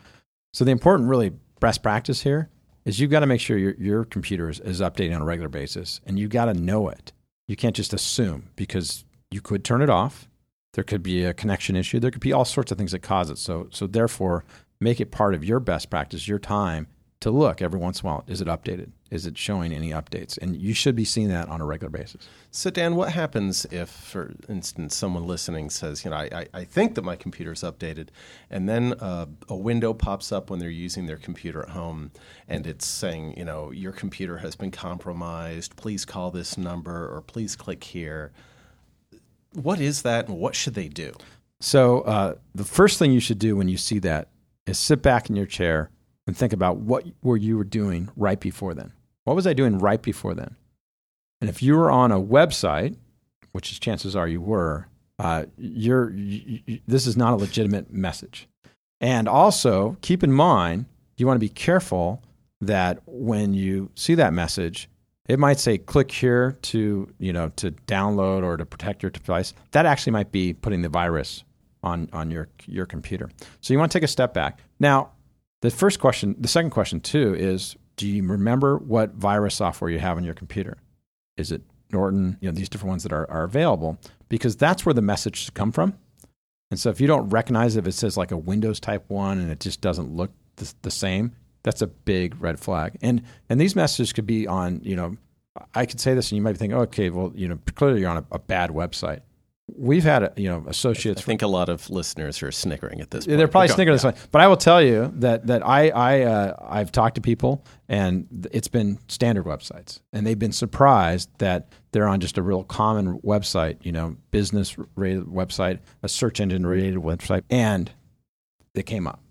So 0.54 0.64
the 0.64 0.70
important, 0.70 1.08
really, 1.08 1.32
best 1.58 1.82
practice 1.82 2.22
here 2.22 2.50
is 2.88 2.98
you've 2.98 3.10
got 3.10 3.20
to 3.20 3.26
make 3.26 3.40
sure 3.40 3.58
your 3.58 3.74
your 3.74 4.04
computer 4.04 4.48
is, 4.48 4.60
is 4.60 4.80
updating 4.80 5.14
on 5.14 5.22
a 5.22 5.24
regular 5.24 5.48
basis, 5.48 6.00
and 6.06 6.18
you've 6.18 6.30
got 6.30 6.46
to 6.46 6.54
know 6.54 6.88
it. 6.88 7.12
You 7.46 7.54
can't 7.54 7.76
just 7.76 7.92
assume 7.92 8.50
because 8.56 9.04
you 9.30 9.40
could 9.40 9.64
turn 9.64 9.82
it 9.82 9.90
off. 9.90 10.28
There 10.72 10.84
could 10.84 11.02
be 11.02 11.24
a 11.24 11.34
connection 11.34 11.76
issue. 11.76 12.00
There 12.00 12.10
could 12.10 12.20
be 12.20 12.32
all 12.32 12.44
sorts 12.44 12.72
of 12.72 12.78
things 12.78 12.92
that 12.92 13.00
cause 13.00 13.30
it. 13.30 13.38
So 13.38 13.68
so 13.70 13.86
therefore, 13.86 14.44
make 14.80 15.00
it 15.00 15.10
part 15.10 15.34
of 15.34 15.44
your 15.44 15.60
best 15.60 15.90
practice, 15.90 16.26
your 16.26 16.38
time 16.38 16.88
to 17.20 17.30
look 17.32 17.60
every 17.60 17.80
once 17.80 18.00
in 18.00 18.06
a 18.06 18.10
while. 18.10 18.24
Is 18.28 18.40
it 18.40 18.46
updated? 18.46 18.92
Is 19.10 19.26
it 19.26 19.36
showing 19.36 19.72
any 19.72 19.90
updates? 19.90 20.38
And 20.38 20.56
you 20.56 20.72
should 20.72 20.94
be 20.94 21.04
seeing 21.04 21.28
that 21.28 21.48
on 21.48 21.60
a 21.60 21.64
regular 21.64 21.90
basis. 21.90 22.28
So, 22.52 22.70
Dan, 22.70 22.94
what 22.94 23.10
happens 23.10 23.64
if, 23.70 23.88
for 23.88 24.34
instance, 24.48 24.94
someone 24.94 25.26
listening 25.26 25.70
says, 25.70 26.04
you 26.04 26.10
know, 26.10 26.16
I, 26.16 26.46
I, 26.54 26.64
think 26.64 26.94
that 26.94 27.02
my 27.02 27.16
computer 27.16 27.52
is 27.52 27.62
updated, 27.62 28.08
and 28.50 28.68
then 28.68 28.94
uh, 29.00 29.26
a 29.48 29.56
window 29.56 29.94
pops 29.94 30.30
up 30.30 30.48
when 30.48 30.60
they're 30.60 30.70
using 30.70 31.06
their 31.06 31.16
computer 31.16 31.62
at 31.62 31.70
home, 31.70 32.12
and 32.46 32.66
it's 32.66 32.86
saying, 32.86 33.34
you 33.36 33.44
know, 33.44 33.72
your 33.72 33.92
computer 33.92 34.38
has 34.38 34.54
been 34.54 34.70
compromised. 34.70 35.74
Please 35.76 36.04
call 36.04 36.30
this 36.30 36.56
number 36.56 37.12
or 37.12 37.20
please 37.22 37.56
click 37.56 37.82
here. 37.82 38.32
What 39.54 39.80
is 39.80 40.02
that, 40.02 40.28
and 40.28 40.38
what 40.38 40.54
should 40.54 40.74
they 40.74 40.88
do? 40.88 41.14
So 41.60 42.02
uh, 42.02 42.34
the 42.54 42.64
first 42.64 43.00
thing 43.00 43.10
you 43.10 43.20
should 43.20 43.40
do 43.40 43.56
when 43.56 43.66
you 43.66 43.76
see 43.76 43.98
that 44.00 44.28
is 44.66 44.78
sit 44.78 45.02
back 45.02 45.28
in 45.28 45.34
your 45.34 45.46
chair 45.46 45.90
and 46.28 46.36
think 46.36 46.52
about 46.52 46.76
what 46.76 47.04
were 47.22 47.38
you 47.38 47.56
were 47.56 47.64
doing 47.64 48.10
right 48.14 48.38
before 48.38 48.74
then. 48.74 48.92
What 49.24 49.34
was 49.34 49.46
I 49.46 49.54
doing 49.54 49.78
right 49.78 50.00
before 50.00 50.34
then? 50.34 50.56
And 51.40 51.48
if 51.48 51.62
you 51.62 51.74
were 51.74 51.90
on 51.90 52.12
a 52.12 52.20
website, 52.20 52.96
which 53.52 53.72
is 53.72 53.78
chances 53.78 54.14
are 54.14 54.28
you 54.28 54.42
were, 54.42 54.88
uh, 55.18 55.46
you're 55.56 56.10
you, 56.10 56.60
you, 56.66 56.80
this 56.86 57.06
is 57.06 57.16
not 57.16 57.32
a 57.32 57.36
legitimate 57.36 57.90
message. 57.90 58.46
And 59.00 59.26
also 59.26 59.96
keep 60.02 60.22
in 60.22 60.30
mind 60.30 60.84
you 61.16 61.26
want 61.26 61.36
to 61.36 61.40
be 61.40 61.48
careful 61.48 62.22
that 62.60 63.00
when 63.06 63.54
you 63.54 63.90
see 63.94 64.14
that 64.16 64.34
message, 64.34 64.90
it 65.28 65.38
might 65.38 65.58
say 65.58 65.78
click 65.78 66.10
here 66.12 66.58
to 66.62 67.10
you 67.18 67.32
know 67.32 67.48
to 67.56 67.70
download 67.70 68.42
or 68.44 68.58
to 68.58 68.66
protect 68.66 69.02
your 69.02 69.10
device. 69.10 69.54
That 69.70 69.86
actually 69.86 70.12
might 70.12 70.30
be 70.30 70.52
putting 70.52 70.82
the 70.82 70.90
virus 70.90 71.42
on 71.82 72.10
on 72.12 72.30
your 72.30 72.48
your 72.66 72.84
computer. 72.84 73.30
So 73.62 73.72
you 73.72 73.78
want 73.78 73.90
to 73.92 73.98
take 73.98 74.04
a 74.04 74.08
step 74.08 74.34
back. 74.34 74.60
Now, 74.78 75.12
the 75.60 75.70
first 75.70 76.00
question, 76.00 76.36
the 76.38 76.48
second 76.48 76.70
question 76.70 77.00
too 77.00 77.34
is 77.34 77.76
do 77.96 78.06
you 78.06 78.24
remember 78.26 78.78
what 78.78 79.14
virus 79.14 79.56
software 79.56 79.90
you 79.90 79.98
have 79.98 80.16
on 80.16 80.24
your 80.24 80.34
computer? 80.34 80.78
Is 81.36 81.52
it 81.52 81.62
Norton, 81.92 82.36
you 82.40 82.48
know, 82.48 82.54
these 82.54 82.68
different 82.68 82.90
ones 82.90 83.02
that 83.02 83.12
are, 83.12 83.30
are 83.30 83.44
available 83.44 83.98
because 84.28 84.56
that's 84.56 84.84
where 84.84 84.92
the 84.92 85.02
message 85.02 85.36
should 85.36 85.54
come 85.54 85.72
from. 85.72 85.94
And 86.70 86.78
so 86.78 86.90
if 86.90 87.00
you 87.00 87.06
don't 87.06 87.30
recognize 87.30 87.76
it, 87.76 87.80
if 87.80 87.86
it 87.86 87.92
says 87.92 88.16
like 88.16 88.30
a 88.30 88.36
Windows 88.36 88.78
type 88.78 89.04
one 89.08 89.38
and 89.38 89.50
it 89.50 89.60
just 89.60 89.80
doesn't 89.80 90.14
look 90.14 90.32
the, 90.56 90.72
the 90.82 90.90
same, 90.90 91.32
that's 91.62 91.82
a 91.82 91.86
big 91.86 92.40
red 92.40 92.60
flag. 92.60 92.96
And 93.00 93.22
and 93.48 93.60
these 93.60 93.74
messages 93.74 94.12
could 94.12 94.26
be 94.26 94.46
on, 94.46 94.80
you 94.82 94.96
know, 94.96 95.16
I 95.74 95.86
could 95.86 95.98
say 95.98 96.14
this 96.14 96.30
and 96.30 96.36
you 96.36 96.42
might 96.42 96.52
be 96.52 96.58
thinking, 96.58 96.78
oh, 96.78 96.82
okay, 96.82 97.10
well, 97.10 97.32
you 97.34 97.48
know, 97.48 97.58
clearly 97.74 98.00
you're 98.00 98.10
on 98.10 98.18
a, 98.18 98.24
a 98.32 98.38
bad 98.38 98.70
website. 98.70 99.20
We've 99.78 100.02
had, 100.02 100.32
you 100.36 100.48
know, 100.48 100.64
associates. 100.66 101.22
I 101.22 101.24
think 101.24 101.42
a 101.42 101.46
lot 101.46 101.68
of 101.68 101.88
listeners 101.88 102.42
are 102.42 102.50
snickering 102.50 103.00
at 103.00 103.12
this. 103.12 103.26
point. 103.26 103.38
They're 103.38 103.46
probably 103.46 103.68
snickering 103.68 103.88
yeah. 103.88 103.92
this 103.94 104.04
one, 104.04 104.14
but 104.32 104.40
I 104.40 104.48
will 104.48 104.56
tell 104.56 104.82
you 104.82 105.12
that 105.16 105.46
that 105.46 105.64
I 105.64 105.90
I 105.90 106.22
uh, 106.22 106.66
I've 106.68 106.90
talked 106.90 107.14
to 107.14 107.20
people 107.20 107.64
and 107.88 108.48
it's 108.52 108.66
been 108.68 108.98
standard 109.08 109.44
websites, 109.44 110.00
and 110.12 110.26
they've 110.26 110.38
been 110.38 110.52
surprised 110.52 111.30
that 111.38 111.72
they're 111.92 112.08
on 112.08 112.20
just 112.20 112.38
a 112.38 112.42
real 112.42 112.64
common 112.64 113.20
website, 113.20 113.78
you 113.82 113.92
know, 113.92 114.16
business 114.30 114.76
rated 114.96 115.24
website, 115.24 115.78
a 116.02 116.08
search 116.08 116.40
engine 116.40 116.66
rated 116.66 116.96
website, 116.96 117.44
and 117.48 117.90
they 118.74 118.82
came 118.82 119.06
up, 119.06 119.22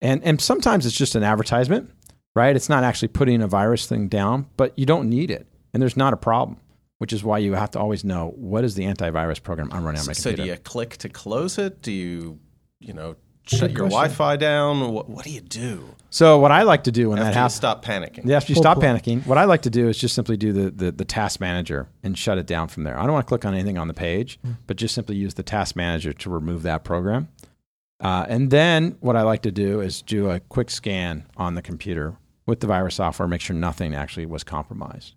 and 0.00 0.24
and 0.24 0.40
sometimes 0.40 0.86
it's 0.86 0.96
just 0.96 1.14
an 1.14 1.22
advertisement, 1.22 1.90
right? 2.34 2.56
It's 2.56 2.70
not 2.70 2.84
actually 2.84 3.08
putting 3.08 3.42
a 3.42 3.48
virus 3.48 3.86
thing 3.86 4.08
down, 4.08 4.46
but 4.56 4.78
you 4.78 4.86
don't 4.86 5.10
need 5.10 5.30
it, 5.30 5.46
and 5.74 5.82
there's 5.82 5.96
not 5.96 6.14
a 6.14 6.16
problem. 6.16 6.58
Which 7.00 7.12
is 7.12 7.24
why 7.24 7.38
you 7.38 7.54
have 7.54 7.70
to 7.72 7.80
always 7.80 8.04
know 8.04 8.32
what 8.36 8.62
is 8.62 8.74
the 8.74 8.84
antivirus 8.84 9.42
program 9.42 9.70
I'm 9.72 9.84
running 9.84 10.00
on 10.00 10.06
my 10.06 10.12
computer. 10.14 10.36
So 10.36 10.44
do 10.44 10.44
you 10.44 10.56
click 10.56 10.98
to 10.98 11.08
close 11.08 11.58
it? 11.58 11.82
Do 11.82 11.92
you, 11.92 12.38
you 12.78 12.92
know, 12.92 13.16
shut 13.46 13.72
your. 13.72 13.88
Wi-Fi 13.88 14.36
down? 14.36 14.92
What, 14.92 15.08
what 15.08 15.24
do 15.24 15.30
you 15.30 15.40
do 15.40 15.94
so 16.10 16.38
what 16.40 16.50
I 16.50 16.62
like 16.62 16.84
to 16.84 16.92
do 16.92 17.10
when 17.10 17.18
after 17.18 17.26
that 17.26 17.30
you 17.30 17.38
happens, 17.40 17.54
stop 17.54 17.84
panicking? 17.84 18.26
Yeah, 18.26 18.36
after 18.36 18.52
you 18.52 18.56
Pull 18.56 18.64
stop 18.64 18.80
plug. 18.80 19.00
panicking, 19.00 19.26
what 19.26 19.38
I 19.38 19.44
like 19.44 19.62
to 19.62 19.70
do 19.70 19.88
is 19.88 19.96
just 19.96 20.14
simply 20.14 20.36
do 20.36 20.52
the, 20.52 20.70
the, 20.70 20.92
the 20.92 21.04
task 21.04 21.40
manager 21.40 21.88
and 22.02 22.18
shut 22.18 22.36
it 22.36 22.46
down 22.46 22.66
from 22.66 22.82
there. 22.82 22.98
I 22.98 23.04
don't 23.04 23.12
want 23.12 23.26
to 23.26 23.28
click 23.28 23.44
on 23.44 23.54
anything 23.54 23.78
on 23.78 23.86
the 23.86 23.94
page, 23.94 24.40
but 24.66 24.76
just 24.76 24.94
simply 24.94 25.16
use 25.16 25.34
the 25.34 25.44
task 25.44 25.76
manager 25.76 26.12
to 26.12 26.30
remove 26.30 26.64
that 26.64 26.82
program. 26.82 27.28
Uh, 28.00 28.26
and 28.28 28.50
then 28.50 28.96
what 29.00 29.14
I 29.14 29.22
like 29.22 29.42
to 29.42 29.52
do 29.52 29.80
is 29.80 30.02
do 30.02 30.30
a 30.30 30.40
quick 30.40 30.70
scan 30.70 31.26
on 31.36 31.54
the 31.54 31.62
computer 31.62 32.16
with 32.44 32.58
the 32.60 32.66
virus 32.66 32.96
software, 32.96 33.28
make 33.28 33.40
sure 33.40 33.54
nothing 33.54 33.94
actually 33.94 34.26
was 34.26 34.42
compromised. 34.42 35.14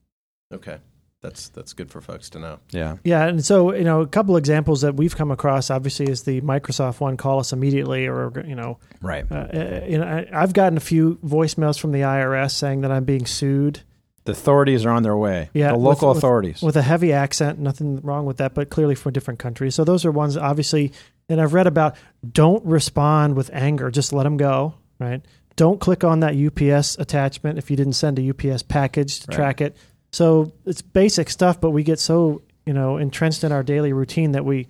Okay, 0.54 0.78
that's 1.24 1.50
that's 1.50 1.74
good 1.74 1.90
for 1.90 2.00
folks 2.02 2.30
to 2.32 2.40
know. 2.40 2.60
Yeah. 2.70 2.98
Yeah, 3.04 3.26
and 3.26 3.44
so 3.44 3.74
you 3.74 3.84
know, 3.84 4.02
a 4.02 4.08
couple 4.08 4.38
examples 4.38 4.82
that 4.82 4.96
we've 4.96 5.16
come 5.16 5.32
across 5.32 5.72
obviously 5.72 6.06
is 6.08 6.22
the 6.24 6.42
Microsoft 6.42 7.00
one, 7.00 7.18
call 7.18 7.40
us 7.40 7.52
immediately, 7.52 8.06
or 8.08 8.32
you 8.46 8.54
know, 8.54 8.78
Right. 9.02 9.26
uh, 9.32 9.36
uh, 9.36 9.82
you 9.88 9.98
know, 9.98 10.06
I, 10.06 10.28
I've 10.32 10.54
gotten 10.54 10.78
a 10.78 10.82
few 10.82 11.16
voicemails 11.26 11.80
from 11.80 11.92
the 11.94 12.02
IRS 12.02 12.52
saying 12.52 12.82
that 12.82 12.92
I'm 12.92 13.06
being 13.06 13.26
sued 13.26 13.80
The 14.26 14.34
authorities 14.34 14.86
are 14.86 14.92
on 14.92 15.02
their 15.04 15.18
way. 15.18 15.50
Yeah, 15.56 15.72
The 15.72 15.78
local 15.78 16.10
with- 16.10 16.18
authorities. 16.20 16.62
with 16.62 16.76
a 16.78 16.82
heavy 16.84 17.12
accent. 17.12 17.58
Nothing 17.58 18.00
wrong 18.02 18.26
with 18.28 18.38
that, 18.38 18.54
but 18.54 18.70
clearly 18.70 18.94
from 18.96 19.14
different 19.14 19.40
countries. 19.40 19.74
So 19.76 19.84
those 19.84 20.06
are 20.06 20.12
ones 20.12 20.38
obviously, 20.38 20.92
and 21.30 21.42
I've 21.42 21.54
read 21.54 21.66
about. 21.68 21.96
Don't 22.30 22.64
respond 22.66 23.36
with 23.36 23.50
anger; 23.54 23.90
just 23.90 24.14
let 24.14 24.24
them 24.24 24.38
go. 24.38 24.76
Right. 25.00 25.22
Don't 25.56 25.80
click 25.80 26.04
on 26.04 26.22
that 26.22 26.36
UPS 26.36 26.98
attachment 26.98 27.58
if 27.60 27.70
you 27.70 27.78
didn't 27.78 27.94
send 27.94 28.18
a 28.18 28.24
UPS 28.30 28.64
package 28.64 29.20
to 29.22 29.28
Right. 29.30 29.36
track 29.36 29.62
it. 29.62 29.78
So 30.14 30.54
it's 30.66 30.82
basic 30.82 31.30
stuff, 31.30 31.60
but 31.60 31.72
we 31.72 31.84
get 31.84 32.00
so 32.00 32.44
you 32.66 32.74
know 32.74 32.98
entrenched 32.98 33.44
in 33.44 33.52
our 33.52 33.64
daily 33.64 33.94
routine 33.94 34.32
that 34.34 34.46
we, 34.46 34.68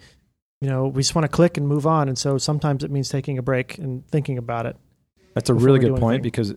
you 0.62 0.70
know, 0.70 0.88
we 0.88 1.02
just 1.02 1.16
want 1.16 1.24
to 1.24 1.30
click 1.30 1.58
and 1.58 1.68
move 1.68 1.86
on. 1.86 2.08
And 2.08 2.18
so 2.18 2.38
sometimes 2.38 2.84
it 2.84 2.90
means 2.90 3.10
taking 3.10 3.38
a 3.38 3.42
break 3.42 3.78
and 3.78 4.08
thinking 4.08 4.38
about 4.38 4.66
it. 4.66 4.78
That's 5.34 5.50
a 5.50 5.54
really 5.54 5.80
good 5.80 5.98
point 5.98 6.16
anything. 6.16 6.24
because 6.24 6.56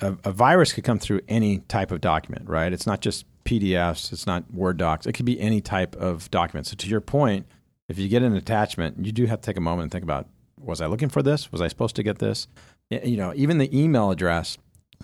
a, 0.00 0.16
a 0.24 0.30
virus 0.30 0.72
could 0.72 0.84
come 0.84 1.00
through 1.00 1.22
any 1.28 1.58
type 1.58 1.90
of 1.90 2.00
document, 2.00 2.48
right? 2.48 2.72
It's 2.72 2.86
not 2.86 3.00
just 3.00 3.26
PDFs, 3.44 4.12
it's 4.12 4.26
not 4.26 4.52
Word 4.54 4.76
docs. 4.76 5.06
It 5.06 5.14
could 5.14 5.26
be 5.26 5.40
any 5.40 5.60
type 5.60 5.96
of 5.96 6.30
document. 6.30 6.68
So 6.68 6.76
to 6.76 6.88
your 6.88 7.00
point, 7.00 7.46
if 7.88 7.98
you 7.98 8.08
get 8.08 8.22
an 8.22 8.36
attachment, 8.36 9.04
you 9.04 9.10
do 9.10 9.26
have 9.26 9.40
to 9.40 9.46
take 9.46 9.56
a 9.56 9.60
moment 9.60 9.84
and 9.84 9.92
think 9.92 10.04
about 10.04 10.28
was 10.56 10.80
I 10.80 10.86
looking 10.86 11.08
for 11.08 11.22
this? 11.22 11.50
Was 11.50 11.60
I 11.60 11.66
supposed 11.66 11.96
to 11.96 12.04
get 12.04 12.18
this? 12.18 12.46
You 12.90 13.16
know, 13.16 13.32
even 13.34 13.58
the 13.58 13.76
email 13.76 14.10
address 14.10 14.56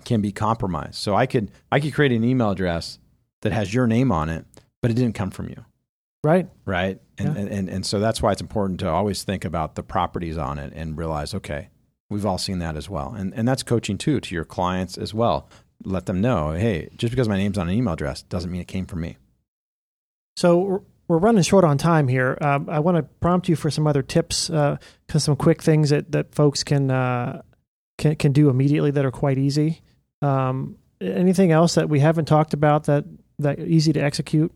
can 0.05 0.21
be 0.21 0.31
compromised. 0.31 0.95
So 0.95 1.13
I 1.13 1.25
could 1.25 1.51
I 1.71 1.81
could 1.81 1.93
create 1.93 2.13
an 2.13 2.23
email 2.23 2.51
address 2.51 2.99
that 3.47 3.53
has 3.55 3.73
your 3.73 3.87
name 3.87 4.11
on 4.11 4.29
it, 4.29 4.45
but 4.81 4.91
it 4.91 4.95
didn't 4.95 5.13
come 5.15 5.31
from 5.31 5.47
you 5.49 5.63
Right. 6.23 6.49
right? 6.65 6.99
And, 7.17 7.35
Yeah. 7.35 7.41
and, 7.41 7.49
and 7.49 7.69
and 7.69 7.85
so 7.85 7.99
that's 7.99 8.21
why 8.21 8.31
it's 8.33 8.41
important 8.41 8.79
to 8.81 8.89
always 8.89 9.23
think 9.23 9.45
about 9.45 9.75
the 9.75 9.83
properties 9.83 10.37
on 10.37 10.59
it 10.59 10.73
and 10.75 10.97
realize, 10.97 11.33
okay, 11.33 11.69
we've 12.09 12.25
all 12.25 12.37
seen 12.37 12.59
that 12.59 12.75
as 12.75 12.89
well, 12.89 13.13
and 13.17 13.33
and 13.33 13.47
that's 13.47 13.63
coaching 13.63 13.97
too 13.97 14.19
to 14.19 14.35
your 14.35 14.43
clients 14.45 14.97
as 14.97 15.13
well. 15.13 15.47
Let 15.85 16.05
them 16.07 16.19
know, 16.21 16.51
hey, 16.51 16.89
just 16.97 17.11
because 17.11 17.29
my 17.29 17.37
name's 17.37 17.57
on 17.57 17.69
an 17.69 17.73
email 17.75 17.93
address 17.93 18.23
doesn't 18.23 18.51
mean 18.51 18.61
it 18.61 18.67
came 18.67 18.85
from 18.85 19.01
me. 19.01 19.17
So 20.35 20.57
we're- 21.07 21.19
running 21.21 21.43
short 21.43 21.63
on 21.63 21.77
time 21.77 22.07
here. 22.09 22.37
Um, 22.41 22.67
I 22.69 22.79
want 22.81 22.97
to 22.97 23.03
prompt 23.03 23.47
you 23.47 23.55
for 23.55 23.69
some 23.71 23.87
other 23.87 24.01
tips, 24.01 24.49
uh, 24.49 24.75
some 25.15 25.35
quick 25.37 25.61
things 25.63 25.89
that, 25.91 26.11
that 26.11 26.35
folks 26.35 26.63
can, 26.65 26.91
uh, 26.91 27.41
can 27.97 28.15
can 28.15 28.33
do 28.33 28.49
immediately 28.49 28.91
that 28.91 29.05
are 29.05 29.11
quite 29.11 29.37
easy. 29.37 29.81
Um, 30.21 30.75
anything 30.99 31.51
else 31.51 31.75
that 31.75 31.87
we 31.89 31.99
haven't 32.01 32.25
talked 32.25 32.53
about 32.53 32.83
that 32.85 33.05
that 33.39 33.59
easy 33.59 33.93
to 33.93 33.99
execute? 33.99 34.51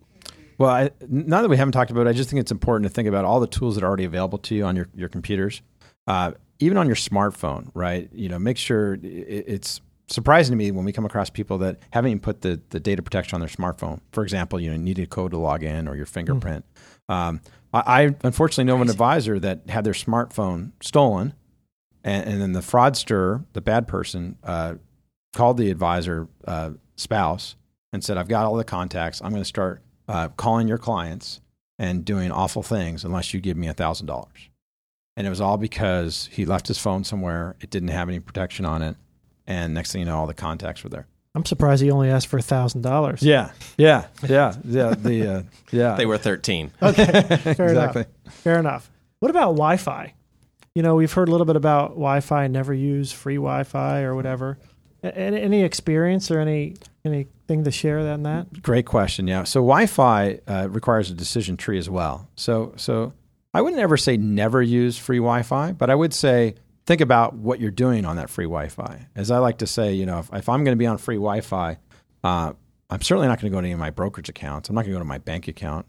Well, 0.58 0.70
I, 0.70 0.92
now 1.08 1.42
that 1.42 1.50
we 1.50 1.58
haven't 1.58 1.72
talked 1.72 1.92
about 1.92 2.08
it, 2.08 2.10
I 2.10 2.14
just 2.14 2.30
think 2.30 2.40
it's 2.40 2.52
important 2.52 2.90
to 2.90 2.94
think 2.94 3.08
about 3.08 3.26
all 3.26 3.40
the 3.40 3.48
tools 3.48 3.76
that 3.76 3.84
are 3.84 3.88
already 3.88 4.06
available 4.06 4.38
to 4.40 4.56
you 4.56 4.66
on 4.66 4.76
your, 4.76 4.88
your 4.96 5.10
computers, 5.10 5.62
uh, 6.08 6.34
even 6.60 6.78
on 6.78 6.86
your 6.86 6.96
smartphone, 6.96 7.70
right? 7.74 8.10
You 8.14 8.30
know, 8.30 8.38
make 8.38 8.58
sure 8.58 8.94
it, 8.96 9.02
it's 9.02 9.82
surprising 10.08 10.52
to 10.52 10.58
me 10.58 10.72
when 10.72 10.86
we 10.86 10.92
come 10.92 11.06
across 11.06 11.30
people 11.30 11.58
that 11.60 11.80
haven't 11.92 12.12
even 12.12 12.20
put 12.20 12.42
the, 12.42 12.62
the 12.70 12.80
data 12.80 13.02
protection 13.02 13.36
on 13.36 13.42
their 13.42 13.50
smartphone. 13.50 14.02
For 14.12 14.24
example, 14.24 14.60
you 14.60 14.70
know, 14.70 14.76
you 14.76 14.84
need 14.84 15.00
a 15.00 15.08
code 15.08 15.32
to 15.32 15.38
log 15.38 15.64
in 15.64 15.88
or 15.88 15.96
your 15.96 16.06
fingerprint. 16.06 16.66
Um, 17.10 17.42
I, 17.74 18.04
I 18.04 18.16
unfortunately 18.24 18.66
know 18.66 18.76
of 18.76 18.82
an 18.82 18.90
advisor 18.90 19.40
that 19.40 19.70
had 19.70 19.84
their 19.84 19.94
smartphone 19.94 20.74
stolen, 20.82 21.34
and, 22.04 22.28
and 22.28 22.42
then 22.42 22.52
the 22.52 22.60
fraudster, 22.60 23.46
the 23.54 23.62
bad 23.62 23.88
person, 23.88 24.38
uh, 24.44 24.76
called 25.34 25.58
the 25.58 25.72
advisor 25.72 26.28
uh, 26.46 26.72
spouse 26.98 27.56
and 27.94 28.04
said, 28.04 28.18
"I've 28.18 28.28
got 28.28 28.46
all 28.46 28.56
the 28.56 28.64
contacts. 28.64 29.22
I'm 29.22 29.32
going 29.32 29.42
to 29.42 29.46
start 29.46 29.82
uh, 30.08 30.30
calling 30.30 30.68
your 30.68 30.78
clients 30.78 31.42
and 31.80 32.04
doing 32.06 32.32
awful 32.32 32.64
things 32.64 33.04
unless 33.04 33.34
you 33.34 33.40
give 33.42 33.58
me 33.58 33.68
a 33.68 33.74
thousand 33.74 34.08
dollars." 34.08 34.50
And 35.18 35.28
it 35.28 35.30
was 35.30 35.42
all 35.42 35.58
because 35.58 36.30
he 36.32 36.46
left 36.46 36.68
his 36.68 36.78
phone 36.78 37.04
somewhere. 37.04 37.56
It 37.60 37.70
didn't 37.70 37.90
have 37.90 38.08
any 38.08 38.20
protection 38.20 38.66
on 38.66 38.82
it, 38.82 38.96
and 39.46 39.74
next 39.74 39.92
thing 39.92 40.00
you 40.00 40.06
know, 40.06 40.18
all 40.18 40.28
the 40.28 40.34
contacts 40.34 40.84
were 40.84 40.90
there. 40.90 41.08
I'm 41.34 41.46
surprised 41.46 41.82
he 41.82 41.90
only 41.92 42.10
asked 42.10 42.28
for 42.28 42.38
a 42.38 42.42
thousand 42.42 42.82
dollars. 42.82 43.22
Yeah, 43.22 43.52
yeah, 43.78 44.08
yeah, 44.28 44.54
yeah. 44.66 44.94
The 44.96 45.28
uh, 45.28 45.44
yeah, 45.72 45.96
They 45.96 46.06
were 46.06 46.18
13. 46.18 46.72
Okay, 46.82 47.06
fair 47.06 47.68
exactly. 47.70 48.02
enough. 48.02 48.34
Fair 48.36 48.60
enough. 48.60 48.92
What 49.20 49.30
about 49.30 49.52
Wi-Fi? 49.54 50.14
You 50.76 50.82
know, 50.84 50.96
we've 50.96 51.12
heard 51.12 51.30
a 51.30 51.32
little 51.32 51.46
bit 51.46 51.56
about 51.56 51.90
Wi-Fi. 51.92 52.48
Never 52.48 52.74
use 52.74 53.12
free 53.14 53.36
Wi-Fi 53.36 54.02
or 54.02 54.14
whatever. 54.16 54.58
Any, 55.04 55.64
experience 55.64 56.30
or 56.30 56.40
any 56.40 56.76
anything 57.04 57.64
to 57.64 57.72
share 57.72 58.00
on 58.00 58.24
that? 58.24 58.62
Great 58.62 58.86
question. 58.86 59.28
Yeah. 59.28 59.44
So 59.46 59.62
Wi-Fi 59.62 60.40
uh, 60.48 60.68
requires 60.70 61.10
a 61.10 61.16
decision 61.16 61.58
tree 61.58 61.80
as 61.80 61.90
well. 61.90 62.28
So 62.36 62.74
so 62.76 63.14
I 63.54 63.62
wouldn't 63.62 63.82
ever 63.82 63.98
say 63.98 64.18
never 64.18 64.62
use 64.62 64.98
free 64.98 65.18
Wi-Fi, 65.18 65.72
but 65.74 65.90
I 65.90 65.96
would 65.96 66.14
say 66.14 66.56
think 66.86 67.02
about 67.02 67.34
what 67.34 67.60
you're 67.60 67.72
doing 67.72 68.06
on 68.06 68.18
that 68.18 68.30
free 68.30 68.46
Wi-Fi. 68.46 69.08
As 69.16 69.32
I 69.32 69.40
like 69.40 69.58
to 69.60 69.68
say, 69.68 69.94
you 69.94 70.06
know, 70.06 70.20
if, 70.20 70.32
if 70.34 70.50
I'm 70.50 70.64
going 70.64 70.76
to 70.76 70.80
be 70.80 70.86
on 70.86 70.98
free 70.98 71.16
Wi-Fi, 71.16 71.78
uh, 72.24 72.54
I'm 72.90 73.02
certainly 73.02 73.28
not 73.28 73.40
going 73.40 73.52
to 73.52 73.56
go 73.56 73.62
to 73.62 73.66
any 73.66 73.74
of 73.74 73.80
my 73.80 73.90
brokerage 73.90 74.30
accounts. 74.30 74.70
I'm 74.70 74.76
not 74.76 74.82
going 74.82 74.92
to 74.92 74.96
go 74.96 75.00
to 75.00 75.06
my 75.06 75.18
bank 75.18 75.48
account. 75.48 75.86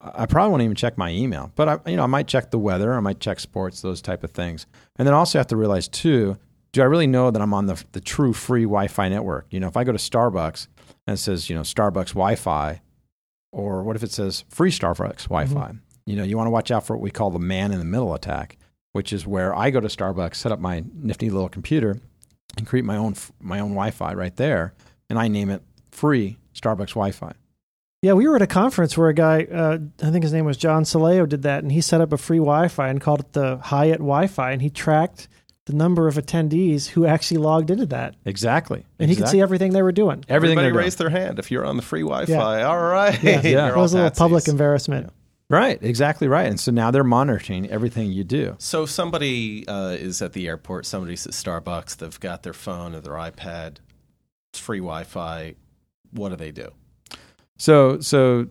I 0.00 0.26
probably 0.26 0.50
won't 0.50 0.62
even 0.62 0.76
check 0.76 0.96
my 0.96 1.10
email, 1.10 1.52
but 1.56 1.68
I, 1.68 1.90
you 1.90 1.96
know, 1.96 2.04
I 2.04 2.06
might 2.06 2.26
check 2.26 2.50
the 2.50 2.58
weather, 2.58 2.94
I 2.94 3.00
might 3.00 3.20
check 3.20 3.38
sports, 3.38 3.82
those 3.82 4.00
type 4.00 4.24
of 4.24 4.30
things. 4.30 4.66
And 4.96 5.06
then 5.06 5.14
also 5.14 5.38
have 5.38 5.48
to 5.48 5.56
realize 5.56 5.88
too, 5.88 6.38
do 6.72 6.82
I 6.82 6.84
really 6.84 7.06
know 7.06 7.30
that 7.30 7.42
I'm 7.42 7.54
on 7.54 7.66
the 7.66 7.82
the 7.92 8.00
true 8.00 8.32
free 8.32 8.64
Wi-Fi 8.64 9.08
network? 9.08 9.46
You 9.50 9.60
know, 9.60 9.68
if 9.68 9.76
I 9.76 9.84
go 9.84 9.92
to 9.92 9.98
Starbucks 9.98 10.68
and 11.06 11.14
it 11.14 11.18
says, 11.18 11.48
you 11.50 11.56
know, 11.56 11.62
Starbucks 11.62 12.08
Wi-Fi, 12.08 12.80
or 13.52 13.82
what 13.82 13.96
if 13.96 14.02
it 14.02 14.12
says 14.12 14.44
free 14.48 14.70
Starbucks 14.70 15.24
Wi-Fi? 15.24 15.74
You 16.06 16.16
know, 16.16 16.24
you 16.24 16.36
want 16.36 16.46
to 16.46 16.52
watch 16.52 16.70
out 16.70 16.86
for 16.86 16.96
what 16.96 17.02
we 17.02 17.10
call 17.10 17.30
the 17.30 17.38
man 17.38 17.72
in 17.72 17.78
the 17.78 17.84
middle 17.84 18.14
attack, 18.14 18.58
which 18.92 19.12
is 19.12 19.26
where 19.26 19.54
I 19.54 19.70
go 19.70 19.80
to 19.80 19.88
Starbucks, 19.88 20.36
set 20.36 20.52
up 20.52 20.60
my 20.60 20.84
nifty 20.94 21.30
little 21.30 21.48
computer, 21.48 22.00
and 22.56 22.66
create 22.66 22.84
my 22.84 22.96
own 22.96 23.14
my 23.40 23.60
own 23.60 23.70
Wi-Fi 23.70 24.14
right 24.14 24.34
there, 24.36 24.74
and 25.08 25.18
I 25.18 25.28
name 25.28 25.50
it 25.50 25.62
free 25.90 26.38
Starbucks 26.54 26.90
Wi-Fi. 26.90 27.32
Yeah, 28.02 28.14
we 28.14 28.26
were 28.26 28.36
at 28.36 28.42
a 28.42 28.46
conference 28.46 28.96
where 28.96 29.10
a 29.10 29.14
guy, 29.14 29.44
uh, 29.44 29.76
I 30.02 30.10
think 30.10 30.22
his 30.22 30.32
name 30.32 30.46
was 30.46 30.56
John 30.56 30.84
Sileo, 30.84 31.28
did 31.28 31.42
that, 31.42 31.62
and 31.62 31.70
he 31.70 31.82
set 31.82 32.00
up 32.00 32.14
a 32.14 32.16
free 32.16 32.38
Wi-Fi 32.38 32.88
and 32.88 32.98
called 32.98 33.20
it 33.20 33.32
the 33.34 33.58
Hyatt 33.58 33.98
Wi-Fi, 33.98 34.52
and 34.52 34.62
he 34.62 34.70
tracked 34.70 35.28
the 35.66 35.74
number 35.74 36.08
of 36.08 36.14
attendees 36.16 36.88
who 36.88 37.04
actually 37.06 37.36
logged 37.36 37.70
into 37.70 37.86
that, 37.86 38.16
Exactly. 38.24 38.84
and 38.98 39.10
he 39.10 39.16
could 39.16 39.28
see 39.28 39.40
everything 39.40 39.72
they 39.72 39.82
were 39.82 39.92
doing. 39.92 40.24
everything. 40.28 40.34
Everybody 40.34 40.54
they're 40.64 40.72
doing. 40.72 40.84
raised 40.84 40.98
their 40.98 41.10
hand 41.10 41.38
if 41.38 41.50
you're 41.50 41.64
on 41.66 41.76
the 41.76 41.82
free 41.82 42.00
Wi-Fi. 42.02 42.32
Yeah. 42.32 42.64
All 42.66 42.80
right, 42.80 43.22
Yeah, 43.22 43.40
Yeah. 43.42 43.66
You're 43.66 43.76
it 43.76 43.80
was 43.80 43.92
a 43.94 43.96
little 44.04 44.10
public 44.12 44.44
patsies. 44.44 44.48
embarrassment. 44.48 45.12
Right. 45.50 45.78
Exactly 45.82 46.28
right. 46.28 46.46
And 46.46 46.60
so 46.60 46.70
now 46.70 46.90
they're 46.92 47.02
monitoring 47.04 47.68
everything 47.70 48.12
you 48.12 48.22
do. 48.24 48.54
So 48.58 48.84
if 48.84 48.90
somebody 48.90 49.66
uh, 49.66 49.96
is 49.98 50.22
at 50.22 50.32
the 50.32 50.46
airport, 50.46 50.86
somebody's 50.86 51.26
at 51.26 51.32
Starbucks, 51.32 51.96
they've 51.96 52.20
got 52.20 52.44
their 52.44 52.52
phone 52.52 52.94
or 52.94 53.00
their 53.00 53.14
iPad, 53.14 53.78
it's 54.50 54.60
free 54.60 54.78
Wi-Fi. 54.78 55.54
What 56.12 56.28
do 56.30 56.36
they 56.36 56.52
do? 56.52 56.70
So, 57.58 57.98
so 58.00 58.46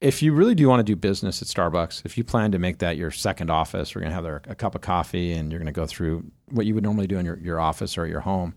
if 0.00 0.22
you 0.22 0.32
really 0.32 0.54
do 0.54 0.68
want 0.68 0.80
to 0.80 0.84
do 0.84 0.94
business 0.96 1.42
at 1.42 1.48
Starbucks, 1.48 2.04
if 2.04 2.16
you 2.16 2.24
plan 2.24 2.52
to 2.52 2.58
make 2.58 2.78
that 2.78 2.96
your 2.96 3.10
second 3.10 3.50
office, 3.50 3.94
we're 3.94 4.00
going 4.00 4.10
to 4.10 4.14
have 4.14 4.24
there 4.24 4.42
a 4.46 4.54
cup 4.54 4.74
of 4.74 4.80
coffee 4.80 5.32
and 5.32 5.50
you're 5.50 5.58
going 5.58 5.66
to 5.66 5.72
go 5.72 5.86
through 5.86 6.24
what 6.50 6.66
you 6.66 6.74
would 6.74 6.84
normally 6.84 7.06
do 7.06 7.18
in 7.18 7.26
your, 7.26 7.38
your 7.38 7.60
office 7.60 7.98
or 7.98 8.04
at 8.04 8.10
your 8.10 8.20
home, 8.20 8.54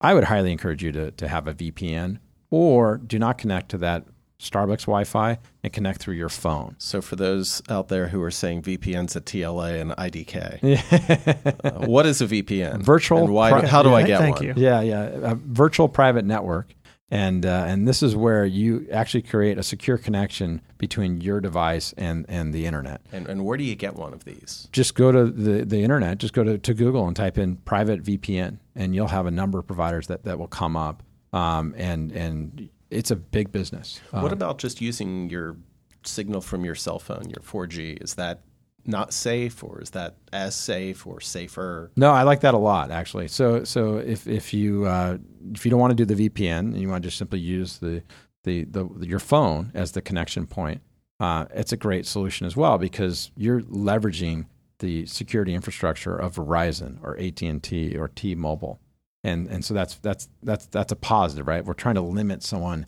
I 0.00 0.14
would 0.14 0.24
highly 0.24 0.52
encourage 0.52 0.82
you 0.82 0.92
to, 0.92 1.10
to 1.10 1.28
have 1.28 1.48
a 1.48 1.54
VPN 1.54 2.18
or 2.50 2.98
do 2.98 3.18
not 3.18 3.38
connect 3.38 3.70
to 3.70 3.78
that 3.78 4.04
Starbucks 4.38 4.82
Wi 4.82 5.04
Fi 5.04 5.38
and 5.64 5.72
connect 5.72 6.00
through 6.00 6.14
your 6.14 6.28
phone. 6.28 6.76
So 6.78 7.00
for 7.00 7.16
those 7.16 7.62
out 7.70 7.88
there 7.88 8.08
who 8.08 8.22
are 8.22 8.30
saying 8.30 8.62
VPNs 8.62 9.16
at 9.16 9.24
TLA 9.24 9.80
and 9.80 9.92
IDK, 9.92 11.64
uh, 11.64 11.86
what 11.86 12.04
is 12.04 12.20
a 12.20 12.26
VPN? 12.26 12.82
Virtual 12.82 13.24
And 13.24 13.32
why? 13.32 13.50
pri- 13.50 13.66
how 13.66 13.82
do 13.82 13.94
I 13.94 14.02
get 14.02 14.18
thank 14.18 14.36
one? 14.36 14.44
you. 14.44 14.54
Yeah, 14.56 14.82
yeah, 14.82 15.04
a 15.04 15.34
virtual 15.34 15.88
private 15.88 16.26
network, 16.26 16.74
and 17.10 17.46
uh, 17.46 17.64
and 17.66 17.86
this 17.86 18.02
is 18.02 18.16
where 18.16 18.44
you 18.44 18.86
actually 18.92 19.22
create 19.22 19.58
a 19.58 19.62
secure 19.62 19.96
connection 19.96 20.60
between 20.78 21.20
your 21.20 21.40
device 21.40 21.94
and 21.96 22.26
and 22.28 22.52
the 22.52 22.66
internet. 22.66 23.00
And, 23.12 23.28
and 23.28 23.44
where 23.44 23.56
do 23.56 23.64
you 23.64 23.76
get 23.76 23.94
one 23.94 24.12
of 24.12 24.24
these? 24.24 24.68
Just 24.72 24.94
go 24.94 25.12
to 25.12 25.26
the 25.30 25.64
the 25.64 25.82
internet, 25.82 26.18
just 26.18 26.34
go 26.34 26.42
to, 26.44 26.58
to 26.58 26.74
Google 26.74 27.06
and 27.06 27.14
type 27.14 27.38
in 27.38 27.56
private 27.56 28.02
VPN, 28.02 28.58
and 28.74 28.94
you'll 28.94 29.08
have 29.08 29.26
a 29.26 29.30
number 29.30 29.58
of 29.58 29.66
providers 29.66 30.08
that, 30.08 30.24
that 30.24 30.38
will 30.38 30.48
come 30.48 30.76
up, 30.76 31.02
um, 31.32 31.74
and 31.76 32.10
and 32.12 32.68
it's 32.90 33.10
a 33.10 33.16
big 33.16 33.52
business. 33.52 34.00
What 34.10 34.24
Um, 34.24 34.32
about 34.32 34.58
just 34.58 34.80
using 34.80 35.30
your 35.30 35.56
signal 36.04 36.40
from 36.40 36.64
your 36.64 36.74
cell 36.74 36.98
phone, 36.98 37.28
your 37.28 37.42
4G? 37.42 38.02
Is 38.02 38.14
that 38.14 38.42
not 38.86 39.12
safe, 39.12 39.62
or 39.62 39.80
is 39.80 39.90
that 39.90 40.16
as 40.32 40.54
safe 40.54 41.06
or 41.06 41.20
safer? 41.20 41.90
No, 41.96 42.10
I 42.12 42.22
like 42.22 42.40
that 42.40 42.54
a 42.54 42.58
lot 42.58 42.90
actually. 42.90 43.28
So 43.28 43.64
so 43.64 43.96
if 43.96 44.26
if 44.26 44.52
you 44.54 44.86
uh, 44.86 45.18
if 45.52 45.64
you 45.64 45.70
don't 45.70 45.80
want 45.80 45.96
to 45.96 46.04
do 46.04 46.14
the 46.14 46.28
VPN 46.28 46.58
and 46.58 46.80
you 46.80 46.88
want 46.88 47.02
to 47.02 47.08
just 47.08 47.18
simply 47.18 47.40
use 47.40 47.78
the 47.78 48.02
the, 48.44 48.64
the 48.64 48.88
your 49.06 49.18
phone 49.18 49.72
as 49.74 49.92
the 49.92 50.00
connection 50.00 50.46
point, 50.46 50.80
uh, 51.18 51.46
it's 51.54 51.72
a 51.72 51.76
great 51.76 52.06
solution 52.06 52.46
as 52.46 52.56
well 52.56 52.78
because 52.78 53.30
you're 53.36 53.60
leveraging 53.62 54.46
the 54.78 55.06
security 55.06 55.54
infrastructure 55.54 56.16
of 56.16 56.36
Verizon 56.36 57.02
or 57.02 57.18
AT 57.18 57.40
and 57.42 57.62
T 57.62 57.96
or 57.96 58.08
T-Mobile, 58.08 58.78
and 59.24 59.48
and 59.48 59.64
so 59.64 59.74
that's 59.74 59.96
that's 59.96 60.28
that's 60.42 60.66
that's 60.66 60.92
a 60.92 60.96
positive, 60.96 61.46
right? 61.46 61.64
We're 61.64 61.74
trying 61.74 61.94
to 61.96 62.02
limit 62.02 62.42
someone 62.42 62.86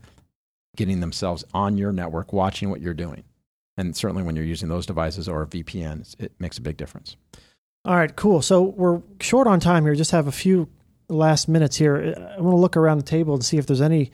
getting 0.77 1.01
themselves 1.01 1.45
on 1.53 1.77
your 1.77 1.93
network, 1.93 2.33
watching 2.33 2.71
what 2.71 2.81
you're 2.81 2.95
doing, 2.95 3.25
and 3.79 3.97
certainly 3.97 4.25
when 4.25 4.37
you're 4.37 4.45
using 4.45 4.69
those 4.69 4.85
devices 4.85 5.29
or 5.29 5.43
a 5.43 5.47
VPN, 5.47 6.15
it 6.19 6.33
makes 6.39 6.59
a 6.59 6.61
big 6.61 6.77
difference. 6.77 7.17
All 7.85 7.95
right, 7.95 8.15
cool. 8.15 8.43
So 8.43 8.61
we're 8.63 9.01
short 9.21 9.47
on 9.47 9.61
time 9.61 9.85
here. 9.85 9.95
Just 9.95 10.11
have 10.11 10.27
a 10.27 10.33
few 10.33 10.69
last 11.09 11.49
minutes 11.49 11.77
here. 11.77 12.15
I 12.37 12.41
want 12.41 12.55
to 12.55 12.61
look 12.61 12.77
around 12.77 12.99
the 12.99 13.05
table 13.05 13.35
and 13.35 13.45
see 13.45 13.57
if 13.57 13.67
there's 13.67 13.81
any 13.81 14.11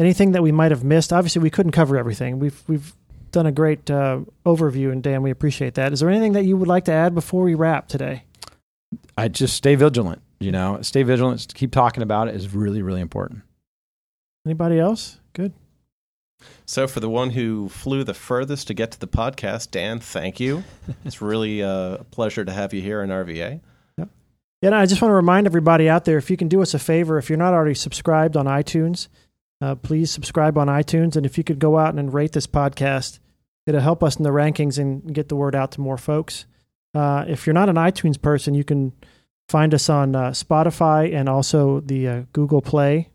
anything 0.00 0.32
that 0.32 0.42
we 0.42 0.50
might 0.50 0.72
have 0.72 0.82
missed. 0.82 1.12
Obviously, 1.12 1.40
we 1.40 1.48
couldn't 1.48 1.72
cover 1.72 1.96
everything. 1.96 2.40
We've 2.40 2.60
we've 2.66 2.94
done 3.30 3.46
a 3.46 3.52
great 3.52 3.88
uh, 3.88 4.20
overview, 4.44 4.90
and 4.90 5.00
Dan, 5.00 5.22
we 5.22 5.30
appreciate 5.30 5.74
that. 5.74 5.92
Is 5.92 6.00
there 6.00 6.10
anything 6.10 6.32
that 6.32 6.44
you 6.44 6.56
would 6.56 6.68
like 6.68 6.84
to 6.86 6.92
add 6.92 7.14
before 7.14 7.44
we 7.44 7.54
wrap 7.54 7.88
today? 7.88 8.24
I 9.16 9.28
just 9.28 9.54
stay 9.54 9.76
vigilant. 9.76 10.22
You 10.40 10.50
know, 10.50 10.82
stay 10.82 11.04
vigilant. 11.04 11.52
Keep 11.54 11.70
talking 11.70 12.02
about 12.02 12.28
it 12.28 12.34
is 12.34 12.52
really, 12.52 12.82
really 12.82 13.00
important. 13.00 13.42
Anybody 14.44 14.78
else? 14.78 15.20
Good. 15.32 15.52
So, 16.66 16.86
for 16.86 17.00
the 17.00 17.10
one 17.10 17.30
who 17.30 17.68
flew 17.68 18.04
the 18.04 18.14
furthest 18.14 18.68
to 18.68 18.74
get 18.74 18.90
to 18.92 19.00
the 19.00 19.06
podcast, 19.06 19.70
Dan, 19.70 20.00
thank 20.00 20.40
you. 20.40 20.64
it's 21.04 21.20
really 21.20 21.62
uh, 21.62 21.98
a 22.00 22.04
pleasure 22.10 22.44
to 22.44 22.52
have 22.52 22.72
you 22.72 22.80
here 22.80 23.02
in 23.02 23.10
RVA. 23.10 23.60
Yeah, 24.64 24.68
and 24.68 24.74
I 24.74 24.86
just 24.86 25.02
want 25.02 25.10
to 25.10 25.16
remind 25.16 25.46
everybody 25.46 25.90
out 25.90 26.06
there 26.06 26.16
if 26.16 26.30
you 26.30 26.38
can 26.38 26.48
do 26.48 26.62
us 26.62 26.72
a 26.72 26.78
favor, 26.78 27.18
if 27.18 27.28
you're 27.28 27.36
not 27.36 27.52
already 27.52 27.74
subscribed 27.74 28.34
on 28.34 28.46
iTunes, 28.46 29.08
uh, 29.60 29.74
please 29.74 30.10
subscribe 30.10 30.56
on 30.56 30.68
iTunes. 30.68 31.16
And 31.16 31.26
if 31.26 31.36
you 31.36 31.44
could 31.44 31.58
go 31.58 31.76
out 31.76 31.94
and 31.94 32.14
rate 32.14 32.32
this 32.32 32.46
podcast, 32.46 33.18
it'll 33.66 33.82
help 33.82 34.02
us 34.02 34.16
in 34.16 34.22
the 34.22 34.30
rankings 34.30 34.78
and 34.78 35.12
get 35.12 35.28
the 35.28 35.36
word 35.36 35.54
out 35.54 35.72
to 35.72 35.82
more 35.82 35.98
folks. 35.98 36.46
Uh, 36.94 37.26
if 37.28 37.46
you're 37.46 37.52
not 37.52 37.68
an 37.68 37.76
iTunes 37.76 38.18
person, 38.18 38.54
you 38.54 38.64
can 38.64 38.94
find 39.50 39.74
us 39.74 39.90
on 39.90 40.16
uh, 40.16 40.30
Spotify 40.30 41.14
and 41.14 41.28
also 41.28 41.80
the 41.80 42.08
uh, 42.08 42.22
Google 42.32 42.62
Play 42.62 43.10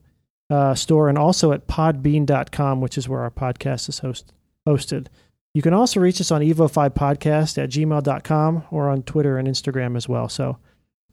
uh, 0.50 0.76
store, 0.76 1.10
and 1.10 1.18
also 1.18 1.52
at 1.52 1.68
podbean.com, 1.68 2.82
which 2.82 2.97
is 2.97 3.08
where 3.08 3.22
our 3.22 3.32
podcast 3.32 3.89
is 3.89 4.00
host- 4.00 4.34
hosted. 4.68 5.08
You 5.54 5.62
can 5.62 5.74
also 5.74 6.00
reach 6.00 6.22
us 6.22 6.32
on 6.32 6.41
evo5podcast 6.41 7.62
at 7.62 7.70
gmail.com 7.70 8.64
or 8.72 8.89
on 8.89 9.04
Twitter 9.04 9.38
and 9.38 9.47
Instagram 9.47 9.97
as 9.97 10.08
well. 10.08 10.30
So, 10.30 10.58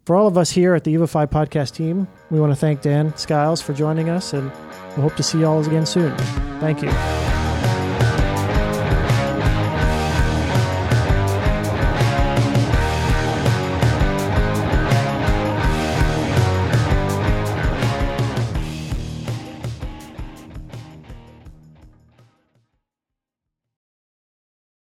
for 0.04 0.14
all 0.14 0.26
of 0.28 0.38
us 0.38 0.50
here 0.50 0.74
at 0.74 0.84
the 0.84 0.94
Evo5 0.94 1.26
podcast 1.26 1.74
team, 1.74 2.06
we 2.30 2.38
want 2.38 2.52
to 2.52 2.56
thank 2.56 2.80
Dan 2.80 3.16
Skiles 3.16 3.60
for 3.60 3.72
joining 3.72 4.08
us, 4.08 4.32
and 4.32 4.52
we 4.96 5.02
hope 5.02 5.16
to 5.16 5.22
see 5.24 5.40
you 5.40 5.46
all 5.46 5.66
again 5.66 5.84
soon. 5.84 6.16
Thank 6.60 6.82
you. 6.82 7.45